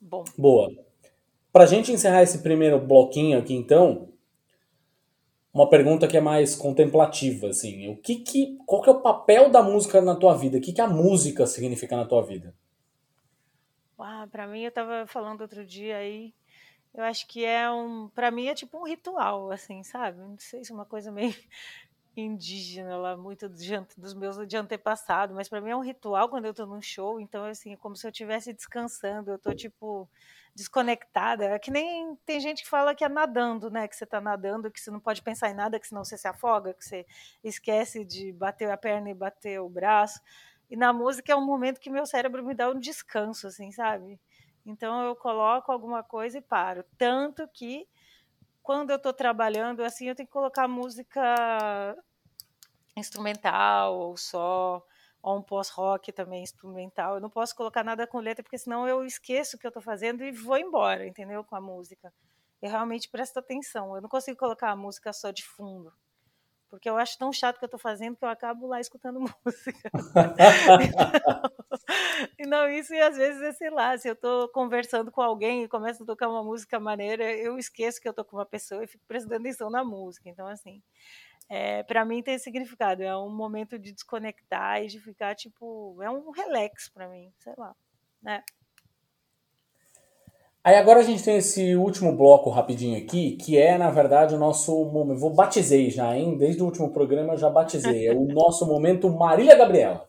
Bom. 0.00 0.24
Boa. 0.36 0.70
Pra 1.52 1.66
gente 1.66 1.92
encerrar 1.92 2.22
esse 2.22 2.42
primeiro 2.42 2.78
bloquinho 2.78 3.38
aqui, 3.38 3.54
então, 3.54 4.12
uma 5.54 5.70
pergunta 5.70 6.06
que 6.06 6.16
é 6.16 6.20
mais 6.20 6.54
contemplativa, 6.54 7.48
assim. 7.48 7.88
O 7.88 7.96
que 7.96 8.16
que, 8.16 8.58
qual 8.66 8.82
que 8.82 8.90
é 8.90 8.92
o 8.92 9.00
papel 9.00 9.48
da 9.48 9.62
música 9.62 10.02
na 10.02 10.14
tua 10.14 10.34
vida? 10.34 10.58
O 10.58 10.60
que 10.60 10.72
que 10.72 10.80
a 10.82 10.88
música 10.88 11.46
significa 11.46 11.96
na 11.96 12.04
tua 12.04 12.22
vida? 12.22 12.54
Ah, 13.98 14.28
para 14.30 14.46
mim 14.46 14.62
eu 14.62 14.68
estava 14.68 15.06
falando 15.06 15.40
outro 15.40 15.64
dia 15.64 15.96
aí, 15.96 16.34
eu 16.96 17.04
acho 17.04 17.26
que 17.28 17.44
é 17.44 17.70
um, 17.70 18.08
para 18.08 18.30
mim 18.30 18.46
é 18.46 18.54
tipo 18.54 18.78
um 18.78 18.84
ritual, 18.84 19.50
assim, 19.50 19.82
sabe? 19.82 20.18
Não 20.18 20.38
sei 20.38 20.64
se 20.64 20.72
é 20.72 20.74
uma 20.74 20.86
coisa 20.86 21.12
meio 21.12 21.34
indígena 22.16 22.96
lá, 22.96 23.16
muito 23.16 23.48
dos 23.48 24.14
meus 24.14 24.48
de 24.48 24.56
antepassado, 24.56 25.34
mas 25.34 25.46
para 25.48 25.60
mim 25.60 25.70
é 25.70 25.76
um 25.76 25.82
ritual 25.82 26.30
quando 26.30 26.46
eu 26.46 26.52
estou 26.52 26.66
num 26.66 26.80
show, 26.80 27.20
então 27.20 27.44
assim, 27.44 27.74
é 27.74 27.76
como 27.76 27.94
se 27.94 28.06
eu 28.06 28.10
estivesse 28.10 28.50
descansando, 28.54 29.30
eu 29.30 29.36
estou 29.36 29.54
tipo 29.54 30.08
desconectada. 30.54 31.44
É 31.44 31.58
que 31.58 31.70
nem 31.70 32.16
tem 32.24 32.40
gente 32.40 32.62
que 32.62 32.68
fala 32.68 32.94
que 32.94 33.04
é 33.04 33.08
nadando, 33.10 33.70
né? 33.70 33.86
Que 33.86 33.94
você 33.94 34.04
está 34.04 34.18
nadando, 34.18 34.70
que 34.70 34.80
você 34.80 34.90
não 34.90 34.98
pode 34.98 35.20
pensar 35.22 35.50
em 35.50 35.54
nada, 35.54 35.78
que 35.78 35.86
senão 35.86 36.02
você 36.02 36.16
se 36.16 36.26
afoga, 36.26 36.72
que 36.72 36.82
você 36.82 37.06
esquece 37.44 38.06
de 38.06 38.32
bater 38.32 38.70
a 38.70 38.76
perna 38.78 39.10
e 39.10 39.14
bater 39.14 39.60
o 39.60 39.68
braço. 39.68 40.18
E 40.70 40.76
na 40.76 40.92
música 40.94 41.30
é 41.30 41.36
um 41.36 41.44
momento 41.44 41.78
que 41.78 41.90
meu 41.90 42.06
cérebro 42.06 42.42
me 42.42 42.54
dá 42.54 42.70
um 42.70 42.80
descanso, 42.80 43.46
assim, 43.46 43.70
sabe? 43.70 44.18
Então 44.66 45.02
eu 45.04 45.14
coloco 45.14 45.70
alguma 45.70 46.02
coisa 46.02 46.38
e 46.38 46.42
paro. 46.42 46.84
Tanto 46.98 47.46
que 47.48 47.88
quando 48.62 48.90
eu 48.90 48.96
estou 48.96 49.12
trabalhando, 49.12 49.84
assim, 49.84 50.08
eu 50.08 50.14
tenho 50.14 50.26
que 50.26 50.32
colocar 50.32 50.66
música 50.66 51.96
instrumental 52.96 53.96
ou 53.96 54.16
só 54.16 54.84
ou 55.22 55.38
um 55.38 55.42
pós-rock 55.42 56.12
também 56.12 56.42
instrumental. 56.42 57.14
Eu 57.14 57.20
não 57.20 57.30
posso 57.30 57.54
colocar 57.54 57.82
nada 57.82 58.06
com 58.06 58.20
letra, 58.20 58.44
porque 58.44 58.58
senão 58.58 58.86
eu 58.86 59.04
esqueço 59.04 59.56
o 59.56 59.58
que 59.58 59.66
eu 59.66 59.70
estou 59.70 59.82
fazendo 59.82 60.24
e 60.24 60.30
vou 60.30 60.56
embora, 60.56 61.06
entendeu? 61.06 61.42
Com 61.42 61.56
a 61.56 61.60
música. 61.60 62.12
Eu 62.62 62.70
realmente 62.70 63.08
presto 63.08 63.38
atenção. 63.38 63.94
Eu 63.96 64.02
não 64.02 64.08
consigo 64.08 64.38
colocar 64.38 64.70
a 64.70 64.76
música 64.76 65.12
só 65.12 65.30
de 65.30 65.44
fundo. 65.44 65.92
Porque 66.68 66.88
eu 66.88 66.96
acho 66.96 67.18
tão 67.18 67.32
chato 67.32 67.58
que 67.58 67.64
eu 67.64 67.68
estou 67.68 67.78
fazendo 67.78 68.16
que 68.16 68.24
eu 68.24 68.28
acabo 68.28 68.66
lá 68.66 68.80
escutando 68.80 69.20
música. 69.44 69.90
e 72.38 72.46
não, 72.46 72.68
isso 72.68 72.94
e 72.94 73.00
às 73.00 73.16
vezes 73.16 73.42
é, 73.42 73.52
sei 73.52 73.70
lá, 73.70 73.96
se 73.96 74.08
eu 74.08 74.14
estou 74.14 74.48
conversando 74.48 75.10
com 75.10 75.22
alguém 75.22 75.64
e 75.64 75.68
começo 75.68 76.02
a 76.02 76.06
tocar 76.06 76.28
uma 76.28 76.42
música 76.42 76.80
maneira, 76.80 77.32
eu 77.32 77.58
esqueço 77.58 78.00
que 78.00 78.08
eu 78.08 78.10
estou 78.10 78.24
com 78.24 78.36
uma 78.36 78.46
pessoa 78.46 78.82
e 78.82 78.86
fico 78.86 79.04
prestando 79.06 79.36
atenção 79.36 79.70
na 79.70 79.84
música. 79.84 80.28
Então, 80.28 80.46
assim, 80.46 80.82
é, 81.48 81.82
para 81.84 82.04
mim 82.04 82.22
tem 82.22 82.38
significado. 82.38 83.02
É 83.02 83.16
um 83.16 83.30
momento 83.30 83.78
de 83.78 83.92
desconectar 83.92 84.82
e 84.82 84.88
de 84.88 85.00
ficar, 85.00 85.34
tipo, 85.34 86.00
é 86.02 86.10
um 86.10 86.30
relax 86.30 86.88
para 86.88 87.08
mim, 87.08 87.32
sei 87.38 87.54
lá, 87.56 87.74
né? 88.22 88.42
Aí 90.66 90.74
agora 90.74 90.98
a 90.98 91.02
gente 91.04 91.22
tem 91.22 91.36
esse 91.36 91.76
último 91.76 92.10
bloco 92.16 92.50
rapidinho 92.50 92.98
aqui, 92.98 93.36
que 93.36 93.56
é, 93.56 93.78
na 93.78 93.88
verdade, 93.88 94.34
o 94.34 94.38
nosso 94.38 94.84
momento. 94.86 95.20
Vou 95.20 95.32
batizei 95.32 95.90
já, 95.90 96.18
hein? 96.18 96.36
Desde 96.36 96.60
o 96.60 96.64
último 96.64 96.92
programa 96.92 97.34
eu 97.34 97.38
já 97.38 97.48
batizei. 97.48 98.08
É 98.08 98.12
o 98.12 98.24
nosso 98.34 98.66
momento 98.66 99.08
Marília 99.08 99.54
Gabriela. 99.54 100.08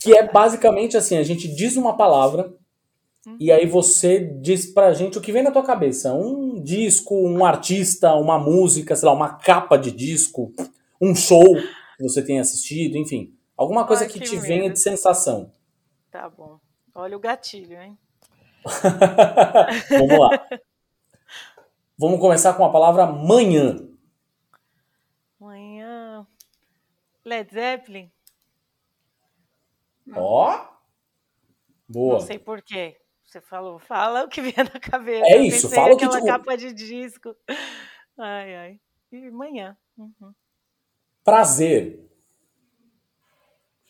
Que 0.00 0.16
é 0.16 0.26
basicamente 0.26 0.96
assim: 0.96 1.18
a 1.18 1.22
gente 1.22 1.54
diz 1.54 1.76
uma 1.76 1.98
palavra 1.98 2.50
e 3.38 3.52
aí 3.52 3.66
você 3.66 4.20
diz 4.40 4.72
pra 4.72 4.94
gente 4.94 5.18
o 5.18 5.20
que 5.20 5.32
vem 5.32 5.42
na 5.42 5.50
tua 5.50 5.64
cabeça. 5.64 6.14
Um 6.14 6.58
disco, 6.58 7.14
um 7.14 7.44
artista, 7.44 8.14
uma 8.14 8.38
música, 8.38 8.96
sei 8.96 9.06
lá, 9.06 9.14
uma 9.14 9.34
capa 9.34 9.76
de 9.76 9.92
disco, 9.92 10.50
um 10.98 11.14
show 11.14 11.44
que 11.98 12.02
você 12.02 12.22
tenha 12.22 12.40
assistido, 12.40 12.96
enfim. 12.96 13.34
Alguma 13.54 13.86
coisa 13.86 14.04
Ai, 14.04 14.08
que, 14.08 14.18
que, 14.18 14.24
te 14.24 14.36
medo. 14.36 14.46
venha 14.46 14.70
de 14.70 14.80
sensação. 14.80 15.52
Tá 16.10 16.26
bom. 16.30 16.58
Olha 16.94 17.18
o 17.18 17.20
gatilho, 17.20 17.78
hein? 17.78 17.98
Vamos 19.90 20.18
lá. 20.18 20.48
Vamos 21.98 22.20
começar 22.20 22.54
com 22.54 22.64
a 22.64 22.70
palavra 22.70 23.06
manhã. 23.06 23.76
Manhã. 25.40 26.26
Led 27.24 27.52
Zeppelin. 27.52 28.10
Ó. 30.14 30.66
Boa. 31.88 32.14
Não 32.14 32.20
sei 32.20 32.38
porquê. 32.38 33.00
Você 33.24 33.40
falou, 33.40 33.78
fala 33.78 34.24
o 34.24 34.28
que 34.28 34.40
vier 34.40 34.64
na 34.64 34.80
cabeça. 34.80 35.26
É 35.26 35.36
isso, 35.38 35.68
fala 35.68 35.94
o 35.94 35.96
que 35.98 36.04
aquela 36.04 36.24
capa 36.24 36.56
de 36.56 36.72
disco. 36.72 37.36
Ai, 38.16 38.56
ai. 38.56 38.80
E 39.12 39.30
manhã. 39.30 39.76
Uhum. 39.96 40.32
Prazer. 41.22 42.08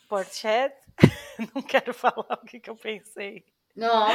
Porchet. 0.09 0.75
Não 1.55 1.63
quero 1.63 1.95
falar 1.95 2.41
o 2.43 2.47
que, 2.47 2.59
que 2.59 2.69
eu 2.69 2.77
pensei. 2.77 3.45
Não, 3.77 4.09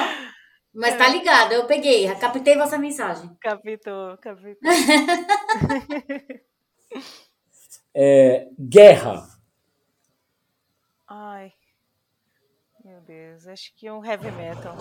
mas 0.73 0.97
tá 0.97 1.07
ligado, 1.07 1.51
eu 1.51 1.67
peguei, 1.67 2.13
captei 2.15 2.57
vossa 2.57 2.79
mensagem. 2.79 3.29
Captou, 3.39 4.17
captou. 4.17 4.55
é, 7.93 8.49
guerra. 8.59 9.27
Ai, 11.07 11.53
meu 12.83 12.99
Deus, 13.01 13.45
acho 13.45 13.71
que 13.75 13.91
um 13.91 14.03
heavy 14.03 14.31
metal. 14.31 14.75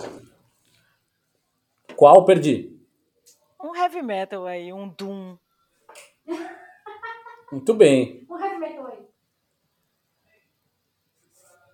Qual 1.95 2.25
perdi? 2.25 2.75
Um 3.61 3.75
heavy 3.75 4.01
metal 4.01 4.47
aí, 4.47 4.73
um 4.73 4.89
doom. 4.89 5.37
Muito 7.51 7.73
bem. 7.75 8.25
Um 8.27 8.39
heavy 8.39 8.57
metal 8.57 8.87
aí. 8.87 9.07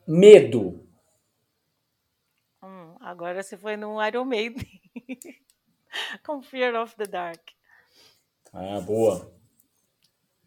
Medo. 0.06 0.89
Agora 3.00 3.42
você 3.42 3.58
foi 3.58 3.78
no 3.78 4.04
Iron 4.06 4.26
Maiden. 4.26 4.82
Com 6.26 6.42
Fear 6.42 6.76
of 6.82 6.96
the 6.96 7.06
Dark. 7.06 7.42
Ah, 8.54 8.80
boa. 8.82 9.32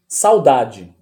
Saudade. 0.07 0.95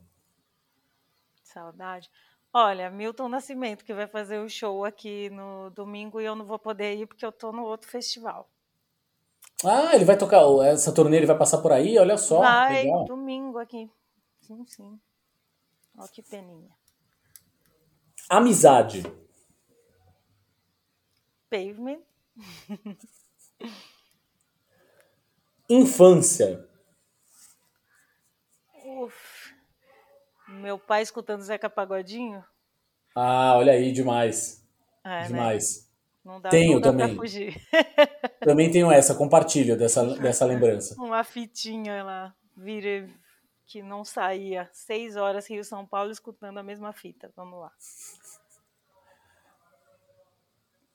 Saudade. 1.43 2.10
Olha, 2.54 2.89
Milton 2.89 3.30
Nascimento, 3.30 3.84
que 3.84 3.93
vai 3.93 4.08
fazer 4.08 4.39
o 4.39 4.49
show 4.49 4.84
aqui 4.84 5.30
no 5.30 5.70
domingo 5.72 6.20
e 6.20 6.26
eu 6.26 6.36
não 6.36 6.45
vou 6.45 6.60
poder 6.60 6.95
ir 6.95 7.08
porque 7.08 7.26
eu 7.26 7.32
tô 7.32 7.52
no 7.52 7.64
outro 7.64 7.89
festival. 7.89 8.49
Ah, 9.64 9.95
ele 9.95 10.06
vai 10.06 10.18
tocar. 10.18 10.41
Essa 10.66 10.93
turnê 10.93 11.18
ele 11.18 11.26
vai 11.26 11.38
passar 11.38 11.60
por 11.60 11.72
aí? 11.72 11.97
Olha 11.97 12.18
só. 12.18 12.39
Vai, 12.39 12.84
legal. 12.84 13.06
domingo 13.06 13.60
aqui. 13.60 13.89
Sim, 14.41 14.66
sim. 14.66 14.99
Olha 15.97 16.10
que 16.10 16.22
peninha. 16.22 16.70
Amizade. 18.30 19.04
Pavement. 21.52 21.99
Infância. 25.70 26.66
Meu 30.47 30.80
pai 30.80 31.02
escutando 31.02 31.41
Zeca 31.41 31.70
Pagodinho? 31.70 32.43
Ah, 33.14 33.58
olha 33.58 33.74
aí, 33.74 33.91
demais. 33.91 34.66
É, 35.04 35.10
né? 35.10 35.28
demais. 35.28 35.82
Né? 35.82 35.91
Não 36.24 36.39
dá, 36.39 36.49
tenho 36.49 36.74
não 36.74 36.82
dá 36.82 36.91
também. 36.91 37.16
fugir. 37.16 37.62
também 38.39 38.72
tenho 38.72 38.91
essa, 38.91 39.16
compartilho 39.16 39.78
dessa, 39.78 40.06
dessa 40.18 40.45
lembrança. 40.45 40.95
Uma 41.02 41.24
fitinha 41.24 42.04
lá, 42.04 42.36
vira 42.56 43.10
que 43.66 43.82
não 43.82 44.06
saía. 44.06 44.70
Seis 44.72 45.16
horas 45.16 45.49
Rio 45.49 45.66
São 45.66 45.86
Paulo 45.86 46.12
escutando 46.12 46.60
a 46.60 46.64
mesma 46.64 46.93
fita. 46.93 47.32
Vamos 47.36 47.60
lá. 47.60 47.72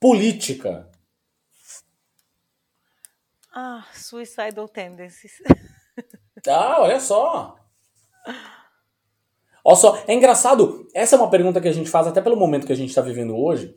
Política. 0.00 0.90
Ah, 3.54 3.86
Suicidal 3.94 4.68
Tendencies. 4.68 5.42
Ah, 6.46 6.82
olha 6.82 7.00
só. 7.00 7.56
Olha 9.64 9.76
só, 9.76 10.02
é 10.06 10.14
engraçado, 10.14 10.86
essa 10.94 11.16
é 11.16 11.18
uma 11.18 11.30
pergunta 11.30 11.60
que 11.60 11.66
a 11.66 11.72
gente 11.72 11.90
faz 11.90 12.06
até 12.06 12.20
pelo 12.20 12.36
momento 12.36 12.66
que 12.66 12.72
a 12.72 12.76
gente 12.76 12.90
está 12.90 13.00
vivendo 13.00 13.36
hoje, 13.36 13.74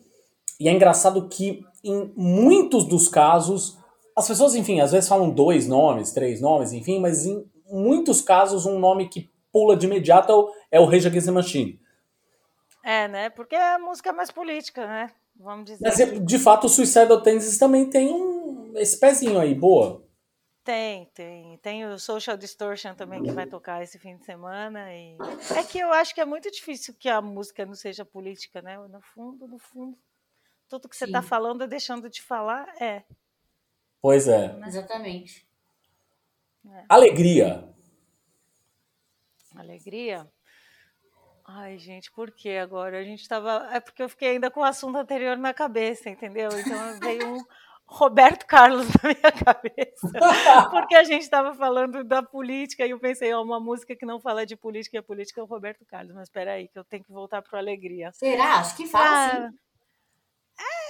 e 0.60 0.68
é 0.68 0.72
engraçado 0.72 1.28
que 1.28 1.64
em 1.84 2.14
muitos 2.16 2.86
dos 2.86 3.08
casos, 3.08 3.78
as 4.16 4.28
pessoas, 4.28 4.54
enfim, 4.54 4.82
às 4.82 4.92
vezes 4.92 5.10
falam 5.10 5.32
dois 5.32 5.68
nomes, 5.68 6.12
três 6.12 6.42
nomes, 6.42 6.74
enfim, 6.74 7.00
mas 7.00 7.26
em 7.26 7.44
muitos 7.66 8.22
casos 8.22 8.66
um 8.66 8.78
nome 8.78 9.08
que 9.08 9.30
pula 9.52 9.76
de 9.76 9.88
imediato 9.88 10.52
é 10.70 10.80
o 10.80 10.86
Rage 10.86 11.08
Against 11.08 11.26
the 11.26 11.32
Machine. 11.32 11.80
É, 12.84 13.08
né? 13.08 13.30
Porque 13.30 13.56
é 13.56 13.74
a 13.76 13.80
música 13.80 14.14
mais 14.14 14.30
política, 14.30 14.86
né? 14.86 15.12
Vamos 15.40 15.66
dizer. 15.66 15.80
Mas, 15.82 16.26
de 16.26 16.38
fato, 16.38 16.66
o 16.68 16.70
Suicidal 16.70 17.22
Tendencies 17.22 17.58
também 17.58 17.90
tem 17.90 18.14
um, 18.14 18.74
esse 18.76 19.00
pezinho 19.00 19.40
aí, 19.40 19.56
boa. 19.56 20.06
Tem, 20.66 21.06
tem. 21.14 21.58
Tem 21.60 21.86
o 21.86 21.98
Social 21.98 22.36
Distortion 22.38 22.94
também 22.94 23.24
que 23.24 23.32
vai 23.32 23.48
tocar 23.48 23.82
esse 23.82 23.98
fim 23.98 24.18
de 24.18 24.26
semana. 24.26 24.94
E... 24.94 25.18
É 25.58 25.64
que 25.64 25.80
eu 25.80 25.92
acho 25.94 26.14
que 26.14 26.20
é 26.20 26.26
muito 26.26 26.52
difícil 26.52 26.94
que 26.94 27.08
a 27.08 27.22
música 27.22 27.66
não 27.66 27.74
seja 27.74 28.04
política, 28.04 28.62
né? 28.62 28.78
No 28.78 29.02
fundo, 29.02 29.48
no 29.48 29.58
fundo, 29.58 29.98
tudo 30.68 30.90
que 30.90 30.96
você 30.96 31.06
está 31.06 31.22
falando, 31.22 31.66
deixando 31.66 32.10
de 32.10 32.22
falar, 32.22 32.68
é. 32.80 33.04
Pois 34.02 34.28
é. 34.28 34.60
Exatamente. 34.68 35.48
Alegria. 36.88 37.68
Alegria? 39.56 40.30
Ai, 41.52 41.80
gente, 41.80 42.12
por 42.12 42.32
que 42.32 42.58
agora? 42.58 43.00
A 43.00 43.04
gente 43.04 43.28
tava. 43.28 43.68
É 43.72 43.80
porque 43.80 44.04
eu 44.04 44.10
fiquei 44.10 44.30
ainda 44.32 44.52
com 44.52 44.60
o 44.60 44.64
assunto 44.64 44.98
anterior 44.98 45.36
na 45.36 45.54
cabeça, 45.54 46.08
entendeu? 46.10 46.50
Então 46.60 47.00
veio 47.00 47.28
um 47.28 47.44
Roberto 47.88 48.46
Carlos 48.46 48.86
na 49.02 49.10
minha 49.10 49.32
cabeça. 49.32 50.12
Porque 50.70 50.96
a 50.96 51.04
gente 51.04 51.24
estava 51.24 51.56
falando 51.56 52.04
da 52.04 52.22
política 52.22 52.86
e 52.86 52.92
eu 52.92 53.00
pensei, 53.00 53.34
ó, 53.34 53.42
uma 53.42 53.60
música 53.60 53.96
que 53.96 54.06
não 54.06 54.20
fala 54.20 54.46
de 54.46 54.56
política 54.56 54.98
e 54.98 55.00
a 55.00 55.04
política 55.04 55.42
é 55.42 55.44
o 55.44 55.48
Roberto 55.48 55.84
Carlos. 55.86 56.14
Mas 56.14 56.28
espera 56.28 56.54
aí, 56.54 56.68
que 56.68 56.78
eu 56.78 56.84
tenho 56.84 57.04
que 57.04 57.12
voltar 57.12 57.42
para 57.42 57.58
Alegria. 57.58 58.12
Será? 58.14 58.60
Acho 58.60 58.78
que 58.78 58.86
fala, 58.86 59.48
Ah, 59.48 59.52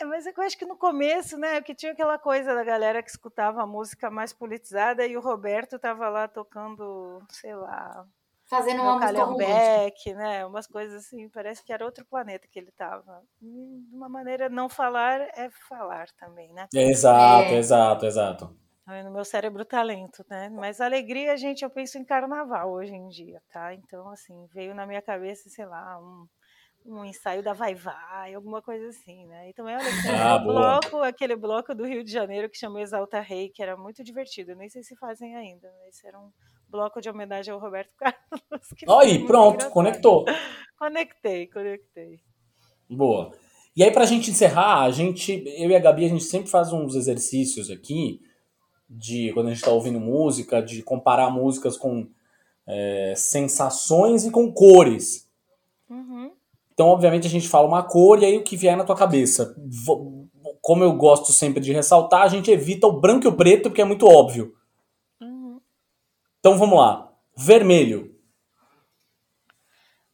É, 0.01 0.05
mas 0.05 0.25
eu 0.25 0.33
acho 0.39 0.57
que 0.57 0.65
no 0.65 0.75
começo, 0.75 1.37
né, 1.37 1.61
que 1.61 1.73
tinha 1.73 1.93
aquela 1.93 2.17
coisa 2.17 2.53
da 2.53 2.63
galera 2.65 3.01
que 3.01 3.09
escutava 3.09 3.61
a 3.61 3.67
música 3.67 4.11
mais 4.11 4.33
politizada 4.33 5.05
e 5.07 5.15
o 5.15 5.21
Roberto 5.21 5.79
tava 5.79 6.09
lá 6.09 6.27
tocando, 6.27 7.23
sei 7.29 7.55
lá, 7.55 8.05
Fazendo 8.49 8.81
uma 8.81 8.95
música 8.99 9.25
calhambeque, 9.25 10.13
né, 10.13 10.45
umas 10.45 10.67
coisas 10.67 11.05
assim, 11.05 11.29
parece 11.29 11.63
que 11.63 11.71
era 11.73 11.85
outro 11.85 12.05
planeta 12.05 12.47
que 12.47 12.59
ele 12.59 12.71
tava. 12.71 13.23
E, 13.41 13.45
De 13.89 13.95
uma 13.95 14.09
maneira, 14.09 14.49
não 14.49 14.69
falar 14.69 15.21
é 15.37 15.49
falar 15.67 16.07
também, 16.17 16.53
né? 16.53 16.67
Exato, 16.73 17.53
É. 17.53 17.53
exato, 17.53 18.05
exato. 18.07 18.57
Aí 18.87 19.03
No 19.03 19.11
meu 19.11 19.23
cérebro 19.25 19.63
tá 19.65 19.81
lento, 19.83 20.25
né? 20.29 20.49
Mas 20.49 20.81
alegria, 20.81 21.37
gente, 21.37 21.63
eu 21.63 21.69
penso 21.69 21.97
em 21.97 22.05
carnaval 22.05 22.71
hoje 22.71 22.93
em 22.93 23.07
dia, 23.07 23.41
tá? 23.49 23.73
Então, 23.73 24.09
assim, 24.09 24.47
veio 24.53 24.73
na 24.73 24.85
minha 24.87 25.01
cabeça, 25.01 25.49
sei 25.49 25.65
lá, 25.65 25.99
um, 25.99 26.27
um 26.85 27.05
ensaio 27.05 27.43
da 27.43 27.53
Vai 27.53 27.75
Vai, 27.75 28.33
alguma 28.33 28.61
coisa 28.61 28.87
assim, 28.89 29.27
né? 29.27 29.49
E 29.49 29.53
também, 29.53 29.75
olha, 29.77 29.93
Ah, 30.07 30.37
bloco, 30.39 30.97
aquele 31.03 31.35
bloco 31.35 31.75
do 31.75 31.85
Rio 31.85 32.03
de 32.03 32.11
Janeiro 32.11 32.49
que 32.49 32.57
chamou 32.57 32.79
Exalta 32.79 33.19
Rei, 33.21 33.49
que 33.51 33.61
era 33.63 33.77
muito 33.77 34.03
divertido. 34.03 34.51
Eu 34.53 34.57
nem 34.57 34.69
sei 34.69 34.83
se 34.83 34.95
fazem 34.97 35.35
ainda, 35.35 35.71
mas 35.85 36.03
era 36.03 36.19
um 36.19 36.31
bloco 36.69 37.01
de 37.01 37.09
homenagem 37.09 37.53
ao 37.53 37.59
Roberto 37.59 37.91
Carlos. 37.97 38.99
Aí, 38.99 39.25
pronto, 39.25 39.55
engraçado. 39.55 39.73
conectou. 39.73 40.25
Conectei, 40.77 41.47
conectei. 41.47 42.19
Boa. 42.89 43.31
E 43.75 43.83
aí, 43.83 43.91
pra 43.91 44.05
gente 44.05 44.31
encerrar, 44.31 44.81
a 44.81 44.91
gente, 44.91 45.43
eu 45.57 45.69
e 45.69 45.75
a 45.75 45.79
Gabi, 45.79 46.05
a 46.05 46.09
gente 46.09 46.23
sempre 46.23 46.49
faz 46.49 46.73
uns 46.73 46.95
exercícios 46.95 47.69
aqui 47.69 48.19
de 48.89 49.31
quando 49.33 49.47
a 49.47 49.53
gente 49.53 49.63
tá 49.63 49.71
ouvindo 49.71 49.99
música, 49.99 50.61
de 50.61 50.81
comparar 50.81 51.29
músicas 51.29 51.77
com 51.77 52.07
é, 52.67 53.13
sensações 53.15 54.25
e 54.25 54.31
com 54.31 54.51
cores. 54.51 55.29
Uhum. 55.89 56.31
Então, 56.73 56.87
obviamente, 56.87 57.27
a 57.27 57.29
gente 57.29 57.47
fala 57.47 57.67
uma 57.67 57.83
cor 57.83 58.21
e 58.21 58.25
aí 58.25 58.37
o 58.37 58.43
que 58.43 58.57
vier 58.57 58.75
na 58.75 58.83
tua 58.83 58.95
cabeça. 58.95 59.55
Como 60.61 60.83
eu 60.83 60.93
gosto 60.93 61.31
sempre 61.31 61.61
de 61.61 61.71
ressaltar, 61.71 62.23
a 62.23 62.27
gente 62.27 62.49
evita 62.49 62.87
o 62.87 62.99
branco 62.99 63.25
e 63.25 63.27
o 63.27 63.35
preto, 63.35 63.69
porque 63.69 63.81
é 63.81 63.85
muito 63.85 64.07
óbvio. 64.07 64.53
Então 66.39 66.57
vamos 66.57 66.79
lá. 66.79 67.13
Vermelho. 67.37 68.17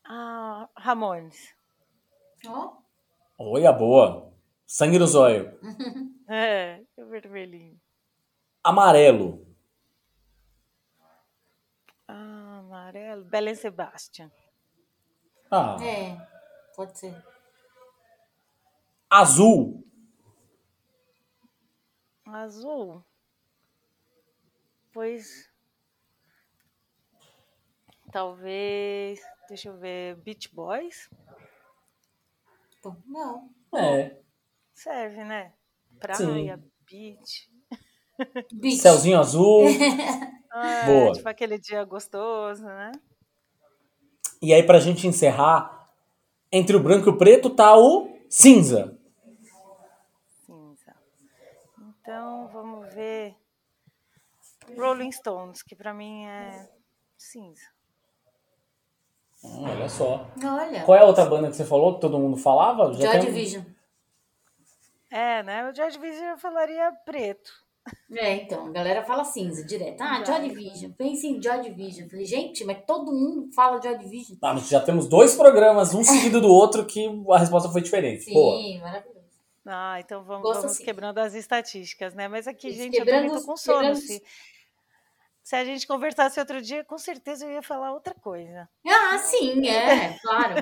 Ah, 0.04 0.70
Ramones. 0.76 1.56
Ó, 2.48 2.78
Olha, 3.38 3.72
boa. 3.72 4.34
Sangue 4.66 5.00
no 5.00 5.08
zóio. 5.08 5.58
É, 6.28 6.82
o 6.98 7.06
vermelhinho. 7.06 7.80
Amarelo. 8.64 9.46
Ah, 12.08 12.58
amarelo. 12.62 13.24
Belen 13.26 13.54
Sebastian. 13.54 14.32
Ah. 15.52 15.78
é, 15.84 16.18
pode 16.76 16.98
ser. 16.98 17.24
Azul. 19.08 19.88
Azul. 22.26 23.06
Pois. 24.92 25.48
Talvez. 28.16 29.20
Deixa 29.50 29.68
eu 29.68 29.78
ver. 29.78 30.16
Beach 30.16 30.50
Boys? 30.56 31.10
Bom, 32.82 32.96
não. 33.06 33.50
É. 33.78 34.16
Serve, 34.74 35.22
né? 35.26 35.52
Sim. 35.92 36.00
Praia, 36.00 36.64
beach. 36.90 37.52
Beach. 38.54 38.78
Céuzinho 38.78 39.20
azul. 39.20 39.66
Ah, 40.58 40.86
Boa. 40.86 41.12
Tipo 41.12 41.28
aquele 41.28 41.60
dia 41.60 41.84
gostoso, 41.84 42.64
né? 42.64 42.94
E 44.42 44.54
aí, 44.54 44.64
pra 44.66 44.80
gente 44.80 45.06
encerrar, 45.06 45.92
entre 46.50 46.78
o 46.78 46.80
branco 46.82 47.10
e 47.10 47.12
o 47.12 47.18
preto 47.18 47.50
tá 47.50 47.76
o 47.78 48.18
cinza. 48.30 48.98
Cinza. 50.46 50.96
Então, 52.00 52.48
vamos 52.48 52.94
ver. 52.94 53.36
Rolling 54.78 55.12
Stones, 55.12 55.62
que 55.62 55.76
pra 55.76 55.94
mim 55.94 56.26
é 56.26 56.70
cinza. 57.18 57.75
Hum, 59.54 59.64
olha 59.70 59.90
só. 59.90 60.28
Olha. 60.44 60.84
Qual 60.84 60.98
é 60.98 61.02
a 61.02 61.06
outra 61.06 61.26
banda 61.26 61.50
que 61.50 61.56
você 61.56 61.66
falou 61.66 61.96
que 61.96 62.02
todo 62.02 62.20
mundo 62.20 62.38
falava? 62.38 62.94
Já 62.94 63.12
Joy 63.12 63.12
tem- 63.12 63.34
Division. 63.34 63.64
É, 65.12 65.44
né? 65.44 65.70
O 65.70 65.74
George 65.76 65.98
Vision 66.00 66.30
eu 66.32 66.38
falaria 66.38 66.92
preto. 67.06 67.52
É, 68.12 68.34
então, 68.38 68.66
a 68.66 68.70
galera 68.72 69.04
fala 69.04 69.24
cinza 69.24 69.64
direto. 69.64 70.02
Ah, 70.02 70.24
Joy 70.26 70.50
Division. 70.50 70.92
Pensa 70.94 71.28
em 71.28 71.42
Joy 71.42 71.62
Division. 71.62 72.10
Falei, 72.10 72.26
gente, 72.26 72.64
mas 72.66 72.84
todo 72.86 73.12
mundo 73.14 73.52
fala 73.54 73.80
Joy 73.82 73.98
Division. 74.00 74.38
Ah, 74.42 74.54
mas 74.56 74.68
já 74.68 74.80
temos 74.82 75.08
dois 75.08 75.36
programas, 75.36 75.94
um 75.94 76.04
seguido 76.04 76.42
do 76.42 76.48
outro, 76.50 76.86
que 76.86 77.08
a 77.32 77.38
resposta 77.38 77.70
foi 77.70 77.82
diferente. 77.82 78.26
Pô, 78.34 78.58
Sim, 78.58 78.80
maravilhoso. 78.82 79.16
Ah, 79.68 80.00
então 80.00 80.24
vamos, 80.24 80.42
vamos 80.44 80.66
assim. 80.66 80.84
quebrando 80.84 81.18
as 81.20 81.34
estatísticas, 81.36 82.14
né? 82.14 82.28
Mas 82.28 82.48
aqui, 82.48 82.68
Isso, 82.70 82.78
gente, 82.78 82.98
eu 82.98 83.06
quebrando 83.06 83.22
também 83.24 83.38
os- 83.38 83.42
tô 83.46 83.52
com 83.52 83.58
sono. 83.58 83.78
quebrando 83.80 83.98
Se, 83.98 84.24
se 85.46 85.56
a 85.56 85.64
gente 85.64 85.86
conversasse 85.86 86.40
outro 86.40 86.60
dia, 86.60 86.84
com 86.84 86.98
certeza 86.98 87.46
eu 87.46 87.52
ia 87.52 87.62
falar 87.62 87.94
outra 87.94 88.16
coisa. 88.16 88.68
Ah, 88.84 89.16
sim, 89.20 89.68
é, 89.68 90.18
claro. 90.20 90.56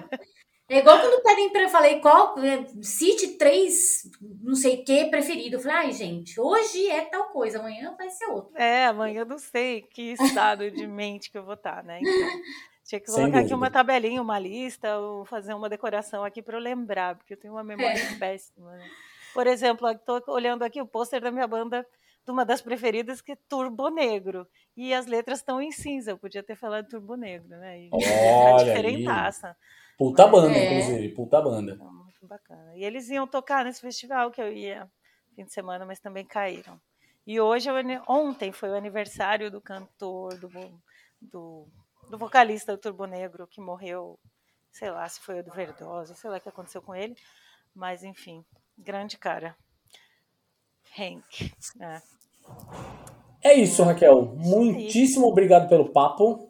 É 0.67 0.79
igual 0.79 0.99
quando 0.99 1.23
pedem 1.23 1.49
eu 1.53 1.69
falei 1.69 2.01
qual, 2.01 2.37
é, 2.39 2.65
cite 2.81 3.37
três, 3.37 4.03
não 4.41 4.55
sei 4.55 4.81
o 4.81 4.83
que, 4.83 5.05
preferido. 5.05 5.55
Eu 5.55 5.61
falei, 5.61 5.77
ai, 5.77 5.91
gente, 5.93 6.37
hoje 6.37 6.85
é 6.89 6.99
tal 7.05 7.29
coisa, 7.29 7.59
amanhã 7.59 7.95
vai 7.97 8.09
ser 8.09 8.25
outro. 8.25 8.57
É, 8.57 8.87
amanhã 8.87 9.21
eu 9.21 9.25
não 9.25 9.37
sei 9.37 9.83
que 9.83 10.11
estado 10.11 10.69
de 10.69 10.85
mente 10.85 11.31
que 11.31 11.37
eu 11.37 11.45
vou 11.45 11.53
estar, 11.53 11.81
né? 11.81 11.99
Então, 12.01 12.41
tinha 12.83 12.99
que 12.99 13.09
colocar 13.09 13.39
aqui 13.39 13.53
uma 13.53 13.71
tabelinha, 13.71 14.21
uma 14.21 14.37
lista, 14.37 14.97
ou 14.97 15.23
fazer 15.23 15.53
uma 15.53 15.69
decoração 15.69 16.25
aqui 16.25 16.41
para 16.41 16.57
eu 16.57 16.61
lembrar, 16.61 17.15
porque 17.15 17.35
eu 17.35 17.37
tenho 17.37 17.53
uma 17.53 17.63
memória 17.63 18.01
péssima. 18.19 18.73
né? 18.73 18.85
Por 19.33 19.47
exemplo, 19.47 19.89
estou 19.89 20.21
olhando 20.27 20.63
aqui 20.63 20.81
o 20.81 20.85
pôster 20.85 21.21
da 21.21 21.31
minha 21.31 21.47
banda, 21.47 21.87
de 22.25 22.31
uma 22.31 22.45
das 22.45 22.61
preferidas, 22.61 23.21
que 23.21 23.33
é 23.33 23.37
Turbo 23.49 23.89
Negro. 23.89 24.47
E 24.75 24.93
as 24.93 25.05
letras 25.05 25.39
estão 25.39 25.61
em 25.61 25.71
cinza, 25.71 26.11
eu 26.11 26.17
podia 26.17 26.41
ter 26.43 26.55
falado 26.55 26.87
Turbo 26.87 27.15
Negro, 27.15 27.49
né? 27.49 27.81
E 27.83 27.89
Olha 27.91 28.07
a 28.07 28.57
aí. 28.59 28.65
diferentaça. 28.65 29.57
puta 29.97 30.27
banda, 30.27 30.57
É. 30.57 30.65
inclusive. 30.81 31.09
Puta 31.15 31.41
banda. 31.41 31.73
Então, 31.73 31.91
muito 31.93 32.27
bacana. 32.27 32.75
E 32.75 32.83
eles 32.83 33.09
iam 33.09 33.27
tocar 33.27 33.63
nesse 33.65 33.81
festival 33.81 34.31
que 34.31 34.41
eu 34.41 34.51
ia 34.51 34.89
fim 35.35 35.43
de 35.45 35.51
semana, 35.53 35.85
mas 35.85 35.99
também 35.99 36.25
caíram. 36.25 36.79
E 37.25 37.39
hoje, 37.39 37.69
é 37.69 38.01
ontem 38.07 38.51
foi 38.51 38.69
o 38.69 38.75
aniversário 38.75 39.49
do 39.49 39.59
cantor, 39.61 40.37
do, 40.37 40.49
do, 41.21 41.67
do 42.09 42.17
vocalista 42.17 42.73
do 42.73 42.77
Turbo 42.77 43.05
Negro, 43.05 43.47
que 43.47 43.59
morreu, 43.61 44.19
sei 44.71 44.91
lá 44.91 45.07
se 45.07 45.19
foi 45.21 45.39
overdose, 45.41 46.15
sei 46.15 46.29
lá 46.29 46.37
o 46.37 46.41
que 46.41 46.49
aconteceu 46.49 46.81
com 46.81 46.93
ele, 46.93 47.15
mas 47.73 48.03
enfim, 48.03 48.43
grande 48.77 49.17
cara. 49.17 49.55
Hank. 50.97 51.51
É. 51.79 52.01
É 53.41 53.53
isso, 53.55 53.83
Raquel. 53.83 54.33
Muitíssimo 54.37 55.27
obrigado 55.27 55.67
pelo 55.67 55.89
papo. 55.91 56.49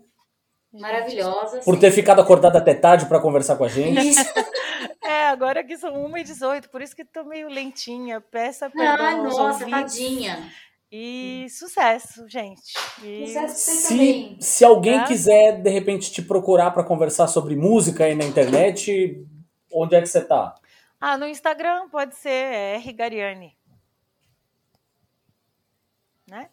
Maravilhosa. 0.71 1.59
Por 1.59 1.79
ter 1.79 1.91
ficado 1.91 2.19
acordado 2.21 2.55
até 2.55 2.73
tarde 2.73 3.05
pra 3.05 3.19
conversar 3.19 3.55
com 3.55 3.63
a 3.63 3.69
gente. 3.69 4.15
É, 5.05 5.25
agora 5.27 5.63
que 5.65 5.77
são 5.77 5.93
1h18, 6.09 6.69
por 6.69 6.81
isso 6.81 6.95
que 6.95 7.03
tô 7.03 7.25
meio 7.25 7.49
lentinha. 7.49 8.21
Peça 8.21 8.67
Ah, 8.67 8.69
perdão 8.69 9.25
aos 9.25 9.37
nossa, 9.37 9.65
ouvintes. 9.65 9.71
tadinha. 9.97 10.49
E 10.89 11.45
sucesso, 11.49 12.25
gente. 12.27 12.73
E 13.03 13.27
Sucesso 13.27 13.55
Se, 13.59 13.87
também. 13.89 14.37
se 14.39 14.63
alguém 14.63 14.97
Tá? 14.99 15.05
quiser, 15.05 15.61
de 15.61 15.69
repente, 15.69 16.09
te 16.11 16.21
procurar 16.21 16.71
pra 16.71 16.85
conversar 16.85 17.27
sobre 17.27 17.53
música 17.55 18.05
aí 18.05 18.15
na 18.15 18.23
internet, 18.23 19.25
onde 19.73 19.95
é 19.95 20.01
que 20.01 20.07
você 20.07 20.21
tá? 20.21 20.55
Ah, 21.01 21.17
no 21.17 21.27
Instagram 21.27 21.89
pode 21.89 22.15
ser 22.15 22.29
é 22.29 22.75
R 22.75 22.93
Gariani. 22.93 23.53
Né? 26.27 26.49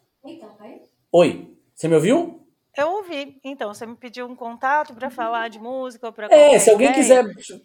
Oi, 1.13 1.57
você 1.75 1.89
me 1.89 1.95
ouviu? 1.95 2.47
Eu 2.77 2.89
ouvi. 2.89 3.41
Então, 3.43 3.73
você 3.73 3.85
me 3.85 3.97
pediu 3.97 4.27
um 4.27 4.37
contato 4.37 4.95
para 4.95 5.11
falar 5.11 5.49
de 5.49 5.59
música 5.59 6.07
ou 6.07 6.13
para 6.13 6.29
É, 6.33 6.59
se 6.59 6.71
alguém 6.71 6.93
quiser, 6.93 7.25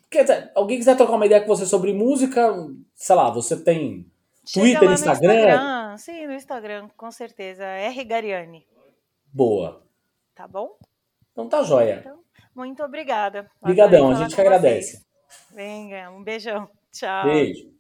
quer 0.09 0.23
dizer, 0.23 0.51
alguém 0.55 0.77
quiser 0.77 0.97
trocar 0.97 1.13
uma 1.13 1.25
ideia 1.25 1.41
com 1.41 1.47
você 1.47 1.65
sobre 1.65 1.93
música, 1.93 2.53
sei 2.95 3.15
lá, 3.15 3.29
você 3.29 3.61
tem 3.61 4.09
Twitter, 4.51 4.91
Instagram? 4.91 5.97
Sim, 5.97 6.27
no 6.27 6.33
Instagram, 6.33 6.89
com 6.97 7.11
certeza. 7.11 7.63
R 7.63 8.03
Gariani, 8.03 8.65
boa. 9.31 9.83
tá 10.33 10.47
bom? 10.47 10.77
Então 11.31 11.47
tá 11.47 11.63
joia. 11.63 12.03
Muito 12.55 12.81
obrigada. 12.83 13.49
Obrigadão, 13.61 14.11
a 14.11 14.15
gente 14.15 14.33
que 14.33 14.41
agradece. 14.41 14.91
vocês. 14.91 15.05
Venga, 15.51 16.09
um 16.11 16.23
beijão. 16.23 16.69
Tchau. 16.91 17.25
Beijo. 17.25 17.74